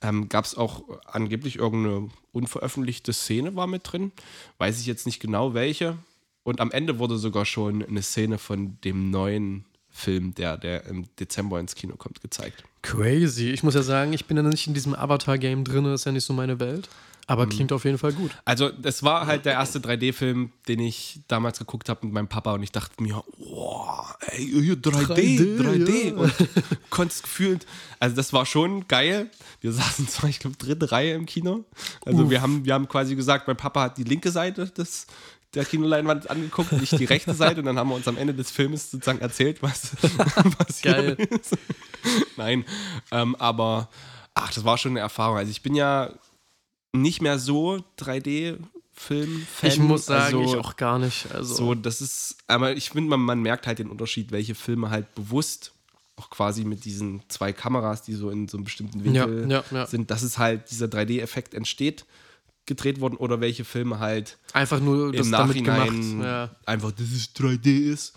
ähm, 0.00 0.28
gab 0.28 0.44
es 0.44 0.56
auch 0.56 0.84
angeblich 1.06 1.56
irgendeine 1.56 2.08
unveröffentlichte 2.32 3.12
Szene 3.12 3.54
war 3.56 3.66
mit 3.66 3.82
drin. 3.92 4.12
Weiß 4.58 4.80
ich 4.80 4.86
jetzt 4.86 5.06
nicht 5.06 5.20
genau 5.20 5.54
welche. 5.54 5.96
Und 6.44 6.60
am 6.60 6.72
Ende 6.72 6.98
wurde 6.98 7.18
sogar 7.18 7.44
schon 7.44 7.84
eine 7.84 8.02
Szene 8.02 8.38
von 8.38 8.78
dem 8.82 9.10
neuen 9.10 9.64
Film, 9.90 10.34
der, 10.34 10.56
der 10.56 10.86
im 10.86 11.04
Dezember 11.20 11.60
ins 11.60 11.74
Kino 11.76 11.94
kommt, 11.96 12.20
gezeigt. 12.20 12.64
Crazy. 12.82 13.50
Ich 13.50 13.62
muss 13.62 13.74
ja 13.74 13.82
sagen, 13.82 14.12
ich 14.12 14.24
bin 14.24 14.36
ja 14.36 14.42
nicht 14.42 14.66
in 14.66 14.74
diesem 14.74 14.94
Avatar-Game 14.94 15.62
drin, 15.64 15.84
das 15.84 16.00
ist 16.00 16.04
ja 16.06 16.12
nicht 16.12 16.24
so 16.24 16.32
meine 16.32 16.58
Welt. 16.58 16.88
Aber 17.26 17.46
klingt 17.46 17.72
auf 17.72 17.84
jeden 17.84 17.98
Fall 17.98 18.12
gut. 18.12 18.30
Also, 18.44 18.68
das 18.70 19.02
war 19.02 19.26
halt 19.26 19.44
der 19.44 19.52
erste 19.52 19.78
3D-Film, 19.78 20.52
den 20.68 20.80
ich 20.80 21.20
damals 21.28 21.58
geguckt 21.58 21.88
habe 21.88 22.04
mit 22.06 22.14
meinem 22.14 22.28
Papa 22.28 22.52
und 22.52 22.62
ich 22.62 22.72
dachte 22.72 23.02
mir, 23.02 23.22
wow, 23.38 24.14
ey, 24.26 24.44
hier 24.44 24.74
3D, 24.74 25.14
3D, 25.14 25.58
3D. 25.58 26.06
ja. 26.08 26.14
Und 26.14 26.34
konntest 26.90 27.22
gefühlt, 27.22 27.66
also 28.00 28.16
das 28.16 28.32
war 28.32 28.44
schon 28.44 28.88
geil. 28.88 29.30
Wir 29.60 29.72
saßen 29.72 30.08
zwar, 30.08 30.28
ich 30.30 30.40
glaube, 30.40 30.56
dritte 30.56 30.90
Reihe 30.90 31.14
im 31.14 31.26
Kino. 31.26 31.64
Also 32.04 32.30
wir 32.30 32.42
haben, 32.42 32.64
wir 32.64 32.74
haben 32.74 32.88
quasi 32.88 33.14
gesagt, 33.14 33.46
mein 33.46 33.56
Papa 33.56 33.82
hat 33.82 33.98
die 33.98 34.04
linke 34.04 34.30
Seite 34.30 34.66
des, 34.66 35.06
der 35.54 35.64
Kinoleinwand 35.64 36.28
angeguckt, 36.30 36.72
nicht 36.72 36.98
die 36.98 37.04
rechte 37.04 37.34
Seite. 37.34 37.60
Und 37.60 37.66
dann 37.66 37.78
haben 37.78 37.88
wir 37.88 37.94
uns 37.94 38.08
am 38.08 38.16
Ende 38.16 38.34
des 38.34 38.50
Filmes 38.50 38.90
sozusagen 38.90 39.20
erzählt, 39.20 39.62
was 39.62 39.90
passiert 40.58 41.18
Geil. 41.18 41.28
ist. 41.30 41.56
Nein, 42.36 42.64
ähm, 43.10 43.36
aber 43.36 43.88
ach, 44.34 44.52
das 44.52 44.64
war 44.64 44.78
schon 44.78 44.92
eine 44.92 45.00
Erfahrung. 45.00 45.36
Also 45.36 45.50
ich 45.50 45.62
bin 45.62 45.74
ja 45.74 46.10
nicht 46.92 47.22
mehr 47.22 47.38
so 47.38 47.82
3D-Film-Fan. 47.98 49.70
Ich 49.70 49.78
muss 49.78 50.06
sagen, 50.06 50.36
also, 50.36 50.42
ich 50.42 50.56
auch 50.56 50.76
gar 50.76 50.98
nicht. 50.98 51.30
Also, 51.32 51.54
So, 51.54 51.74
das 51.74 52.00
ist, 52.00 52.36
aber 52.46 52.76
ich 52.76 52.90
finde, 52.90 53.10
man, 53.10 53.20
man 53.20 53.40
merkt 53.40 53.66
halt 53.66 53.78
den 53.78 53.88
Unterschied, 53.88 54.30
welche 54.32 54.54
Filme 54.54 54.90
halt 54.90 55.14
bewusst 55.14 55.72
auch 56.16 56.30
quasi 56.30 56.64
mit 56.64 56.84
diesen 56.84 57.22
zwei 57.28 57.52
Kameras, 57.52 58.02
die 58.02 58.12
so 58.14 58.30
in 58.30 58.46
so 58.46 58.58
einem 58.58 58.64
bestimmten 58.64 59.02
Winkel 59.04 59.50
Ja, 59.50 59.58
ja, 59.58 59.64
ja. 59.70 59.86
sind, 59.86 60.10
dass 60.10 60.22
es 60.22 60.38
halt 60.38 60.70
dieser 60.70 60.86
3D-Effekt 60.86 61.54
entsteht, 61.54 62.04
gedreht 62.66 63.00
worden 63.00 63.16
oder 63.16 63.40
welche 63.40 63.64
Filme 63.64 63.98
halt 63.98 64.38
einfach 64.52 64.78
nur 64.78 65.12
das 65.12 65.26
im 65.26 65.32
damit 65.32 65.62
Nachhinein 65.62 66.50
einfach, 66.66 66.92
dass 66.92 67.06
es 67.10 67.34
3D 67.34 67.90
ist. 67.92 68.14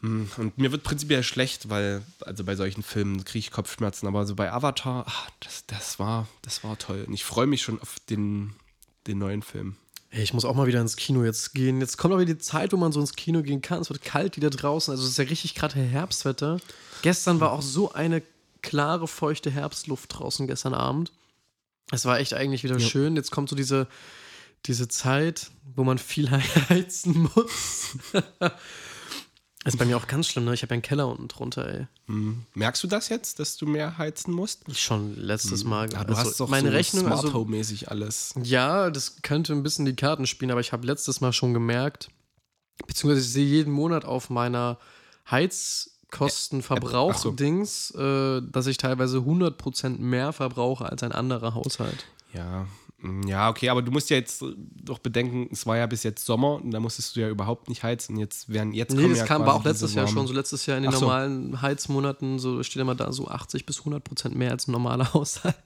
Hm, 0.00 0.28
Und 0.36 0.58
mir 0.58 0.72
wird 0.72 0.82
prinzipiell 0.82 1.22
schlecht, 1.22 1.68
weil, 1.68 2.02
also 2.20 2.44
bei 2.44 2.54
solchen 2.54 2.82
Filmen 2.82 3.24
kriege 3.24 3.38
ich 3.38 3.50
Kopfschmerzen, 3.50 4.06
aber 4.06 4.26
so 4.26 4.34
bei 4.34 4.52
Avatar, 4.52 5.06
ah, 5.08 5.28
das, 5.40 5.64
das, 5.66 5.98
war, 5.98 6.28
das 6.42 6.62
war 6.64 6.78
toll. 6.78 7.04
Und 7.06 7.14
ich 7.14 7.24
freue 7.24 7.46
mich 7.46 7.62
schon 7.62 7.80
auf 7.80 7.96
den, 8.10 8.54
den 9.06 9.18
neuen 9.18 9.42
Film. 9.42 9.76
Ey, 10.10 10.22
ich 10.22 10.32
muss 10.34 10.44
auch 10.44 10.54
mal 10.54 10.66
wieder 10.66 10.80
ins 10.80 10.96
Kino 10.96 11.24
jetzt 11.24 11.54
gehen. 11.54 11.80
Jetzt 11.80 11.96
kommt 11.98 12.14
aber 12.14 12.24
die 12.24 12.38
Zeit, 12.38 12.72
wo 12.72 12.76
man 12.76 12.92
so 12.92 13.00
ins 13.00 13.14
Kino 13.14 13.42
gehen 13.42 13.60
kann. 13.60 13.80
Es 13.80 13.90
wird 13.90 14.02
kalt 14.02 14.36
wieder 14.36 14.50
draußen. 14.50 14.92
Also 14.92 15.04
es 15.04 15.10
ist 15.10 15.18
ja 15.18 15.24
richtig 15.24 15.54
gerade 15.54 15.80
Herbstwetter. 15.80 16.60
Gestern 17.02 17.40
war 17.40 17.52
auch 17.52 17.62
so 17.62 17.92
eine 17.92 18.22
klare, 18.62 19.08
feuchte 19.08 19.50
Herbstluft 19.50 20.18
draußen 20.18 20.46
gestern 20.46 20.74
Abend. 20.74 21.12
Es 21.90 22.04
war 22.04 22.18
echt 22.18 22.34
eigentlich 22.34 22.64
wieder 22.64 22.80
schön. 22.80 23.16
Jetzt 23.16 23.30
kommt 23.30 23.48
so 23.48 23.56
diese, 23.56 23.86
diese 24.66 24.88
Zeit, 24.88 25.50
wo 25.74 25.84
man 25.84 25.98
viel 25.98 26.30
heizen 26.68 27.28
muss. 27.34 27.96
Das 29.66 29.74
ist 29.74 29.78
bei 29.80 29.84
mir 29.84 29.96
auch 29.96 30.06
ganz 30.06 30.28
schlimm, 30.28 30.44
ne? 30.44 30.54
Ich 30.54 30.62
habe 30.62 30.70
ja 30.70 30.74
einen 30.74 30.82
Keller 30.82 31.08
unten 31.08 31.26
drunter, 31.26 31.66
ey. 31.66 31.88
Hm. 32.06 32.44
Merkst 32.54 32.84
du 32.84 32.86
das 32.86 33.08
jetzt, 33.08 33.40
dass 33.40 33.56
du 33.56 33.66
mehr 33.66 33.98
heizen 33.98 34.32
musst? 34.32 34.62
Schon 34.78 35.16
letztes 35.16 35.64
Mal. 35.64 35.92
Ja, 35.92 36.04
du 36.04 36.14
also 36.14 36.30
hast 36.30 36.38
doch 36.38 36.48
meine 36.48 36.68
so 36.68 36.74
Rechnung, 36.76 37.06
Smart 37.06 37.24
also 37.24 37.34
Home-mäßig 37.34 37.90
alles. 37.90 38.32
Ja, 38.40 38.90
das 38.90 39.22
könnte 39.22 39.54
ein 39.54 39.64
bisschen 39.64 39.84
die 39.84 39.96
Karten 39.96 40.28
spielen, 40.28 40.52
aber 40.52 40.60
ich 40.60 40.70
habe 40.70 40.86
letztes 40.86 41.20
Mal 41.20 41.32
schon 41.32 41.52
gemerkt, 41.52 42.10
beziehungsweise 42.86 43.26
ich 43.26 43.32
sehe 43.32 43.44
jeden 43.44 43.72
Monat 43.72 44.04
auf 44.04 44.30
meiner 44.30 44.78
Heizkostenverbrauch-Dings, 45.28 47.90
äh, 47.90 48.42
dass 48.42 48.68
ich 48.68 48.76
teilweise 48.76 49.18
100% 49.18 49.98
mehr 49.98 50.32
verbrauche 50.32 50.88
als 50.88 51.02
ein 51.02 51.10
anderer 51.10 51.54
Haushalt. 51.54 52.06
Ja. 52.32 52.68
Hm, 53.06 53.28
Ja, 53.28 53.48
okay, 53.48 53.68
aber 53.68 53.82
du 53.82 53.90
musst 53.92 54.10
ja 54.10 54.16
jetzt 54.16 54.44
doch 54.82 54.98
bedenken, 54.98 55.48
es 55.52 55.66
war 55.66 55.76
ja 55.76 55.86
bis 55.86 56.02
jetzt 56.02 56.24
Sommer 56.26 56.56
und 56.56 56.70
da 56.70 56.80
musstest 56.80 57.16
du 57.16 57.20
ja 57.20 57.28
überhaupt 57.28 57.68
nicht 57.68 57.82
heizen. 57.82 58.16
Jetzt 58.18 58.52
werden 58.52 58.72
jetzt 58.72 58.94
Nee, 58.94 59.08
das 59.08 59.18
ja 59.18 59.24
kam 59.26 59.42
aber 59.42 59.54
auch 59.54 59.64
letztes 59.64 59.94
Jahr 59.94 60.08
schon. 60.08 60.26
So 60.26 60.32
letztes 60.32 60.66
Jahr 60.66 60.76
in 60.76 60.82
den 60.84 60.92
so. 60.92 61.00
normalen 61.00 61.62
Heizmonaten, 61.62 62.38
so 62.38 62.62
steht 62.62 62.80
immer 62.80 62.94
da 62.94 63.12
so 63.12 63.28
80 63.28 63.66
bis 63.66 63.80
100% 63.80 64.30
mehr 64.34 64.50
als 64.50 64.68
ein 64.68 64.72
normaler 64.72 65.12
Haushalt. 65.14 65.56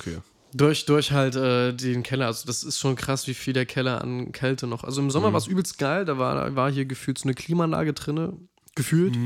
Okay. 0.00 0.18
Durch, 0.52 0.86
durch 0.86 1.12
halt 1.12 1.36
äh, 1.36 1.72
den 1.74 2.02
Keller. 2.02 2.26
Also 2.26 2.46
das 2.46 2.64
ist 2.64 2.78
schon 2.78 2.96
krass, 2.96 3.26
wie 3.26 3.34
viel 3.34 3.52
der 3.52 3.66
Keller 3.66 4.00
an 4.00 4.32
Kälte 4.32 4.66
noch. 4.66 4.84
Also 4.84 5.02
im 5.02 5.10
Sommer 5.10 5.32
war 5.32 5.38
es 5.38 5.46
übelst 5.46 5.76
geil. 5.78 6.04
Da 6.04 6.16
war, 6.18 6.34
da 6.34 6.56
war 6.56 6.70
hier 6.70 6.86
gefühlt 6.86 7.18
so 7.18 7.24
eine 7.24 7.34
Klimaanlage 7.34 7.92
drinne. 7.92 8.32
Gefühlt. 8.74 9.18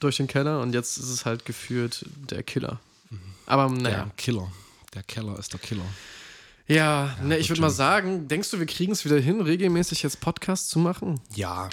Durch 0.00 0.16
den 0.18 0.26
Keller. 0.26 0.60
Und 0.60 0.74
jetzt 0.74 0.98
ist 0.98 1.08
es 1.08 1.24
halt 1.24 1.44
gefühlt 1.46 2.04
der 2.30 2.42
Killer. 2.42 2.78
Aber 3.46 3.70
naja. 3.70 4.04
Der 4.04 4.12
Killer. 4.16 4.52
Der 4.94 5.02
Keller 5.04 5.38
ist 5.38 5.52
der 5.52 5.60
Killer. 5.60 5.84
Ja, 6.70 7.16
ne, 7.22 7.36
ich 7.36 7.48
würde 7.50 7.60
mal 7.62 7.70
sagen, 7.70 8.28
denkst 8.28 8.50
du, 8.52 8.60
wir 8.60 8.66
kriegen 8.66 8.92
es 8.92 9.04
wieder 9.04 9.18
hin, 9.18 9.40
regelmäßig 9.40 10.02
jetzt 10.04 10.20
Podcasts 10.20 10.68
zu 10.68 10.78
machen? 10.78 11.20
Ja. 11.34 11.68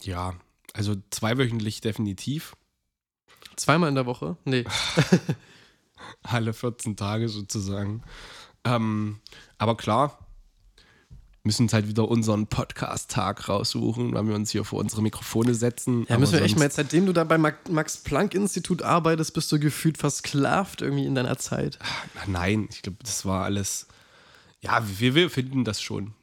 Ja. 0.00 0.34
Also 0.74 0.94
zweiwöchentlich 1.10 1.80
definitiv. 1.80 2.54
Zweimal 3.56 3.88
in 3.88 3.96
der 3.96 4.06
Woche? 4.06 4.36
Nee. 4.44 4.64
Alle 6.22 6.52
14 6.52 6.96
Tage 6.96 7.28
sozusagen. 7.28 8.02
Ähm, 8.64 9.18
aber 9.58 9.76
klar, 9.76 10.18
müssen 11.42 11.64
uns 11.64 11.72
halt 11.72 11.88
wieder 11.88 12.08
unseren 12.08 12.46
Podcast-Tag 12.46 13.48
raussuchen, 13.48 14.14
weil 14.14 14.28
wir 14.28 14.36
uns 14.36 14.50
hier 14.52 14.64
vor 14.64 14.78
unsere 14.78 15.02
Mikrofone 15.02 15.54
setzen. 15.54 16.06
Ja, 16.08 16.16
müssen 16.18 16.34
wir 16.34 16.42
echt 16.42 16.56
mal, 16.56 16.64
jetzt, 16.66 16.76
seitdem 16.76 17.06
du 17.06 17.12
da 17.12 17.24
beim 17.24 17.40
Ma- 17.40 17.52
Max-Planck-Institut 17.68 18.82
arbeitest, 18.82 19.34
bist 19.34 19.50
du 19.50 19.58
gefühlt 19.58 19.98
versklavt 19.98 20.80
irgendwie 20.80 21.06
in 21.06 21.16
deiner 21.16 21.38
Zeit. 21.38 21.78
Ach, 21.82 22.26
Nein, 22.28 22.68
ich 22.70 22.82
glaube, 22.82 22.98
das 23.02 23.24
war 23.26 23.44
alles. 23.44 23.88
Ja, 24.62 24.82
wir, 24.98 25.14
wir 25.14 25.28
finden 25.30 25.64
das 25.64 25.82
schon. 25.82 26.14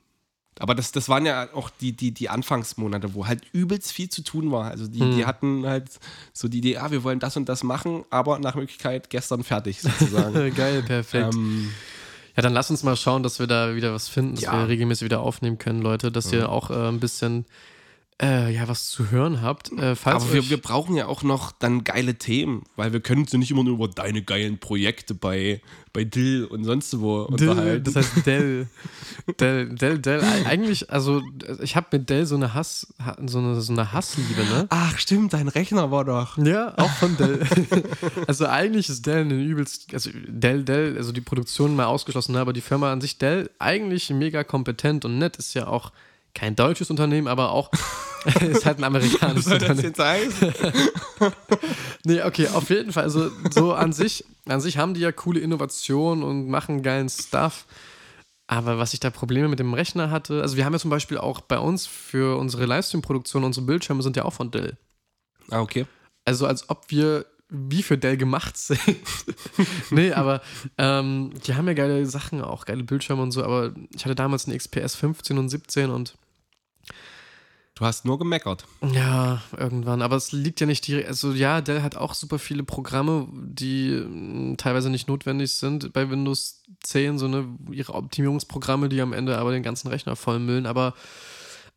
Aber 0.60 0.75
das, 0.75 0.91
das 0.91 1.08
waren 1.08 1.25
ja 1.25 1.47
auch 1.54 1.69
die, 1.69 1.93
die, 1.93 2.12
die 2.13 2.28
Anfangsmonate, 2.30 3.13
wo 3.13 3.28
halt 3.28 3.43
übelst 3.54 3.93
viel 3.93 4.10
zu 4.10 4.23
tun 4.23 4.52
war. 4.52 4.65
Also 4.65 4.88
die, 4.88 4.99
Hm. 4.99 5.15
die 5.15 5.25
hatten 5.25 5.65
halt 5.65 5.89
so 6.34 6.47
die 6.49 6.58
Idee, 6.58 6.78
ah, 6.78 6.91
wir 6.91 7.04
wollen 7.04 7.19
das 7.19 7.38
und 7.38 7.47
das 7.47 7.63
machen, 7.63 8.04
aber 8.10 8.39
nach 8.39 8.56
Möglichkeit 8.56 9.10
gestern 9.10 9.43
fertig 9.45 9.82
sozusagen. 9.82 10.34
Geil, 10.56 10.84
perfekt. 10.84 11.34
ähm, 11.34 11.69
Ja, 12.36 12.41
dann 12.43 12.54
lass 12.54 12.69
uns 12.69 12.84
mal 12.84 12.97
schauen, 12.97 13.23
dass 13.23 13.39
wir 13.39 13.47
da 13.47 13.75
wieder 13.75 13.93
was 13.93 14.10
finden, 14.10 14.36
dass 14.36 14.43
Ja. 14.43 14.54
wir 14.54 14.67
regelmäßig 14.67 15.06
wieder 15.06 15.21
aufnehmen 15.21 15.58
können, 15.58 15.82
Leute, 15.82 16.12
dass 16.12 16.32
ihr 16.34 16.49
auch 16.49 16.69
äh, 16.71 16.88
ein 16.89 16.99
bisschen 16.99 17.45
äh, 18.21 18.53
ja, 18.53 18.67
was 18.67 18.89
zu 18.89 19.12
hören 19.12 19.41
habt. 19.41 19.71
Äh, 19.71 19.95
falls 19.95 20.23
aber 20.25 20.34
wir, 20.34 20.49
wir 20.49 20.58
brauchen 20.62 20.95
ja 20.95 21.08
auch 21.08 21.23
noch 21.23 21.51
dann 21.53 21.84
geile 21.84 22.15
Themen, 22.15 22.63
weil 22.75 22.91
wir 22.93 22.99
können 22.99 23.21
uns 23.21 23.32
ja 23.32 23.39
nicht 23.39 23.51
immer 23.51 23.63
nur 23.63 23.75
über 23.75 23.88
deine 23.88 24.21
geilen 24.21 24.58
Projekte 24.60 25.13
bei, 25.15 25.62
bei 25.93 26.03
Dill 26.03 26.43
und 26.45 26.63
sonst 26.65 26.99
wo 26.99 27.25
Dell, 27.27 27.49
unterhalten. 27.49 27.84
das 27.86 27.95
heißt 27.95 28.25
Dell. 28.25 28.67
Dell, 29.39 29.69
Dell, 29.75 29.99
Dell. 29.99 30.19
Eig- 30.21 30.45
Eigentlich, 30.47 30.89
also 30.91 31.21
ich 31.62 31.75
habe 31.75 31.88
mit 31.93 32.10
Dell 32.10 32.25
so 32.25 32.36
eine 32.36 32.53
Hass, 32.53 32.93
ha- 33.03 33.17
so 33.25 33.39
eine, 33.39 33.62
so 33.62 33.71
eine 33.71 33.93
Hassliebe, 33.93 34.43
ne? 34.43 34.65
Ach, 34.69 34.97
stimmt, 34.97 35.34
dein 35.34 35.47
Rechner 35.47 35.89
war 35.91 36.03
doch. 36.05 36.38
Ja, 36.38 36.73
auch 36.77 36.91
von 36.91 37.15
Dell. 37.17 37.39
also 38.27 38.47
eigentlich 38.47 38.89
ist 38.89 39.05
Dell 39.05 39.21
eine 39.21 39.36
übelst, 39.41 39.93
also 39.93 40.10
Dell, 40.27 40.63
Dell, 40.63 40.97
also 40.97 41.12
die 41.13 41.21
Produktion 41.21 41.75
mal 41.75 41.86
ausgeschlossen, 41.86 42.34
ne, 42.34 42.39
aber 42.41 42.53
die 42.53 42.62
Firma 42.62 42.91
an 42.91 42.99
sich 43.01 43.17
Dell 43.17 43.49
eigentlich 43.60 44.10
mega 44.10 44.43
kompetent 44.43 45.05
und 45.05 45.17
nett 45.17 45.38
ist 45.38 45.53
ja 45.53 45.67
auch 45.67 45.91
kein 46.33 46.55
deutsches 46.55 46.89
Unternehmen, 46.89 47.27
aber 47.27 47.51
auch 47.51 47.71
ist 48.41 48.65
halt 48.65 48.79
ein 48.79 48.83
amerikanisches 48.83 49.45
Soll 49.45 49.59
das 49.59 49.69
Unternehmen. 49.69 49.87
jetzt 49.87 49.99
heißen? 49.99 50.53
Nee, 52.05 52.23
okay, 52.23 52.47
auf 52.47 52.69
jeden 52.69 52.93
Fall. 52.93 53.03
Also 53.03 53.29
so 53.51 53.73
an 53.73 53.91
sich, 53.91 54.25
an 54.47 54.61
sich 54.61 54.77
haben 54.77 54.93
die 54.93 55.01
ja 55.01 55.11
coole 55.11 55.41
Innovationen 55.41 56.23
und 56.23 56.47
machen 56.47 56.81
geilen 56.81 57.09
Stuff. 57.09 57.65
Aber 58.47 58.77
was 58.79 58.93
ich 58.93 59.01
da 59.01 59.09
Probleme 59.09 59.49
mit 59.49 59.59
dem 59.59 59.73
Rechner 59.73 60.09
hatte, 60.09 60.41
also 60.41 60.55
wir 60.55 60.65
haben 60.65 60.73
ja 60.73 60.79
zum 60.79 60.89
Beispiel 60.89 61.17
auch 61.17 61.41
bei 61.41 61.59
uns 61.59 61.85
für 61.87 62.37
unsere 62.37 62.65
Livestream-Produktion, 62.65 63.43
unsere 63.43 63.65
Bildschirme 63.65 64.01
sind 64.01 64.15
ja 64.15 64.23
auch 64.23 64.33
von 64.33 64.49
Dell. 64.49 64.77
Ah, 65.51 65.59
okay. 65.59 65.85
Also 66.25 66.47
als 66.47 66.69
ob 66.69 66.85
wir 66.89 67.25
wie 67.49 67.83
für 67.83 67.97
Dell 67.97 68.17
gemacht 68.17 68.57
sind. 68.57 68.79
nee, 69.89 70.12
aber 70.12 70.41
ähm, 70.77 71.31
die 71.45 71.55
haben 71.55 71.67
ja 71.67 71.73
geile 71.73 72.05
Sachen, 72.05 72.41
auch 72.41 72.65
geile 72.65 72.83
Bildschirme 72.83 73.21
und 73.21 73.31
so, 73.31 73.43
aber 73.43 73.73
ich 73.93 74.05
hatte 74.05 74.15
damals 74.15 74.47
einen 74.47 74.57
XPS 74.57 74.95
15 74.95 75.38
und 75.38 75.49
17 75.49 75.89
und 75.89 76.15
Du 77.79 77.85
hast 77.85 78.03
nur 78.03 78.19
gemeckert. 78.19 78.65
ja, 78.91 79.41
irgendwann. 79.55 80.01
Aber 80.01 80.17
es 80.17 80.33
liegt 80.33 80.59
ja 80.59 80.65
nicht 80.67 80.85
direkt. 80.85 81.07
Also, 81.07 81.31
ja, 81.31 81.62
Dell 81.62 81.81
hat 81.81 81.95
auch 81.95 82.13
super 82.13 82.38
viele 82.38 82.63
Programme, 82.63 83.25
die 83.31 83.91
mm, 83.91 84.57
teilweise 84.57 84.89
nicht 84.89 85.07
notwendig 85.07 85.53
sind 85.53 85.93
bei 85.93 86.09
Windows 86.09 86.62
10, 86.83 87.17
so 87.17 87.27
eine 87.27 87.47
ihre 87.71 87.93
Optimierungsprogramme, 87.93 88.89
die 88.89 88.99
am 88.99 89.13
Ende 89.13 89.38
aber 89.38 89.53
den 89.53 89.63
ganzen 89.63 89.88
Rechner 89.88 90.17
vollmüllen. 90.17 90.65
Aber 90.65 90.93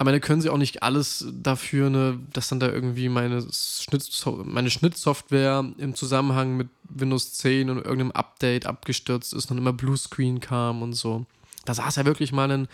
am 0.03 0.09
Ende 0.09 0.21
können 0.21 0.43
sie 0.43 0.51
auch 0.51 0.59
nicht 0.59 0.83
alles 0.83 1.25
dafür, 1.33 1.89
ne, 1.89 2.19
dass 2.33 2.49
dann 2.49 2.61
da 2.61 2.69
irgendwie 2.69 3.09
meine, 3.09 3.47
Schnittso 3.53 4.43
meine 4.45 4.69
Schnittsoftware 4.69 5.65
im 5.79 5.95
Zusammenhang 5.95 6.57
mit 6.57 6.69
Windows 6.89 7.35
10 7.35 7.71
und 7.71 7.79
irgendeinem 7.79 8.11
Update 8.11 8.67
abgestürzt 8.67 9.33
ist 9.33 9.51
und 9.51 9.59
immer 9.59 9.73
Bluescreen 9.73 10.41
kam 10.41 10.83
und 10.83 10.95
so. 10.95 11.25
Da 11.65 11.75
saß 11.75 11.97
ja 11.97 12.05
wirklich 12.05 12.33
mal 12.33 12.51
ein 12.51 12.69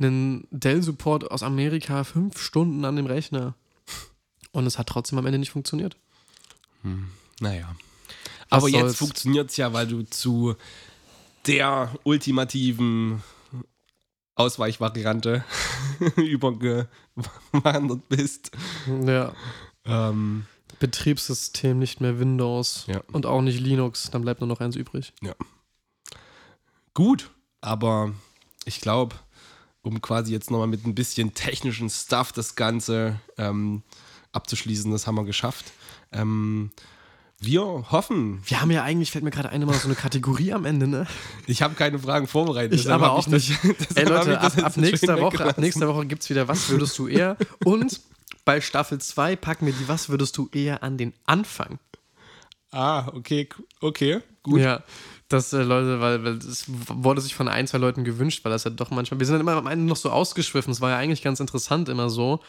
einen 0.00 0.46
Dell-Support 0.50 1.30
aus 1.30 1.42
Amerika 1.42 2.04
fünf 2.04 2.40
Stunden 2.40 2.84
an 2.84 2.96
dem 2.96 3.06
Rechner. 3.06 3.54
Und 4.52 4.66
es 4.66 4.78
hat 4.78 4.86
trotzdem 4.86 5.18
am 5.18 5.26
Ende 5.26 5.38
nicht 5.38 5.50
funktioniert. 5.50 5.96
Naja. 7.40 7.74
Was 8.48 8.58
Aber 8.58 8.68
jetzt 8.68 8.80
soll's? 8.80 8.96
funktioniert 8.96 9.50
es 9.50 9.56
ja, 9.56 9.72
weil 9.72 9.86
du 9.86 10.02
zu 10.02 10.54
der 11.46 11.92
ultimativen 12.04 13.22
Ausweichvariante 14.38 15.44
übergewandert 16.16 18.08
bist. 18.08 18.50
Ja. 19.06 19.32
Ähm, 19.84 20.46
Betriebssystem 20.80 21.78
nicht 21.78 22.00
mehr 22.00 22.18
Windows 22.20 22.84
Ja. 22.86 23.02
und 23.12 23.26
auch 23.26 23.42
nicht 23.42 23.60
Linux. 23.60 24.10
Dann 24.10 24.22
bleibt 24.22 24.40
nur 24.40 24.48
noch 24.48 24.60
eins 24.60 24.76
übrig. 24.76 25.12
gut, 26.94 27.30
aber 27.60 28.12
ich 28.64 28.80
glaube, 28.80 29.16
um 29.82 30.00
quasi 30.00 30.32
jetzt 30.32 30.50
nochmal 30.50 30.66
mit 30.66 30.84
ein 30.86 30.94
bisschen 30.94 31.34
technischen 31.34 31.90
Stuff 31.90 32.32
das 32.32 32.54
Ganze 32.54 33.20
ähm, 33.38 33.82
abzuschließen, 34.32 34.90
das 34.92 35.06
haben 35.06 35.16
wir 35.16 35.24
geschafft. 35.24 35.66
Ähm, 36.12 36.70
wir 37.40 37.62
hoffen, 37.90 38.42
Wir 38.46 38.60
haben 38.60 38.70
ja 38.70 38.82
eigentlich, 38.82 39.12
fällt 39.12 39.22
mir 39.24 39.30
gerade 39.30 39.50
ein, 39.50 39.62
immer 39.62 39.74
so 39.74 39.86
eine 39.86 39.94
Kategorie 39.94 40.52
am 40.52 40.64
Ende, 40.64 40.88
ne? 40.88 41.06
ich 41.46 41.62
habe 41.62 41.74
keine 41.74 41.98
Fragen 41.98 42.26
vorbereitet. 42.26 42.78
Ich 42.78 42.90
aber 42.90 43.12
auch 43.12 43.24
das- 43.24 43.48
nicht. 43.48 43.64
Ey 43.94 44.02
ich 44.02 44.08
Leute, 44.08 44.40
ab, 44.40 44.52
ab 44.58 44.76
nächster 44.76 45.20
Woche, 45.20 45.44
ab 45.44 45.58
nächster 45.58 45.86
Woche 45.88 46.06
gibt 46.06 46.22
es 46.22 46.30
wieder 46.30 46.48
Was 46.48 46.68
würdest 46.68 46.98
du 46.98 47.06
eher? 47.06 47.36
Und 47.64 48.00
bei 48.44 48.60
Staffel 48.60 48.98
2 48.98 49.36
packen 49.36 49.66
wir 49.66 49.72
die 49.72 49.86
Was 49.88 50.08
würdest 50.08 50.36
du 50.36 50.48
eher 50.52 50.82
an 50.82 50.96
den 50.98 51.12
Anfang. 51.26 51.78
Ah, 52.70 53.08
okay, 53.14 53.48
okay, 53.80 54.20
gut. 54.42 54.60
Ja, 54.60 54.82
das, 55.28 55.52
äh, 55.52 55.62
Leute, 55.62 56.00
weil, 56.00 56.24
weil 56.24 56.38
das 56.38 56.64
wurde 56.68 57.20
sich 57.20 57.34
von 57.34 57.48
ein, 57.48 57.66
zwei 57.66 57.78
Leuten 57.78 58.04
gewünscht, 58.04 58.44
weil 58.44 58.52
das 58.52 58.64
ja 58.64 58.70
doch 58.70 58.90
manchmal, 58.90 59.20
wir 59.20 59.26
sind 59.26 59.34
dann 59.34 59.42
immer 59.42 59.56
am 59.56 59.66
Ende 59.66 59.84
noch 59.86 59.96
so 59.96 60.10
ausgeschwiffen, 60.10 60.72
es 60.72 60.80
war 60.80 60.90
ja 60.90 60.96
eigentlich 60.96 61.22
ganz 61.22 61.40
interessant 61.40 61.88
immer 61.88 62.10
so. 62.10 62.40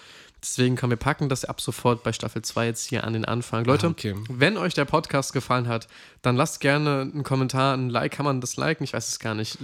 Deswegen 0.42 0.76
können 0.76 0.92
wir 0.92 0.98
packen 0.98 1.28
das 1.30 1.44
ab 1.46 1.60
sofort 1.62 2.04
bei 2.04 2.14
Staffel 2.14 2.42
2 2.42 2.66
jetzt 2.68 2.86
hier 2.88 3.04
an 3.04 3.14
den 3.14 3.26
Anfang. 3.26 3.66
Leute, 3.66 3.88
Ah, 3.88 3.90
okay. 3.90 4.16
wenn 4.30 4.58
euch 4.58 4.74
der 4.74 4.86
Podcast 4.86 5.34
gefallen 5.34 5.68
hat, 5.68 5.88
dann 6.22 6.36
lasst 6.36 6.62
gerne 6.62 7.02
einen 7.02 7.24
Kommentar, 7.24 7.76
ein 7.76 7.90
Like, 7.90 8.14
kann 8.14 8.26
man 8.26 8.40
das 8.42 8.56
liken? 8.58 8.84
Ich 8.84 8.94
weiß 8.94 9.10
es 9.10 9.20
gar 9.20 9.36
nicht. 9.36 9.58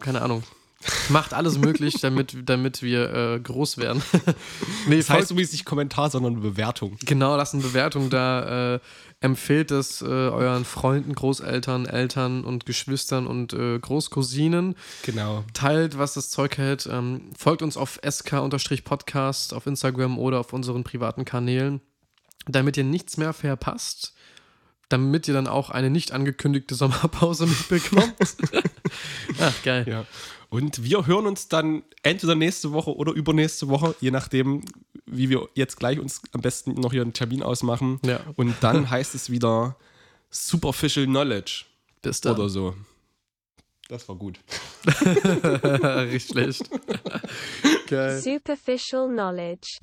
Keine 0.00 0.20
Ahnung. 0.22 0.42
Macht 1.08 1.34
alles 1.34 1.58
möglich, 1.58 2.00
damit, 2.00 2.36
damit 2.48 2.82
wir 2.82 3.12
äh, 3.12 3.40
groß 3.40 3.78
werden. 3.78 4.00
nee, 4.88 4.96
Das 4.96 5.10
heißt 5.10 5.30
übrigens 5.32 5.50
nicht 5.52 5.64
Kommentar, 5.64 6.08
sondern 6.10 6.40
Bewertung. 6.40 6.96
Genau, 7.04 7.36
lasst 7.36 7.54
eine 7.54 7.64
Bewertung 7.64 8.10
da. 8.10 8.74
Äh, 8.74 8.80
empfehlt 9.20 9.72
es 9.72 10.02
äh, 10.02 10.04
euren 10.04 10.64
Freunden, 10.64 11.14
Großeltern, 11.14 11.86
Eltern 11.86 12.44
und 12.44 12.64
Geschwistern 12.66 13.26
und 13.26 13.52
äh, 13.52 13.78
Großcousinen. 13.78 14.76
Genau. 15.02 15.44
Teilt, 15.52 15.98
was 15.98 16.14
das 16.14 16.30
Zeug 16.30 16.56
hält. 16.58 16.88
Ähm, 16.90 17.22
folgt 17.36 17.62
uns 17.62 17.76
auf 17.76 17.98
sk-podcast 18.08 19.54
auf 19.54 19.66
Instagram 19.66 20.18
oder 20.18 20.38
auf 20.38 20.52
unseren 20.52 20.84
privaten 20.84 21.24
Kanälen, 21.24 21.80
damit 22.46 22.76
ihr 22.76 22.84
nichts 22.84 23.16
mehr 23.16 23.32
verpasst. 23.32 24.14
Damit 24.88 25.28
ihr 25.28 25.34
dann 25.34 25.48
auch 25.48 25.68
eine 25.70 25.90
nicht 25.90 26.12
angekündigte 26.12 26.76
Sommerpause 26.76 27.46
mitbekommt. 27.48 28.14
Ach, 29.40 29.62
geil. 29.64 29.84
Ja. 29.88 30.06
Und 30.50 30.82
wir 30.82 31.06
hören 31.06 31.26
uns 31.26 31.48
dann 31.48 31.82
entweder 32.02 32.34
nächste 32.34 32.72
Woche 32.72 32.94
oder 32.96 33.12
übernächste 33.12 33.68
Woche, 33.68 33.94
je 34.00 34.10
nachdem, 34.10 34.62
wie 35.04 35.28
wir 35.28 35.48
jetzt 35.54 35.76
gleich 35.76 35.98
uns 35.98 36.22
am 36.32 36.40
besten 36.40 36.74
noch 36.74 36.92
hier 36.92 37.02
einen 37.02 37.12
Termin 37.12 37.42
ausmachen. 37.42 38.00
Ja. 38.04 38.20
Und 38.36 38.54
dann 38.60 38.88
heißt 38.90 39.14
es 39.14 39.30
wieder 39.30 39.76
Superficial 40.30 41.06
Knowledge 41.06 41.64
Bis 42.02 42.20
dann. 42.20 42.34
oder 42.34 42.48
so. 42.48 42.74
Das 43.88 44.06
war 44.08 44.16
gut. 44.16 44.38
Richtig 44.86 46.24
schlecht. 46.24 46.70
geil. 47.86 48.20
Superficial 48.20 49.08
knowledge. 49.08 49.78